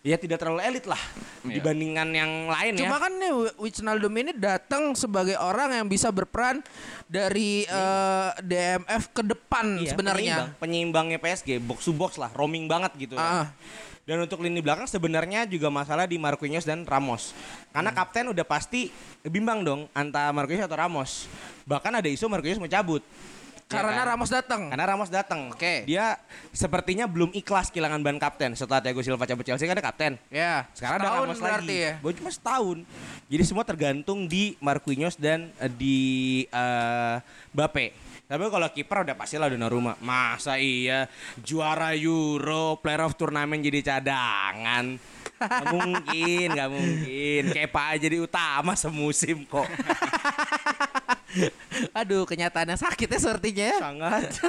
ya 0.02 0.16
tidak 0.18 0.36
terlalu 0.36 0.60
elit 0.60 0.84
lah 0.84 0.98
Iya. 1.42 1.58
dibandingkan 1.58 2.08
yang 2.10 2.30
lain 2.46 2.74
Cuma 2.74 2.98
ya. 2.98 3.02
kan 3.02 3.12
nih 3.14 3.32
Wijnaldum 3.54 4.14
ini 4.18 4.34
datang 4.34 4.94
sebagai 4.94 5.38
orang 5.38 5.78
yang 5.78 5.86
bisa 5.86 6.10
berperan 6.10 6.58
dari 7.06 7.62
eh, 7.62 8.28
DMF 8.42 9.10
ke 9.10 9.22
depan 9.22 9.78
Iya, 9.78 9.90
sebenarnya. 9.90 10.34
penyeimbang. 10.36 10.48
penyeimbangnya 10.58 11.18
PSG, 11.18 11.58
box 11.58 11.86
to 11.86 11.94
box 11.94 12.18
lah, 12.18 12.34
roaming 12.34 12.66
banget 12.66 12.90
gitu. 12.98 13.14
Ah. 13.14 13.46
kan. 13.46 13.54
Dan 14.02 14.18
untuk 14.18 14.42
lini 14.42 14.58
belakang 14.58 14.90
sebenarnya 14.90 15.46
juga 15.46 15.70
masalah 15.70 16.10
di 16.10 16.18
Marquinhos 16.18 16.66
dan 16.66 16.82
Ramos. 16.82 17.30
Karena 17.70 17.94
kapten 17.94 18.34
udah 18.34 18.42
pasti 18.42 18.90
bimbang 19.22 19.62
dong 19.62 19.86
antara 19.94 20.34
Marquinhos 20.34 20.66
atau 20.66 20.74
Ramos. 20.74 21.30
Bahkan 21.62 22.02
ada 22.02 22.08
isu 22.10 22.26
Marquinhos 22.26 22.58
mau 22.58 22.66
cabut. 22.66 23.02
Karena 23.70 23.94
Ya 23.94 23.98
kan? 24.04 24.10
Ramos 24.12 24.28
datang. 24.28 24.62
Karena 24.68 24.86
Ramos 24.90 25.08
datang. 25.08 25.40
Oke. 25.48 25.88
Dia 25.88 26.20
sepertinya 26.52 27.08
belum 27.08 27.32
ikhlas 27.32 27.72
kehilangan 27.72 28.04
ban 28.04 28.18
kapten. 28.20 28.52
Setelah 28.52 28.84
Thiago 28.84 29.00
Silva 29.00 29.24
cabut 29.24 29.46
Chelsea 29.48 29.64
kan 29.64 29.78
ada 29.78 29.86
kapten. 29.86 30.20
Ya. 30.28 30.68
Sekarang 30.76 31.00
ada 31.00 31.08
Ramos 31.22 31.40
berarti 31.40 31.72
lagi. 31.72 31.86
ya. 31.88 31.92
Baru 32.04 32.14
cuma 32.20 32.30
setahun. 32.34 32.78
Jadi 33.32 33.42
semua 33.48 33.64
tergantung 33.64 34.28
di 34.28 34.58
Marquinhos 34.60 35.16
dan 35.16 35.48
eh, 35.56 35.72
di 35.72 35.98
eh, 36.52 37.16
Mbappe. 37.56 38.11
Tapi 38.32 38.48
kalau 38.48 38.64
kiper 38.72 39.04
udah 39.04 39.12
pasti 39.12 39.36
lah 39.36 39.52
Donnarumma. 39.52 39.92
Masa 40.00 40.56
iya 40.56 41.04
juara 41.36 41.92
Euro, 41.92 42.80
player 42.80 43.04
of 43.04 43.12
turnamen 43.12 43.60
jadi 43.60 43.84
cadangan. 43.84 44.96
Gak 45.36 45.68
mungkin, 45.68 46.48
gak 46.56 46.70
mungkin. 46.72 47.42
Kepa 47.52 47.92
aja 47.92 48.08
jadi 48.08 48.24
utama 48.24 48.72
semusim 48.72 49.44
kok. 49.44 49.68
Aduh, 52.00 52.22
kenyataannya 52.24 52.76
sakit 52.76 53.08
ya 53.08 53.18
sepertinya 53.18 53.64
ya. 53.68 53.78
Sangat. 53.80 54.24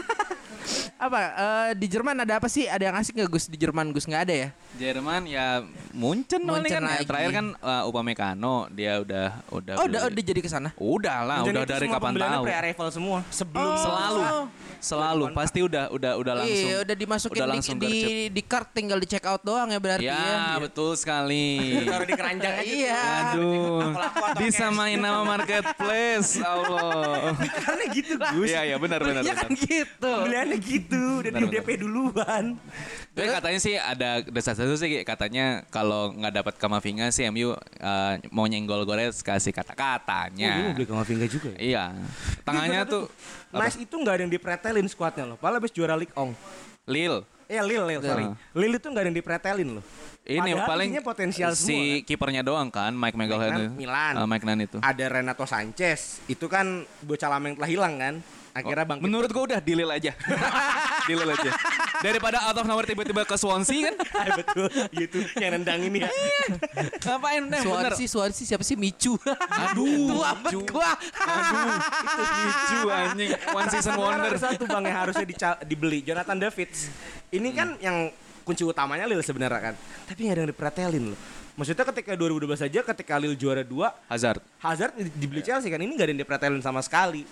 Apa 0.95 1.19
eh, 1.19 1.69
di 1.75 1.91
Jerman 1.91 2.15
ada 2.17 2.39
apa 2.39 2.47
sih? 2.47 2.63
Ada 2.63 2.87
yang 2.87 2.95
asik 2.95 3.19
nggak 3.19 3.27
Gus 3.27 3.51
di 3.51 3.59
Jerman 3.59 3.91
Gus 3.91 4.07
nggak 4.07 4.23
ada 4.23 4.35
ya? 4.37 4.49
Jerman 4.73 5.27
ya 5.27 5.59
Munchen, 5.91 6.39
Munchen 6.39 6.71
kan 6.71 6.81
ya, 6.81 6.95
lagi. 6.95 7.03
terakhir 7.03 7.31
kan 7.35 7.45
uh, 7.59 7.83
Upamecano 7.83 8.71
dia 8.71 8.97
udah 8.97 9.43
udah 9.51 9.73
Oh, 9.75 9.85
udah 9.85 10.07
udah 10.07 10.23
jadi 10.23 10.39
ke 10.39 10.47
sana. 10.47 10.71
Udah 10.73 11.17
lah, 11.21 11.37
Dan 11.43 11.59
udah 11.59 11.67
dari 11.67 11.91
kapan 11.91 12.15
tahu. 12.15 12.43
pre-arrival 12.47 12.87
semua. 12.89 13.19
Sebelum 13.27 13.59
Oh. 13.65 13.75
Selalu, 13.77 14.21
Oh. 14.23 14.45
selalu 14.79 15.23
pasti 15.35 15.59
udah 15.59 15.91
udah 15.91 16.11
udah 16.15 16.33
langsung. 16.37 16.63
Iya, 16.63 16.75
udah 16.79 16.95
dimasukin 16.95 17.35
udah 17.35 17.45
di, 17.45 17.51
langsung 17.51 17.75
di, 17.75 17.85
gercep. 17.85 18.31
di 18.31 18.41
cart 18.41 18.67
tinggal 18.71 18.97
di 18.97 19.07
check 19.09 19.25
out 19.25 19.41
doang 19.41 19.67
ya 19.67 19.79
berarti 19.79 20.07
Ya, 20.07 20.15
ya. 20.15 20.55
betul 20.57 20.95
sekali. 20.95 21.83
Taruh 21.83 22.07
di 22.07 22.15
keranjang 22.15 22.53
aja. 22.55 22.63
Iya. 22.63 23.03
Aduh, 23.29 23.91
bisa 24.39 24.71
main 24.71 24.95
nama 24.95 25.19
marketplace, 25.21 26.39
Allah. 26.45 26.72
Karena 27.65 27.83
gitu 27.93 28.13
Gus. 28.19 28.49
Iya, 28.49 28.61
iya 28.73 28.77
benar 28.77 28.99
benar. 29.03 29.21
Ya 29.21 29.33
kan 29.35 29.51
benar. 29.51 29.63
gitu. 29.65 30.11
Pembeliannya 30.11 30.57
gitu 30.59 31.03
dan 31.23 31.31
Benar, 31.35 31.49
di. 31.49 31.55
DP 31.59 31.69
duluan. 31.81 32.45
Tapi 33.13 33.27
katanya 33.29 33.59
sih 33.59 33.75
ada 33.77 34.09
desas 34.25 34.55
satu 34.57 34.75
sih 34.77 35.05
katanya 35.05 35.67
kalau 35.69 36.13
nggak 36.13 36.33
dapat 36.43 36.53
Kamavinga 36.57 37.09
sih 37.13 37.29
MU 37.29 37.53
uh, 37.53 38.13
mau 38.33 38.45
nyenggol 38.49 38.83
Gores 38.85 39.21
kasih 39.21 39.53
kata-katanya. 39.53 40.73
Kamavinga 40.77 41.27
juga 41.29 41.53
ya? 41.55 41.59
Iya. 41.59 41.85
Tangannya 42.43 42.81
tuh 42.85 43.05
Nice 43.53 43.77
itu 43.77 43.93
nggak 43.93 44.13
ada 44.17 44.21
yang 44.25 44.33
dipretelin 44.33 44.87
skuadnya 44.89 45.29
loh. 45.29 45.37
Padahal 45.37 45.61
habis 45.61 45.69
juara 45.69 45.93
Ligue 45.93 46.13
1. 46.17 46.89
Lil. 46.89 47.23
Eh 47.47 47.59
Lil, 47.59 47.83
Lil, 47.85 48.01
sorry. 48.01 48.25
Lil 48.55 48.71
itu 48.77 48.87
nggak 48.87 49.03
ada 49.03 49.09
yang 49.09 49.17
dipretelin 49.17 49.69
loh. 49.79 49.85
Ini 50.23 50.55
Padahal 50.55 50.69
paling 50.71 50.89
potensial 51.03 51.51
si 51.51 51.99
kipernya 52.07 52.47
doang 52.47 52.71
kan 52.71 52.95
Mike 52.95 53.19
McGowan. 53.19 53.75
Milan. 53.75 54.13
Uh, 54.15 54.27
Mike 54.27 54.45
Nan 54.47 54.63
itu. 54.63 54.77
Ada 54.79 55.19
Renato 55.19 55.43
Sanchez. 55.43 56.23
Itu 56.31 56.47
kan 56.47 56.87
bocah 57.03 57.27
lama 57.27 57.45
yang 57.51 57.55
telah 57.59 57.69
hilang 57.69 57.93
kan. 57.99 58.15
Akhirnya 58.53 58.85
bangkit. 58.85 59.01
Menurut 59.01 59.29
gua 59.29 59.43
udah 59.49 59.59
dilil 59.59 59.89
aja. 59.89 60.13
dilil 61.09 61.25
aja. 61.25 61.51
Daripada 61.99 62.37
out 62.45 62.57
of 62.61 62.65
nomor 62.65 62.85
tiba-tiba 62.85 63.25
ke 63.25 63.33
Swansea 63.33 63.89
kan. 63.89 63.95
Ah, 64.13 64.25
betul. 64.39 64.69
Gitu 64.93 65.17
yang 65.41 65.57
nendang 65.57 65.81
ini 65.81 66.05
ya. 66.05 66.09
Ngapain 67.01 67.41
bener. 67.49 67.61
Suarsi, 67.65 68.05
Suarsi 68.05 68.43
siapa 68.45 68.61
sih 68.61 68.77
Micu? 68.77 69.17
Aduh, 69.49 70.21
amat 70.37 70.53
Micu. 70.53 70.59
gua. 70.69 70.93
Aduh, 71.17 71.65
itu 71.73 72.21
lucu 72.21 72.79
anjing. 72.87 73.29
One 73.51 73.67
season 73.69 73.93
wonder. 73.97 74.33
satu 74.37 74.63
bang 74.69 74.83
yang 74.85 74.97
harusnya 75.01 75.25
dibeli. 75.65 76.05
Jonathan 76.05 76.37
Davids. 76.37 76.93
Ini 77.33 77.49
kan 77.51 77.73
yang 77.81 78.13
kunci 78.43 78.61
utamanya 78.61 79.09
Lil 79.09 79.25
sebenarnya 79.25 79.71
kan. 79.71 79.75
Tapi 80.05 80.19
nggak 80.29 80.35
ada 80.35 80.41
yang 80.45 80.51
dipretelin 80.51 81.05
loh. 81.15 81.19
Maksudnya 81.53 81.85
ketika 81.85 82.17
2012 82.17 82.65
saja 82.65 82.79
ketika 82.81 83.13
Lil 83.17 83.37
juara 83.37 83.61
2 83.61 83.69
Hazard. 84.09 84.41
Hazard 84.57 84.93
di- 84.97 85.13
dibeli 85.15 85.41
Chelsea 85.41 85.69
kan 85.69 85.77
ini 85.77 85.93
nggak 85.93 86.05
ada 86.05 86.13
yang 86.13 86.21
dipretelin 86.21 86.61
sama 86.61 86.81
sekali. 86.81 87.25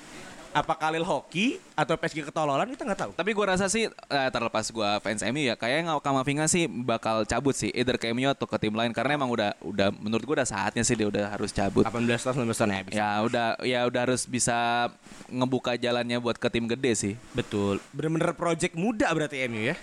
Apakah 0.51 0.91
Lil 0.91 1.07
hoki 1.07 1.63
atau 1.71 1.95
PSG 1.95 2.27
ketololan 2.27 2.67
kita 2.75 2.83
nggak 2.83 2.99
tahu. 2.99 3.11
Tapi 3.15 3.31
gua 3.31 3.55
rasa 3.55 3.71
sih 3.71 3.87
eh, 3.87 4.29
terlepas 4.31 4.67
gua 4.69 4.99
fans 4.99 5.23
MU 5.23 5.41
ya, 5.47 5.55
kayaknya 5.55 5.95
Kamavinga 6.03 6.45
sih 6.51 6.67
bakal 6.67 7.23
cabut 7.23 7.55
sih, 7.55 7.71
either 7.71 7.95
ke 7.95 8.11
MU 8.11 8.27
atau 8.27 8.43
ke 8.43 8.57
tim 8.59 8.75
lain 8.75 8.91
karena 8.91 9.15
emang 9.15 9.31
udah 9.31 9.55
udah 9.63 9.95
menurut 9.95 10.23
gua 10.27 10.35
udah 10.43 10.49
saatnya 10.51 10.83
sih 10.83 10.99
dia 10.99 11.07
udah 11.07 11.31
harus 11.31 11.55
cabut. 11.55 11.87
18 11.87 12.03
tahun 12.19 12.35
19 12.47 12.51
tahun 12.51 12.71
ya. 12.71 12.81
Ya 12.91 13.09
udah 13.23 13.47
ya 13.63 13.79
udah 13.87 14.01
harus 14.11 14.27
bisa 14.27 14.91
ngebuka 15.31 15.79
jalannya 15.79 16.19
buat 16.19 16.35
ke 16.35 16.51
tim 16.51 16.67
gede 16.67 16.91
sih. 16.99 17.13
Betul. 17.31 17.79
Bener-bener 17.95 18.35
project 18.35 18.75
muda 18.75 19.07
berarti 19.15 19.47
MU 19.47 19.71
ya. 19.71 19.75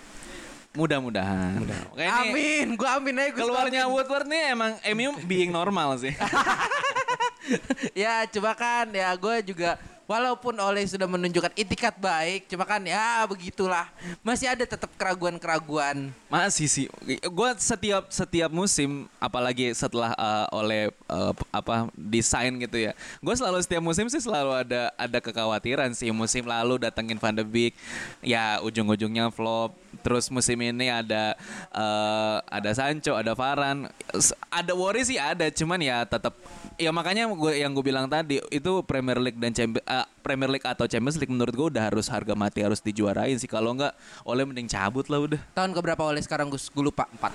Mudah-mudahan. 0.77 1.65
Ini 1.97 2.07
Amin, 2.07 2.67
gua 2.77 3.01
amin 3.01 3.17
aja. 3.17 3.33
Keluarnya 3.33 3.89
Woodward 3.89 4.29
nih 4.29 4.53
emang 4.53 4.73
MU 4.93 5.11
being 5.25 5.49
normal 5.49 5.97
sih. 5.97 6.13
ya 8.05 8.29
coba 8.29 8.53
kan 8.53 8.87
ya 8.93 9.09
gue 9.17 9.37
juga 9.53 9.81
walaupun 10.09 10.57
Ole 10.57 10.89
sudah 10.89 11.05
menunjukkan 11.05 11.53
itikat 11.53 12.01
baik, 12.01 12.49
cuma 12.49 12.65
kan 12.65 12.81
ya 12.81 13.29
begitulah. 13.29 13.85
Masih 14.25 14.49
ada 14.49 14.65
tetap 14.65 14.89
keraguan-keraguan. 14.97 16.09
Masih 16.33 16.65
sih. 16.65 16.87
Gue 17.29 17.51
setiap 17.61 18.09
setiap 18.09 18.49
musim, 18.49 19.05
apalagi 19.21 19.71
setelah 19.77 20.17
eh, 20.17 20.47
oleh 20.57 20.83
eh, 20.89 21.33
p- 21.37 21.49
apa 21.53 21.93
desain 21.93 22.57
gitu 22.57 22.81
ya. 22.81 22.97
Gue 23.21 23.37
selalu 23.37 23.61
setiap 23.61 23.85
musim 23.85 24.09
sih 24.09 24.25
selalu 24.25 24.65
ada 24.65 24.89
ada 24.97 25.19
kekhawatiran 25.21 25.93
sih. 25.93 26.09
Musim 26.09 26.49
lalu 26.49 26.81
datengin 26.81 27.21
Van 27.21 27.37
de 27.37 27.45
Beek, 27.45 27.77
ya 28.25 28.65
ujung-ujungnya 28.65 29.29
flop. 29.29 29.77
Terus 30.01 30.33
musim 30.33 30.57
ini 30.65 30.89
ada 30.89 31.37
eh, 31.77 32.37
ada 32.49 32.71
Sancho, 32.73 33.13
ada 33.13 33.37
Varane, 33.37 33.93
S- 34.17 34.33
ada 34.49 34.73
worry 34.73 35.05
sih 35.05 35.21
ada, 35.21 35.53
cuman 35.53 35.81
ya 35.85 36.09
tetap 36.09 36.33
ya 36.79 36.95
makanya 36.95 37.27
gue 37.29 37.53
yang 37.59 37.75
gue 37.75 37.85
bilang 37.85 38.07
tadi 38.07 38.39
itu 38.55 38.73
Premier 38.87 39.19
League 39.19 39.37
dan 39.37 39.51
Champions 39.51 39.85
Premier 40.21 40.51
League 40.53 40.67
atau 40.67 40.85
Champions 40.85 41.17
League 41.17 41.33
menurut 41.33 41.55
gue 41.55 41.67
udah 41.73 41.89
harus 41.89 42.07
harga 42.13 42.37
mati 42.37 42.61
harus 42.61 42.79
dijuarain 42.79 43.35
sih 43.41 43.49
kalau 43.49 43.73
enggak 43.73 43.97
oleh 44.23 44.45
mending 44.45 44.69
cabut 44.69 45.07
lah 45.09 45.19
udah. 45.25 45.41
Tahun 45.57 45.71
keberapa 45.73 46.03
Ole 46.05 46.21
sekarang 46.21 46.53
Gus? 46.53 46.69
Gue 46.69 46.87
lupa. 46.87 47.09
Empat. 47.09 47.33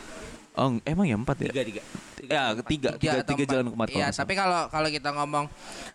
Oh, 0.54 0.78
emang 0.86 1.10
ya 1.10 1.18
empat 1.18 1.38
ya? 1.42 1.50
Tiga, 1.50 1.64
tiga. 1.66 1.82
Ya, 2.24 2.44
tiga, 2.62 2.90
atau 2.94 3.34
tiga 3.34 3.44
empat. 3.44 3.52
jalan 3.52 3.66
ke 3.66 3.74
empat. 3.74 3.88
Iya, 3.90 3.94
kalau 3.94 4.06
nggak 4.06 4.20
tapi 4.22 4.34
kalau 4.38 4.62
kalau 4.70 4.90
kita 4.94 5.10
ngomong 5.18 5.46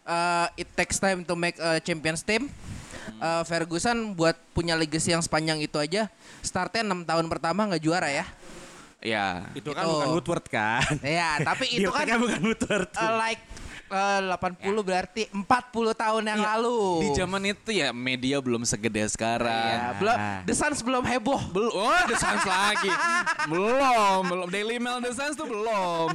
uh, 0.03 0.47
it 0.59 0.69
takes 0.75 0.99
time 0.99 1.23
to 1.23 1.39
make 1.39 1.57
a 1.63 1.79
champions 1.79 2.27
team. 2.27 2.51
Uh, 3.23 3.41
Ferguson 3.49 4.13
buat 4.13 4.37
punya 4.53 4.77
legacy 4.77 5.17
yang 5.17 5.25
sepanjang 5.25 5.65
itu 5.65 5.81
aja, 5.81 6.13
startnya 6.45 6.85
6 6.85 7.09
tahun 7.09 7.27
pertama 7.33 7.65
nggak 7.65 7.81
juara 7.81 8.13
ya. 8.13 8.29
Ya. 9.01 9.49
Itu 9.55 9.73
kan 9.73 9.87
Itu. 9.87 9.95
bukan 9.95 10.09
Woodward 10.13 10.47
kan. 10.51 10.93
Ya, 11.01 11.39
tapi 11.41 11.71
itu 11.79 11.89
kan 11.89 12.05
Dioteknya 12.05 12.19
bukan 12.19 12.41
Woodward. 12.45 12.91
uh, 12.99 13.15
like 13.17 13.41
uh, 13.91 14.37
80 14.37 14.89
berarti 14.89 15.23
40 15.33 15.45
tahun 15.93 16.23
yang 16.25 16.41
lalu. 16.41 16.79
Iya. 16.79 17.03
Di 17.03 17.09
zaman 17.25 17.43
itu 17.45 17.71
ya 17.75 17.89
media 17.93 18.37
belum 18.39 18.63
segede 18.65 19.03
sekarang. 19.09 19.49
Ya, 19.49 19.97
belum 19.99 20.17
The 20.45 20.55
Suns 20.55 20.81
belum 20.85 21.05
heboh. 21.05 21.41
Belum, 21.53 21.73
oh 21.73 22.03
The 22.09 22.17
Suns 22.17 22.45
lagi. 22.45 22.91
belum, 23.53 24.21
belum. 24.29 24.47
Daily 24.53 24.77
Mail 24.81 25.01
The 25.03 25.13
Suns 25.13 25.35
tuh 25.37 25.49
belum. 25.49 26.07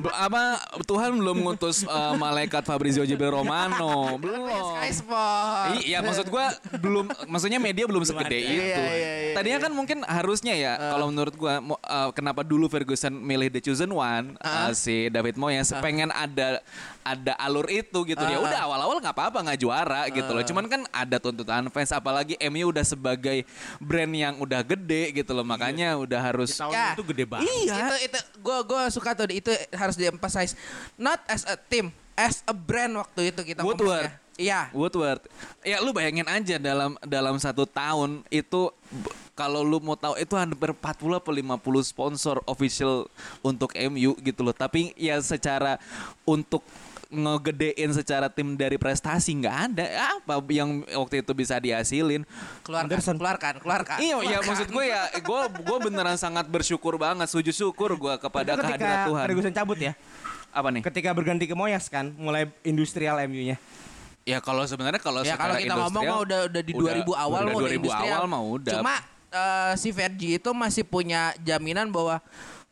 Be- 0.00 0.16
apa 0.16 0.60
Tuhan 0.84 1.10
belum 1.16 1.36
ngutus 1.44 1.84
uh, 1.88 2.14
malaikat 2.16 2.62
Fabrizio 2.64 3.04
Jibril 3.04 3.32
Romano. 3.32 4.16
Belum. 4.20 4.78
Sport. 4.92 5.82
Iya 5.82 6.04
maksud 6.04 6.28
gua 6.28 6.52
belum 6.78 7.08
maksudnya 7.26 7.56
media 7.56 7.88
belum 7.88 8.04
segede 8.04 8.38
itu. 8.38 8.60
Iya, 8.60 8.76
iya, 8.92 9.12
iya, 9.32 9.34
Tadinya 9.34 9.58
kan 9.64 9.72
mungkin 9.72 9.98
harusnya 10.04 10.52
ya 10.52 10.76
kalau 10.76 11.08
menurut 11.08 11.34
gua 11.34 11.64
uh, 11.64 12.10
kenapa 12.12 12.44
dulu 12.44 12.68
Ferguson 12.68 13.16
milih 13.16 13.48
The 13.48 13.60
Chosen 13.64 13.90
One 13.90 14.36
uh, 14.42 14.70
si 14.76 15.08
David 15.08 15.40
Moyes 15.40 15.72
pengen 15.80 16.12
ada 16.12 16.60
ada 17.02 17.34
alur 17.38 17.66
itu 17.68 18.02
gitu 18.06 18.22
ya. 18.22 18.38
Udah 18.38 18.60
awal-awal 18.66 19.02
nggak 19.02 19.14
apa-apa 19.14 19.38
nggak 19.42 19.60
juara 19.60 20.06
gitu 20.10 20.30
loh. 20.30 20.42
Cuman 20.46 20.64
kan 20.70 20.80
ada 20.90 21.18
tuntutan 21.18 21.66
fans 21.68 21.90
apalagi 21.90 22.38
MU 22.48 22.70
udah 22.70 22.86
sebagai 22.86 23.44
brand 23.82 24.10
yang 24.14 24.34
udah 24.38 24.62
gede 24.62 25.12
gitu 25.12 25.30
loh. 25.34 25.44
Makanya 25.46 25.98
udah 25.98 26.20
harus 26.22 26.54
Tahun 26.54 26.72
Ya. 26.72 26.94
itu 26.94 27.02
gede 27.02 27.24
banget. 27.26 27.50
Iya. 27.66 27.76
Itu 27.76 27.96
itu 28.10 28.18
gue 28.40 28.58
gue 28.64 28.82
suka 28.94 29.10
tuh 29.12 29.28
itu 29.28 29.52
harus 29.74 29.98
diemphasize. 29.98 30.54
Not 30.96 31.20
as 31.26 31.42
a 31.44 31.58
team, 31.58 31.90
as 32.14 32.40
a 32.46 32.54
brand 32.54 32.94
waktu 32.96 33.34
itu 33.34 33.40
kita 33.42 33.60
Woodward. 33.66 34.14
Iya. 34.40 34.72
Woodward. 34.72 35.20
Ya 35.60 35.82
lu 35.84 35.92
bayangin 35.92 36.24
aja 36.24 36.56
dalam 36.56 36.96
dalam 37.04 37.36
satu 37.36 37.68
tahun 37.68 38.24
itu 38.32 38.72
kalau 39.36 39.60
lu 39.60 39.80
mau 39.80 39.96
tahu 39.96 40.16
itu 40.16 40.32
hampir 40.36 40.72
40 40.72 41.20
atau 41.20 41.32
50 41.32 41.84
sponsor 41.84 42.36
official 42.48 43.08
untuk 43.44 43.76
MU 43.76 44.16
gitu 44.24 44.40
loh. 44.40 44.56
Tapi 44.56 44.96
ya 44.96 45.20
secara 45.20 45.76
untuk 46.24 46.64
ngegedein 47.12 47.92
secara 47.92 48.26
tim 48.26 48.56
dari 48.56 48.74
prestasi 48.74 49.36
nggak 49.36 49.56
ada 49.68 49.84
apa 50.16 50.40
yang 50.48 50.80
waktu 50.88 51.20
itu 51.20 51.32
bisa 51.32 51.60
dihasilin 51.60 52.24
Keluarkan, 52.64 52.88
Anderson. 52.88 53.16
keluarkan, 53.20 53.54
keluarkan. 53.60 53.96
iya 54.00 54.16
ya 54.16 54.20
keluarkan. 54.40 54.48
maksud 54.48 54.68
gue 54.68 54.84
ya 54.88 55.00
gue 55.14 55.40
gue 55.60 55.78
beneran 55.84 56.16
sangat 56.16 56.48
bersyukur 56.48 56.96
banget 56.96 57.28
sujud 57.28 57.52
syukur 57.52 57.92
gue 57.94 58.14
kepada 58.16 58.56
ketika 58.56 59.06
Tuhan 59.06 59.26
Ferguson 59.28 59.52
cabut 59.52 59.76
ya. 59.76 59.92
apa 60.48 60.68
nih 60.68 60.80
Ketika 60.82 61.12
berganti 61.12 61.44
ke 61.44 61.52
Moyes 61.52 61.88
kan, 61.88 62.12
mulai 62.16 62.48
industrial 62.60 63.20
MU-nya. 63.24 63.56
ya 64.22 64.38
kalau 64.38 64.64
sebenarnya 64.64 65.00
kalau 65.00 65.20
ya 65.20 65.34
kalau 65.34 65.56
kita 65.56 65.74
ngomong 65.74 66.04
mah 66.06 66.18
udah 66.22 66.40
udah 66.48 66.62
di 66.62 66.72
2000 66.72 67.04
awal 67.12 67.40
udah 67.42 67.52
mau 67.52 67.60
2000 67.60 67.76
industrial. 67.76 68.16
awal 68.16 68.26
mah 68.26 68.42
udah 68.46 68.72
Cuma 68.78 68.94
eh, 69.28 69.72
si 69.76 69.88
Vergi 69.90 70.36
itu 70.36 70.50
masih 70.52 70.84
punya 70.84 71.32
jaminan 71.40 71.88
bahwa 71.88 72.20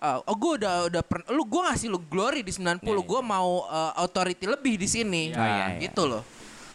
eh, 0.00 0.18
oh 0.24 0.36
gue 0.36 0.52
udah 0.64 0.74
udah 0.88 1.02
per, 1.04 1.28
lu 1.30 1.44
gue 1.44 1.60
ngasih 1.60 1.88
lu 1.92 2.00
glory 2.00 2.40
di 2.40 2.52
90 2.52 2.80
gue 2.82 3.20
mau 3.20 3.68
eh, 3.68 3.92
authority 4.00 4.48
lebih 4.48 4.80
di 4.80 4.88
sini 4.88 5.22
Iya, 5.30 5.38
iya, 5.38 5.66
iya. 5.76 5.80
gitu 5.84 6.08
loh 6.08 6.24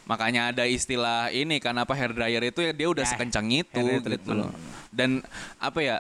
Makanya 0.06 0.54
ada 0.54 0.70
istilah 0.70 1.34
ini 1.34 1.58
kan 1.58 1.74
apa 1.82 1.98
hair 1.98 2.14
dryer 2.14 2.54
itu 2.54 2.62
ya 2.62 2.72
dia 2.78 2.88
udah 2.94 3.02
Ya, 3.02 3.10
sekencang 3.10 3.50
itu 3.50 3.82
gitu 4.06 4.38
loh. 4.38 4.54
Dan 4.94 5.26
apa 5.58 5.82
ya? 5.82 5.98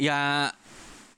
Ya 0.00 0.48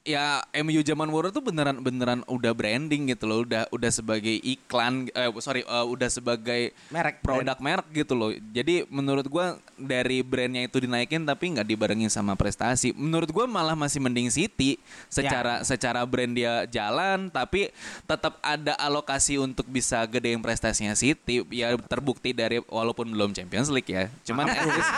ya 0.04 0.44
MU 0.60 0.84
zaman 0.84 1.08
War 1.08 1.32
tuh 1.32 1.40
beneran 1.40 1.80
beneran 1.80 2.20
udah 2.28 2.52
branding 2.52 3.08
gitu 3.08 3.24
loh, 3.24 3.40
udah 3.48 3.64
udah 3.72 3.90
sebagai 3.90 4.36
iklan 4.44 5.08
eh 5.16 5.32
sorry 5.40 5.64
eh, 5.64 5.86
udah 5.88 6.08
sebagai 6.12 6.76
Merek, 6.92 7.24
produk 7.24 7.56
merek 7.56 7.88
gitu 8.04 8.12
loh. 8.12 8.30
Jadi 8.52 8.84
menurut 8.92 9.24
gua 9.32 9.56
dari 9.80 10.20
brandnya 10.20 10.68
itu 10.68 10.84
dinaikin 10.84 11.24
tapi 11.24 11.56
nggak 11.56 11.64
dibarengin 11.64 12.12
sama 12.12 12.36
prestasi. 12.36 12.92
Menurut 12.92 13.32
gua 13.32 13.48
malah 13.48 13.72
masih 13.72 14.04
mending 14.04 14.28
City 14.28 14.76
secara 15.08 15.64
secara 15.64 16.04
brand 16.04 16.36
dia 16.36 16.68
jalan 16.68 17.32
tapi 17.32 17.72
tetap 18.04 18.36
ada 18.44 18.76
alokasi 18.76 19.40
untuk 19.40 19.64
bisa 19.72 20.04
gedein 20.04 20.44
prestasinya 20.44 20.92
City. 20.92 21.40
Ya 21.48 21.72
terbukti 21.80 22.36
dari 22.36 22.60
walaupun 22.68 23.08
belum 23.08 23.32
Champions 23.32 23.72
League 23.72 23.88
ya. 23.88 24.12
Cuman 24.28 24.52
at 24.52 24.68
least 24.68 24.92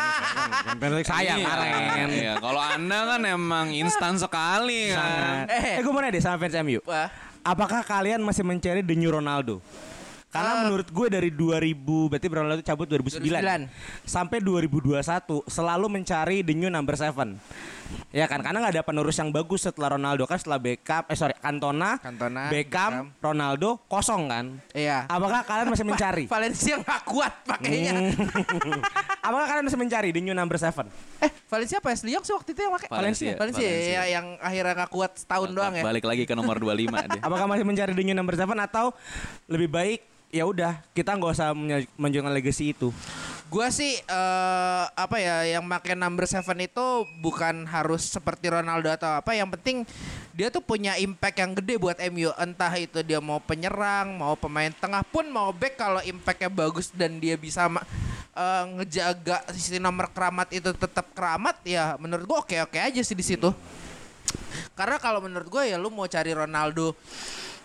saya 1.06 1.24
Iya, 1.26 1.42
kemarin. 1.42 2.08
Iya, 2.10 2.32
kalau 2.38 2.62
Anda 2.62 2.98
kan 3.14 3.22
emang 3.22 3.66
instan 3.74 4.14
sekali 4.18 4.95
kan. 4.96 5.44
Eh, 5.52 5.80
gue 5.84 5.92
mau 5.92 6.00
nanya 6.00 6.16
deh 6.16 6.22
sama 6.24 6.36
fans 6.40 6.56
MU. 6.64 6.80
Wah. 6.88 7.08
Apakah 7.46 7.86
kalian 7.86 8.18
masih 8.24 8.42
mencari 8.42 8.82
The 8.82 8.96
New 8.98 9.12
Ronaldo? 9.12 9.62
Karena 10.26 10.68
menurut 10.68 10.88
gue 10.90 11.06
dari 11.08 11.30
2000 11.32 12.10
berarti 12.12 12.26
Ronaldo 12.28 12.60
cabut 12.60 12.86
2009, 12.90 13.24
2009. 13.24 14.04
sampai 14.04 14.38
2021 14.42 15.46
selalu 15.48 15.86
mencari 15.88 16.44
the 16.44 16.52
new 16.52 16.68
number 16.68 16.92
7. 16.92 17.38
Ya 18.10 18.24
kan 18.24 18.40
karena 18.40 18.64
nggak 18.64 18.74
ada 18.78 18.84
penerus 18.84 19.16
yang 19.16 19.28
bagus 19.28 19.66
setelah 19.66 19.94
Ronaldo 19.94 20.24
kan 20.24 20.40
setelah 20.40 20.56
Beckham 20.56 21.04
eh 21.06 21.16
sorry 21.16 21.34
Cantona, 21.36 22.00
Cantona, 22.00 22.48
Beckham, 22.48 23.12
Beckham. 23.12 23.20
Ronaldo 23.20 23.68
kosong 23.86 24.26
kan. 24.26 24.44
Iya. 24.72 25.04
Apakah 25.06 25.44
kalian 25.44 25.68
masih 25.68 25.84
mencari? 25.90 26.24
Valencia 26.26 26.74
nggak 26.80 27.00
kuat 27.04 27.32
pakainya. 27.44 27.92
Hmm. 27.92 28.80
Apakah 29.26 29.46
kalian 29.50 29.64
masih 29.68 29.80
mencari 29.80 30.08
the 30.14 30.22
new 30.22 30.32
number 30.32 30.56
7? 30.56 30.86
Eh, 31.20 31.30
Valencia 31.46 31.76
apa 31.78 31.88
ya? 31.90 31.96
Lyon 32.06 32.22
sih 32.22 32.34
waktu 32.34 32.50
itu 32.54 32.60
yang 32.62 32.72
pakai? 32.72 32.88
Valencia. 32.88 33.32
Valencia, 33.34 33.66
Valencia. 33.66 33.92
ya, 33.92 34.02
yang 34.08 34.26
akhirnya 34.38 34.72
nggak 34.84 34.90
kuat 34.90 35.12
setahun 35.18 35.50
doang 35.52 35.74
ya. 35.76 35.82
Balik 35.82 36.04
lagi 36.06 36.22
ke 36.24 36.32
nomor 36.32 36.56
25 36.56 36.72
deh. 37.12 37.20
Apakah 37.20 37.46
masih 37.46 37.64
mencari 37.66 37.92
the 37.92 38.02
new 38.02 38.16
number 38.16 38.32
7 38.32 38.46
atau 38.56 38.94
lebih 39.46 39.68
baik 39.68 40.00
ya 40.26 40.42
udah 40.42 40.82
kita 40.90 41.14
nggak 41.14 41.32
usah 41.32 41.52
menunjukkan 41.96 42.32
legacy 42.32 42.72
itu. 42.72 42.90
Gua 43.46 43.70
sih 43.70 43.94
eh, 44.02 44.84
apa 44.90 45.16
ya 45.22 45.46
yang 45.46 45.62
pakai 45.70 45.94
number 45.94 46.26
seven 46.26 46.66
itu 46.66 47.06
bukan 47.22 47.62
harus 47.70 48.02
seperti 48.02 48.50
Ronaldo 48.50 48.90
atau 48.90 49.22
apa. 49.22 49.38
Yang 49.38 49.54
penting 49.58 49.76
dia 50.34 50.50
tuh 50.50 50.60
punya 50.60 50.98
impact 50.98 51.38
yang 51.38 51.54
gede 51.54 51.74
buat 51.78 51.96
MU. 52.10 52.34
Entah 52.34 52.74
itu 52.74 53.00
dia 53.06 53.22
mau 53.22 53.38
penyerang, 53.38 54.18
mau 54.18 54.34
pemain 54.34 54.74
tengah 54.74 55.06
pun 55.06 55.30
mau 55.30 55.54
back 55.54 55.78
kalau 55.78 56.02
impactnya 56.02 56.50
bagus 56.50 56.90
dan 56.90 57.22
dia 57.22 57.38
bisa 57.38 57.70
eh, 58.34 58.64
ngejaga 58.76 59.46
sisi 59.54 59.78
nomor 59.78 60.10
keramat 60.10 60.50
itu 60.50 60.74
tetap 60.74 61.14
keramat 61.14 61.62
ya 61.62 61.94
menurut 62.02 62.26
gua 62.26 62.38
oke 62.42 62.56
oke 62.66 62.78
aja 62.82 63.00
sih 63.00 63.14
di 63.14 63.22
situ. 63.22 63.54
Karena 64.76 65.00
kalau 65.00 65.24
menurut 65.24 65.48
gue 65.48 65.72
ya 65.72 65.80
lu 65.80 65.88
mau 65.88 66.04
cari 66.04 66.36
Ronaldo. 66.36 66.92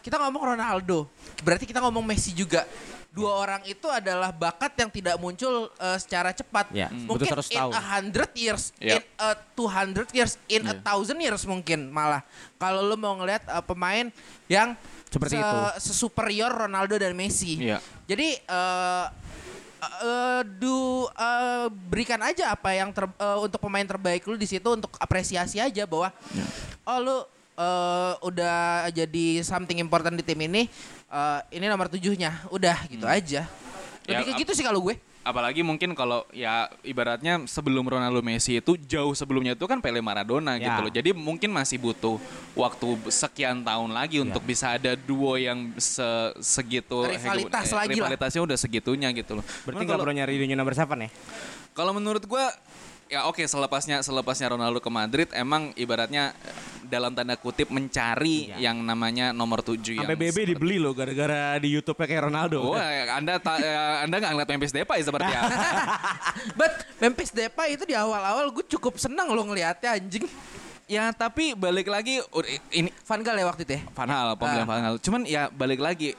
Kita 0.01 0.17
ngomong 0.17 0.57
Ronaldo, 0.57 1.05
berarti 1.45 1.69
kita 1.69 1.77
ngomong 1.77 2.01
Messi 2.01 2.33
juga. 2.33 2.65
Dua 3.11 3.31
orang 3.37 3.59
itu 3.67 3.83
adalah 3.85 4.31
bakat 4.31 4.71
yang 4.75 4.87
tidak 4.87 5.19
muncul 5.19 5.67
eh, 5.69 5.97
secara 5.99 6.31
cepat. 6.31 6.71
Ya, 6.71 6.87
mungkin 6.87 7.27
butuh 7.27 7.43
100 7.43 7.51
in 7.51 7.59
tahun. 7.59 7.71
a 7.71 7.81
hundred 7.83 8.31
years, 8.33 8.63
Yep. 8.79 8.87
in 8.87 9.03
a 9.17 9.29
two 9.51 9.67
hundred 9.67 10.07
years, 10.11 10.39
in 10.47 10.63
a 10.63 10.75
thousand 10.79 11.19
years 11.19 11.43
mungkin 11.43 11.91
malah. 11.91 12.23
Kalau 12.55 12.79
lu 12.79 12.95
mau 12.95 13.11
ngelihat 13.15 13.43
eh, 13.43 13.63
pemain 13.63 14.07
yang 14.47 14.79
Seperti 15.11 15.35
itu. 15.35 15.57
sesuperior 15.83 16.47
Ronaldo 16.47 16.95
dan 16.95 17.11
Messi. 17.11 17.59
Iya. 17.59 17.83
Jadi 18.07 18.39
eh 18.39 19.05
eh, 19.81 20.41
du 20.47 20.77
eh, 21.09 21.67
berikan 21.67 22.21
aja 22.21 22.53
apa 22.53 22.71
yang 22.71 22.95
ter- 22.95 23.11
eh, 23.11 23.37
untuk 23.39 23.59
pemain 23.59 23.83
terbaik 23.83 24.23
lu 24.23 24.37
di 24.37 24.47
situ 24.47 24.71
untuk 24.71 24.93
apresiasi 24.95 25.59
aja 25.59 25.83
bahwa 25.83 26.13
oh 26.85 26.97
lu 26.97 27.17
eh, 27.61 28.13
udah 28.19 28.59
jadi 28.89 29.25
something 29.41 29.77
important 29.77 30.15
di 30.15 30.23
tim 30.23 30.39
ini 30.39 30.65
eh, 31.07 31.39
ini 31.51 31.65
nomor 31.65 31.87
tujuhnya 31.87 32.49
udah 32.49 32.77
gitu 32.87 33.05
aja 33.05 33.45
lebih 34.03 34.17
Ya, 34.17 34.25
kayak 34.25 34.41
gitu 34.41 34.51
sih 34.53 34.65
kalau 34.65 34.81
gue 34.81 34.97
apalagi 35.21 35.61
mungkin 35.61 35.93
kalau 35.93 36.25
ya 36.31 36.65
ibaratnya 36.81 37.45
sebelum 37.45 37.85
Ronaldo 37.85 38.19
Messi 38.19 38.57
itu 38.57 38.73
jauh 38.81 39.13
sebelumnya 39.13 39.53
itu 39.53 39.61
kan 39.63 39.77
Pele 39.77 40.01
Maradona 40.01 40.57
Ya. 40.57 40.65
gitu 40.65 40.79
loh. 40.81 40.91
Jadi 40.91 41.13
mungkin 41.13 41.53
masih 41.53 41.77
butuh 41.77 42.17
waktu 42.53 42.87
sekian 43.07 43.61
tahun 43.61 43.93
lagi 43.93 44.17
Ya. 44.17 44.25
untuk 44.25 44.41
bisa 44.41 44.73
ada 44.73 44.97
duo 44.97 45.37
yang 45.37 45.77
se- 45.77 46.33
segitu 46.41 47.05
Rivalitas 47.05 47.69
hego- 47.69 47.69
eh, 47.69 47.77
lagi 47.77 47.89
lah. 47.93 47.97
rivalitasnya 48.01 48.41
udah 48.41 48.57
segitunya 48.57 49.13
gitu 49.13 49.37
loh. 49.37 49.45
Berarti 49.61 49.85
nggak 49.85 49.93
kalau- 49.93 50.01
perlu 50.01 50.17
nyari 50.17 50.33
dunia 50.35 50.57
nomor 50.57 50.73
7 50.73 50.97
ya? 50.99 51.09
kalau 51.71 51.93
menurut 51.93 52.25
gua 52.25 52.49
ya 53.11 53.27
oke 53.27 53.43
selepasnya 53.43 53.99
selepasnya 53.99 54.47
Ronaldo 54.49 54.79
ke 54.79 54.87
Madrid 54.87 55.27
emang 55.31 55.75
ibaratnya 55.75 56.31
eh, 56.33 56.55
dalam 56.81 57.11
tanda 57.11 57.35
kutip 57.35 57.67
mencari 57.67 58.47
Iya. 58.49 58.71
yang 58.71 58.79
namanya 58.79 59.31
nomor 59.31 59.59
7 59.59 59.75
yang 59.93 60.01
Sampai 60.01 60.15
BB 60.17 60.37
dibeli 60.49 60.75
loh 60.75 60.91
gara-gara 60.91 61.55
di 61.57 61.67
YouTube-nya 61.69 62.03
kayak 62.05 62.23
Ronaldo. 62.25 62.63
Oh, 62.65 62.75
ya, 62.75 63.11
Anda 63.13 63.35
ta- 63.37 63.59
eh, 63.59 63.67
Anda 64.01 64.15
nggak 64.17 64.31
ngeliat 64.31 64.49
Memphis 64.49 64.71
Depay 64.71 64.99
seperti 65.01 65.27
apa? 65.29 65.51
But 66.59 66.71
Memphis 66.97 67.29
Depay 67.29 67.75
itu 67.75 67.83
di 67.83 67.93
awal-awal 67.93 68.47
gue 68.49 68.63
cukup 68.65 68.95
seneng 68.95 69.27
loh 69.27 69.43
ngeliatnya 69.43 69.91
anjing. 69.93 70.23
ya, 70.85 71.11
tapi 71.11 71.51
balik 71.53 71.87
lagi 71.87 72.19
ini 72.69 72.91
Van 73.01 73.21
Gaal 73.21 73.37
ya 73.37 73.45
waktu 73.45 73.63
itu 73.63 73.73
ya. 73.73 73.81
Van 73.89 74.09
Hal, 74.09 74.27
pembelian 74.35 74.63
Ah. 74.63 74.69
Van 74.69 74.83
Hal. 74.83 74.95
Cuman 74.97 75.21
ya 75.23 75.47
balik 75.47 75.79
lagi 75.79 76.11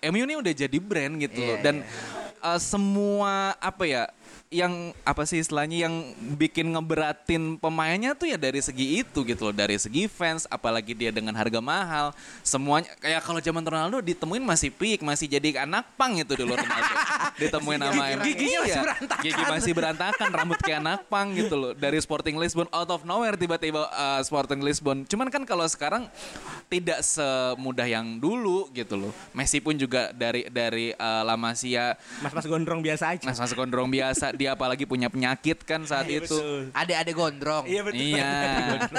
eh, 0.00 0.08
MU 0.08 0.22
ini 0.22 0.34
udah 0.34 0.52
jadi 0.54 0.78
brand 0.78 1.16
gitu 1.18 1.36
loh 1.38 1.56
Iya, 1.56 1.62
dan 1.62 1.76
eh, 2.38 2.58
semua 2.58 3.52
apa 3.54 3.84
ya 3.84 4.08
yang 4.48 4.96
apa 5.04 5.28
sih 5.28 5.44
istilahnya 5.44 5.84
yang 5.84 5.94
bikin 6.34 6.72
ngeberatin 6.72 7.60
pemainnya 7.60 8.16
tuh 8.16 8.32
ya 8.32 8.40
dari 8.40 8.64
segi 8.64 9.04
itu 9.04 9.20
gitu 9.20 9.48
loh. 9.48 9.54
Dari 9.54 9.76
segi 9.76 10.08
fans 10.08 10.48
apalagi 10.48 10.96
dia 10.96 11.12
dengan 11.12 11.36
harga 11.36 11.60
mahal. 11.60 12.16
Semuanya 12.40 12.88
kayak 12.96 13.20
kalau 13.20 13.40
zaman 13.40 13.60
Ronaldo 13.60 14.00
ditemuin 14.00 14.40
masih 14.40 14.72
peak 14.72 15.04
masih 15.04 15.28
jadi 15.28 15.68
anak 15.68 15.84
pang 16.00 16.16
itu 16.16 16.32
dulu 16.32 16.56
Ronaldo 16.56 16.94
ditemuin 17.44 17.78
sama 17.80 18.04
MU 18.16 18.24
Giginya 18.24 18.58
masih 18.64 18.68
Iya, 18.68 18.82
berantakan. 18.84 19.22
gigi 19.24 19.42
masih 19.44 19.72
berantakan 19.72 20.28
rambut 20.32 20.58
kayak 20.60 20.78
anak 20.80 21.00
pang 21.06 21.28
gitu 21.32 21.54
loh. 21.54 21.72
Dari 21.76 21.98
Sporting 22.00 22.36
Lisbon 22.36 22.68
out 22.72 22.88
of 22.88 23.04
nowhere 23.04 23.36
tiba-tiba 23.36 23.84
uh, 23.88 24.20
Sporting 24.24 24.64
Lisbon. 24.64 25.04
Cuman 25.04 25.28
kan 25.28 25.44
kalau 25.44 25.68
sekarang 25.68 26.08
tidak 26.68 27.04
semudah 27.04 27.84
yang 27.84 28.16
dulu 28.16 28.68
gitu 28.72 28.96
loh. 28.96 29.12
Messi 29.32 29.60
pun 29.60 29.76
juga 29.76 30.08
dari 30.12 30.48
dari 30.48 30.92
uh, 30.94 31.22
La 31.22 31.36
Masia. 31.36 31.96
Mas-mas 32.20 32.44
gondrong 32.44 32.80
biasa 32.80 33.12
aja. 33.12 33.24
mas-mas 33.24 33.52
gondrong 33.52 33.88
biasa 33.88 34.32
dia 34.38 34.54
apalagi 34.54 34.86
punya 34.86 35.10
penyakit 35.10 35.66
kan 35.66 35.82
saat 35.82 36.06
Iya, 36.06 36.22
itu 36.22 36.38
betul. 36.38 36.60
Ada-ada 36.70 37.10
gondrong. 37.12 37.64
Iya 37.66 37.80
betul. 37.82 37.98
Iya. 37.98 38.32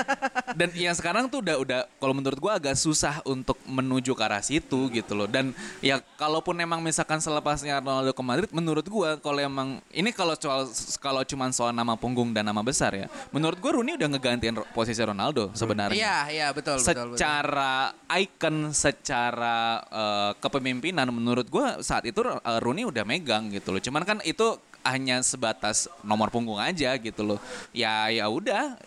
Dan 0.60 0.70
yang 0.76 0.96
sekarang 1.00 1.32
tuh 1.32 1.40
udah 1.40 1.56
udah 1.56 1.80
kalau 1.98 2.14
menurut 2.14 2.38
gua 2.38 2.60
agak 2.60 2.76
susah 2.76 3.24
untuk 3.24 3.56
menuju 3.64 4.12
ke 4.12 4.24
arah 4.28 4.44
situ 4.44 4.92
gitu 4.92 5.16
loh. 5.16 5.32
Dan 5.32 5.56
ya 5.80 6.04
kalaupun 6.20 6.60
emang 6.60 6.84
misalkan 6.84 7.24
selepasnya 7.24 7.80
Ronaldo 7.80 8.12
ke 8.12 8.24
Madrid 8.24 8.50
menurut 8.52 8.84
gua 8.92 9.16
kalau 9.24 9.40
emang 9.40 9.80
ini 9.96 10.12
kalau 10.12 10.36
soal 10.36 10.68
kalau 11.00 11.24
cuman 11.24 11.56
soal 11.56 11.72
nama 11.72 11.96
punggung 11.96 12.36
dan 12.36 12.44
nama 12.44 12.60
besar 12.60 12.92
ya. 12.92 13.08
Menurut 13.32 13.58
gua 13.64 13.80
Rooney 13.80 13.96
udah 13.96 14.08
ngegantiin 14.12 14.56
posisi 14.76 15.00
Ronaldo 15.00 15.56
sebenarnya. 15.56 15.96
Iya, 15.96 16.18
iya 16.30 16.48
betul, 16.52 16.84
betul, 16.84 17.16
betul. 17.16 17.18
secara 17.18 17.96
icon, 18.20 18.76
secara 18.76 19.80
eh, 19.88 20.32
kepemimpinan 20.44 21.08
menurut 21.10 21.48
gua 21.48 21.80
saat 21.80 22.04
itu 22.04 22.20
eh, 22.26 22.60
Rooney 22.60 22.84
udah 22.84 23.08
megang 23.08 23.48
gitu 23.54 23.72
loh. 23.72 23.82
Cuman 23.82 24.04
kan 24.04 24.18
itu 24.28 24.60
hanya 24.84 25.22
sebatas 25.22 25.88
nomor 26.02 26.32
punggung 26.32 26.60
aja 26.60 26.96
gitu 26.98 27.22
loh. 27.24 27.40
Ya 27.76 28.10
ya 28.10 28.26
udah 28.28 28.80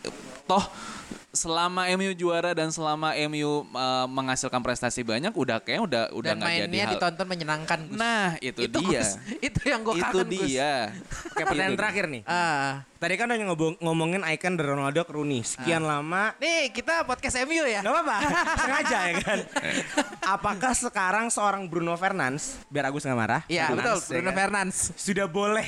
toh 0.48 0.64
selama 1.32 1.88
MU 1.96 2.12
juara 2.12 2.52
dan 2.52 2.68
selama 2.68 3.16
MU 3.26 3.64
eh, 3.64 4.06
menghasilkan 4.06 4.60
prestasi 4.60 5.00
banyak 5.00 5.32
udah 5.32 5.58
kayak 5.58 5.80
udah 5.80 6.02
udah 6.12 6.30
nggak 6.36 6.44
jadi 6.46 6.68
mainnya 6.68 6.84
hal. 6.84 6.92
ditonton 6.94 7.26
menyenangkan. 7.26 7.78
Gus. 7.82 7.96
Nah, 7.96 8.36
itu, 8.38 8.60
itu 8.62 8.78
dia. 8.78 9.00
Gus, 9.00 9.10
itu 9.48 9.60
yang 9.64 9.80
gue 9.80 9.94
itu 9.96 10.04
kangen 10.04 10.28
Gus. 10.28 10.40
dia. 10.44 10.72
Oke, 11.26 11.42
pertanyaan 11.42 11.72
Itu. 11.72 11.80
terakhir 11.80 12.04
nih. 12.06 12.22
Ah. 12.24 12.84
Tadi 12.94 13.14
kan 13.16 13.26
udah 13.26 13.38
ngomong- 13.50 13.78
ngomongin 13.80 14.22
icon 14.28 14.54
dari 14.54 14.68
Ronaldo 14.68 15.02
ke 15.02 15.10
Rooney. 15.10 15.42
Sekian 15.42 15.82
lama 15.82 16.38
Nih 16.38 16.70
kita 16.70 17.02
podcast 17.02 17.34
MU 17.42 17.64
ya. 17.64 17.80
Gak 17.80 17.90
apa-apa, 17.90 18.16
sengaja 18.62 18.98
ya 19.08 19.14
kan. 19.18 19.38
Apakah 20.36 20.72
sekarang 20.72 21.26
seorang 21.26 21.66
Bruno 21.66 21.96
Fernandes, 21.96 22.60
biar 22.68 22.86
Agus 22.86 23.02
nggak 23.02 23.18
marah, 23.18 23.42
Iya 23.48 23.72
betul, 23.72 23.98
ya 23.98 24.06
Bruno 24.12 24.30
kan, 24.30 24.36
Fernandes. 24.38 24.94
sudah 24.94 25.26
boleh 25.26 25.66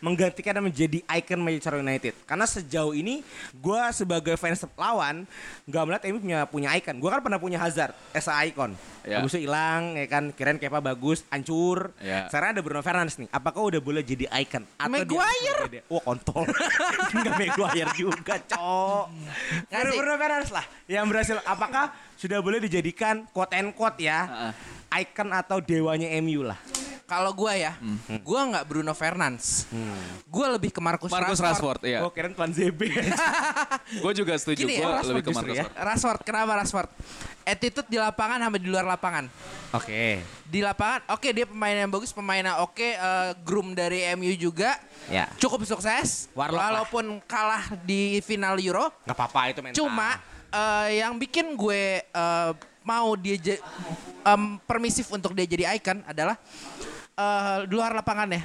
menggantikan 0.00 0.56
dan 0.56 0.64
menjadi 0.64 1.04
icon 1.06 1.40
Manchester 1.40 1.78
United. 1.78 2.12
Karena 2.24 2.44
sejauh 2.44 2.92
ini 2.92 3.20
gue 3.52 3.82
sebagai 3.92 4.34
fans 4.34 4.64
lawan 4.74 5.24
nggak 5.64 5.82
melihat 5.84 6.02
MU 6.10 6.18
punya 6.20 6.38
punya 6.44 6.68
icon. 6.76 6.96
Gue 6.98 7.08
kan 7.08 7.20
pernah 7.20 7.40
punya 7.40 7.60
Hazard 7.60 7.92
as 8.12 8.26
a 8.26 8.34
icon. 8.44 8.72
Ya. 9.00 9.20
Habis 9.20 9.32
itu 9.32 9.48
hilang, 9.48 9.96
ya 9.96 10.04
kan. 10.04 10.28
Kirain 10.32 10.60
Kepa 10.60 10.80
bagus, 10.80 11.24
hancur. 11.32 11.96
Ya. 12.04 12.28
Sekarang 12.28 12.52
ada 12.52 12.60
Bruno 12.60 12.84
Fernandes 12.84 13.16
nih. 13.16 13.28
Apakah 13.32 13.72
udah 13.72 13.80
boleh 13.80 14.04
jadi 14.04 14.28
icon? 14.44 14.64
Atau 14.76 14.92
dia- 14.92 15.04
Maguire. 15.08 15.60
Wah 15.88 16.02
kontol. 16.04 16.44
Enggak 17.16 17.34
Maguire 17.36 17.92
juga, 17.96 18.34
cok. 18.36 19.04
Nggak 19.72 19.80
Bruno. 19.84 19.96
Bruno 19.96 20.14
Fernandes 20.20 20.52
lah 20.52 20.64
yang 20.84 21.08
berhasil. 21.08 21.40
Apakah 21.44 21.92
sudah 22.16 22.44
boleh 22.44 22.60
dijadikan 22.60 23.24
quote 23.32 23.56
and 23.56 23.72
quote 23.72 23.96
ya? 24.00 24.52
Icon 24.90 25.30
atau 25.32 25.62
dewanya 25.62 26.10
MU 26.20 26.44
lah. 26.44 26.58
Kalau 27.10 27.34
gue 27.34 27.52
ya, 27.58 27.74
Hmm. 27.74 27.98
gue 28.22 28.40
nggak 28.54 28.64
Bruno 28.64 28.94
Fernandes. 28.94 29.66
Gue 30.30 30.46
lebih 30.46 30.70
ke 30.70 30.78
Marcus, 30.78 31.10
Marcus 31.10 31.42
Rashford, 31.42 31.82
iya. 31.82 32.06
Oh 32.06 32.14
keren 32.14 32.38
Tuan 32.38 32.54
ZB. 32.54 32.86
Gue 33.98 34.12
juga 34.14 34.38
setuju. 34.38 34.62
Gini 34.62 34.78
Gue 34.78 34.86
ya, 34.86 35.02
lebih 35.02 35.26
ke 35.26 35.34
Marcus 35.34 35.58
ya. 35.58 35.66
Rashford. 35.66 35.82
Rashford, 35.82 36.20
kenapa 36.22 36.52
Rashford? 36.62 36.90
Attitude 37.42 37.88
di 37.90 37.98
lapangan 37.98 38.38
sama 38.38 38.56
di 38.62 38.68
luar 38.70 38.86
lapangan. 38.86 39.26
Oke. 39.74 40.22
Di 40.46 40.62
lapangan, 40.62 41.02
oke 41.10 41.28
dia 41.30 41.46
pemain 41.50 41.74
yang 41.74 41.90
bagus, 41.90 42.14
pemain 42.14 42.38
yang 42.38 42.62
oke, 42.62 42.78
eh, 42.78 43.30
groom 43.42 43.74
dari 43.74 44.06
MU 44.14 44.30
juga. 44.38 44.78
Ya. 45.10 45.26
Cukup 45.34 45.66
sukses. 45.66 46.30
Warlock 46.30 46.54
lah. 46.54 46.66
walaupun 46.70 47.18
kalah 47.26 47.74
di 47.82 48.22
final 48.22 48.54
Euro. 48.62 48.94
Gak 49.02 49.18
apa-apa 49.18 49.50
itu 49.50 49.58
mental. 49.58 49.78
Cuma 49.82 50.14
eh, 50.46 51.02
yang 51.02 51.18
bikin 51.18 51.58
gue 51.58 52.06
eh, 52.06 52.50
mau 52.80 53.12
dia 53.14 53.58
em, 54.24 54.42
permisif 54.62 55.10
untuk 55.10 55.34
dia 55.34 55.44
jadi 55.44 55.76
icon 55.76 56.00
adalah 56.06 56.38
eh, 57.20 57.56
di 57.68 57.72
luar 57.72 57.92
lapangannya. 57.92 58.40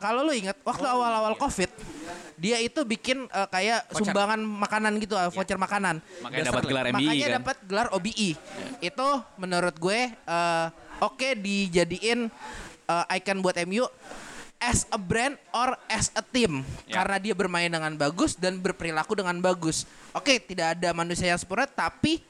Kalau 0.00 0.24
lu 0.24 0.32
ingat 0.32 0.56
waktu 0.60 0.84
awal-awal 0.84 1.36
Covid, 1.36 1.68
dia 2.34 2.56
itu 2.58 2.80
bikin 2.82 3.28
eh, 3.28 3.48
kayak 3.48 3.84
Voucher. 3.88 4.10
sumbangan 4.10 4.40
makanan 4.40 4.92
gitu, 4.98 5.14
eh, 5.14 5.28
voucher 5.28 5.56
makanan. 5.56 6.00
Makanya 6.20 6.44
dapat 6.48 6.64
gelar 6.64 6.84
MBI 6.88 6.96
Makanya 6.96 7.26
kan. 7.26 7.36
dapat 7.38 7.56
gelar 7.64 7.86
OBI. 7.92 8.30
Itu 8.80 9.08
menurut 9.36 9.76
gue 9.76 10.00
eh, 10.08 10.66
oke 10.98 11.28
dijadiin 11.36 12.32
eh, 12.84 13.16
icon 13.16 13.38
buat 13.38 13.56
MU 13.64 13.84
as 14.56 14.88
a 14.88 14.96
brand 14.96 15.36
or 15.52 15.76
as 15.86 16.08
a 16.16 16.24
team 16.24 16.64
Ya. 16.88 16.96
karena 16.96 17.20
dia 17.20 17.34
bermain 17.36 17.68
dengan 17.68 17.92
bagus 17.94 18.32
dan 18.32 18.56
berperilaku 18.56 19.12
dengan 19.12 19.36
bagus. 19.38 19.84
Oke, 20.10 20.40
tidak 20.40 20.78
ada 20.78 20.96
manusia 20.96 21.28
yang 21.28 21.36
sempurna 21.36 21.68
tapi 21.68 22.24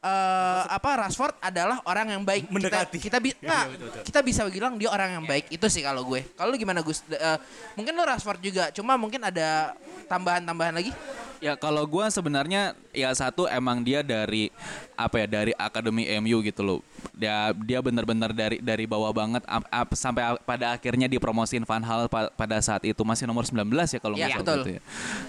eh, 0.00 0.62
apa 0.64 0.90
Rashford 0.96 1.34
adalah 1.38 1.82
orang 1.82 2.06
yang 2.10 2.22
baik. 2.22 2.46
Mendekati. 2.48 2.98
Kita, 2.98 3.18
kita, 3.18 3.18
bi- 3.18 3.36
Ya, 3.38 3.64
iya, 3.64 3.66
betul, 3.68 3.86
betul. 3.90 4.02
kita 4.04 4.20
bisa 4.22 4.42
bilang 4.46 4.74
dia 4.74 4.88
orang 4.88 5.10
yang 5.12 5.24
baik. 5.24 5.50
Itu 5.50 5.66
sih 5.66 5.82
kalau 5.82 6.02
gue. 6.04 6.22
Kalau 6.32 6.50
lu 6.50 6.56
gimana 6.56 6.80
Gus? 6.80 7.02
Eh, 7.08 7.38
mungkin 7.74 7.92
lu 7.92 8.02
Rashford 8.02 8.38
juga, 8.38 8.70
cuma 8.70 8.94
mungkin 8.94 9.18
ada 9.20 9.74
tambahan-tambahan 10.06 10.74
lagi. 10.74 10.92
Ya 11.38 11.54
kalau 11.54 11.86
gua 11.86 12.10
sebenarnya 12.10 12.74
ya 12.90 13.14
satu 13.14 13.46
emang 13.46 13.78
dia 13.78 14.02
dari 14.02 14.50
apa 14.98 15.22
ya 15.22 15.26
dari 15.30 15.52
akademi 15.54 16.02
MU 16.18 16.42
gitu 16.42 16.66
loh. 16.66 16.80
Dia 17.14 17.54
dia 17.54 17.78
benar-benar 17.78 18.34
dari 18.34 18.58
dari 18.58 18.90
bawah 18.90 19.14
banget 19.14 19.46
ap- 19.46 19.70
ap- 19.70 19.94
sampai 19.94 20.34
pada 20.42 20.74
akhirnya 20.74 21.06
dipromosin 21.06 21.62
Van 21.62 21.78
Hal 21.78 22.10
pa- 22.10 22.34
pada 22.34 22.58
saat 22.58 22.82
itu 22.82 22.98
masih 23.06 23.30
nomor 23.30 23.46
19 23.46 23.62
ya 23.86 24.00
kalau 24.02 24.18
nggak 24.18 24.26
Iya, 24.26 24.34
salah 24.34 24.42
betul. 24.42 24.58
gitu 24.58 24.70
ya. 24.74 24.80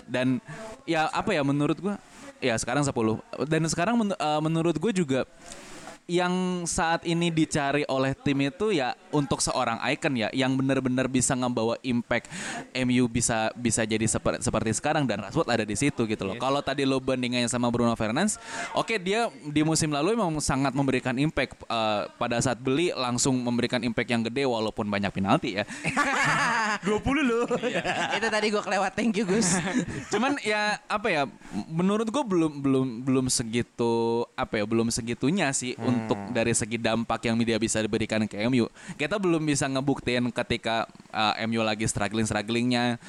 Dan 0.09 0.27
ya 0.89 1.01
apa 1.13 1.29
ya 1.29 1.45
menurut 1.45 1.77
gua 1.77 2.01
ya 2.39 2.55
sekarang 2.55 2.83
10 2.83 3.19
dan 3.47 3.61
sekarang 3.67 3.95
men- 3.99 4.15
eh, 4.15 4.39
menurut 4.39 4.75
gue 4.75 4.91
juga 4.95 5.27
yang 6.09 6.65
saat 6.65 7.05
ini 7.05 7.29
dicari 7.29 7.85
oleh 7.85 8.17
tim 8.17 8.41
itu 8.41 8.73
ya 8.73 8.97
untuk 9.13 9.37
seorang 9.45 9.77
icon 9.93 10.17
ya 10.17 10.33
yang 10.33 10.57
benar-benar 10.57 11.05
bisa 11.05 11.37
ngebawa 11.37 11.77
impact 11.85 12.33
MU 12.73 13.05
bisa 13.05 13.53
bisa 13.53 13.85
jadi 13.85 14.09
seperti 14.09 14.41
seperti 14.41 14.73
sekarang 14.73 15.05
dan 15.05 15.21
Rashford 15.21 15.53
ada 15.53 15.61
di 15.61 15.77
situ 15.77 16.09
gitu 16.09 16.25
loh. 16.25 16.33
Kalau 16.41 16.65
tadi 16.65 16.81
lo 16.81 16.97
bandingannya 16.97 17.45
sama 17.45 17.69
Bruno 17.69 17.93
Fernandes, 17.93 18.41
oke 18.73 18.97
dia 18.97 19.29
di 19.45 19.61
musim 19.61 19.93
lalu 19.93 20.17
memang 20.17 20.41
sangat 20.41 20.73
memberikan 20.73 21.13
impact 21.21 21.61
eh, 21.69 22.09
pada 22.17 22.41
saat 22.41 22.57
beli 22.57 22.89
langsung 22.89 23.37
memberikan 23.37 23.85
impact 23.85 24.09
yang 24.09 24.25
gede 24.25 24.49
walaupun 24.49 24.89
banyak 24.89 25.13
penalti 25.13 25.61
ya. 25.61 25.63
20 26.89 27.29
loh. 27.29 27.45
Itu 28.17 28.27
tadi 28.31 28.47
gue 28.49 28.61
kelewat. 28.63 28.97
Thank 28.97 29.21
you 29.21 29.25
Gus. 29.29 29.61
Cuman 30.13 30.41
ya 30.41 30.81
apa 30.89 31.07
ya 31.13 31.23
menurut 31.69 32.09
gue 32.09 32.23
belum 32.23 32.51
belum 32.65 32.87
belum 33.05 33.25
segitu 33.29 34.25
apa 34.33 34.57
ya 34.57 34.65
belum 34.65 34.89
segitunya 34.89 35.53
sih 35.53 35.75
untuk 35.99 36.19
dari 36.31 36.53
segi 36.55 36.77
dampak 36.79 37.27
yang 37.27 37.35
dia 37.43 37.57
bisa 37.59 37.83
diberikan 37.83 38.23
ke 38.25 38.39
MU. 38.47 38.71
Kita 38.95 39.19
belum 39.19 39.43
bisa 39.43 39.67
ngebuktiin 39.67 40.31
ketika 40.31 40.87
uh, 41.11 41.35
MU 41.45 41.61
lagi 41.61 41.85
struggling 41.85 42.25
strugglingnya 42.25 43.01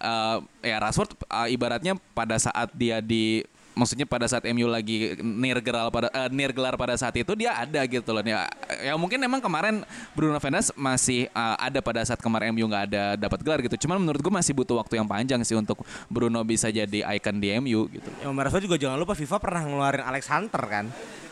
uh, 0.00 0.40
ya 0.64 0.76
Rashford 0.80 1.12
uh, 1.28 1.48
ibaratnya 1.50 1.96
pada 2.16 2.40
saat 2.40 2.72
dia 2.72 3.04
di 3.04 3.44
maksudnya 3.78 4.02
pada 4.10 4.26
saat 4.26 4.42
MU 4.50 4.66
lagi 4.66 5.14
near 5.22 5.62
gelar 5.62 5.86
pada 5.94 6.10
eh, 6.10 6.28
near 6.34 6.50
gelar 6.50 6.74
pada 6.74 6.98
saat 6.98 7.14
itu 7.14 7.30
dia 7.38 7.54
ada 7.54 7.78
gitu 7.86 8.10
loh. 8.10 8.26
Ya, 8.26 8.50
ya 8.82 8.98
mungkin 8.98 9.22
emang 9.22 9.38
kemarin 9.38 9.86
Bruno 10.18 10.34
Fernandes 10.42 10.74
masih 10.74 11.30
eh, 11.30 11.56
ada 11.62 11.78
pada 11.78 12.02
saat 12.02 12.18
kemarin 12.18 12.50
MU 12.50 12.66
nggak 12.66 12.84
ada 12.90 13.14
dapat 13.14 13.38
gelar 13.46 13.62
gitu. 13.62 13.86
Cuman 13.86 14.02
menurut 14.02 14.18
gue 14.18 14.34
masih 14.34 14.50
butuh 14.58 14.82
waktu 14.82 14.98
yang 14.98 15.06
panjang 15.06 15.40
sih 15.46 15.54
untuk 15.54 15.86
Bruno 16.10 16.42
bisa 16.42 16.66
jadi 16.74 17.06
icon 17.14 17.38
di 17.38 17.54
MU 17.62 17.86
gitu. 17.94 18.10
Yang 18.26 18.34
Marvel 18.34 18.60
juga 18.66 18.76
jangan 18.76 18.98
lupa 18.98 19.14
FIFA 19.14 19.36
pernah 19.38 19.62
ngeluarin 19.62 20.02
Alex 20.02 20.26
Hunter 20.26 20.62
kan. 20.66 20.86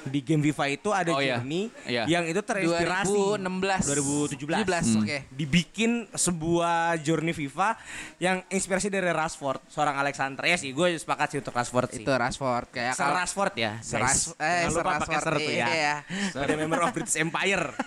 Di 0.06 0.20
game 0.20 0.42
FIFA 0.44 0.64
itu 0.68 0.88
ada 0.90 1.08
Oh, 1.08 1.18
iya. 1.18 1.36
Journey 1.36 1.68
Iya. 1.82 2.02
yang 2.06 2.24
itu 2.24 2.38
terinspirasi 2.38 3.10
2016 3.10 3.84
2017. 3.84 4.38
17 4.38 4.96
oke. 4.96 5.18
Dibikin 5.30 6.06
sebuah 6.08 6.96
journey 6.98 7.32
FIFA 7.32 7.76
yang 8.16 8.40
inspirasi 8.46 8.86
dari 8.86 9.08
Rashford, 9.08 9.58
seorang 9.66 9.96
Alex 9.96 10.16
Hunter. 10.16 10.44
Ya 10.44 10.54
sih, 10.54 10.70
gue 10.70 10.94
sepakat 10.94 11.26
sih 11.28 11.38
untuk 11.38 11.52
Rashford 11.52 11.88
sih. 11.90 12.00
Itu 12.00 12.10
Rashford 12.10 12.66
kayak 12.70 12.94
kalau- 12.94 13.14
Rashford 13.16 13.52
ya. 13.56 13.72
Ser 13.80 13.98
guys. 13.98 14.30
Rash- 14.30 14.34
eh, 14.36 14.62
Jangan 14.62 14.72
lupa 14.72 14.82
pakai 14.96 15.06
Rashford, 15.12 15.20
ser 15.20 15.34
tuh 15.36 15.52
ya. 15.52 15.66
iya. 15.68 15.94
Member 16.56 16.80
of 16.80 16.92
British 16.92 17.16
Empire. 17.16 17.64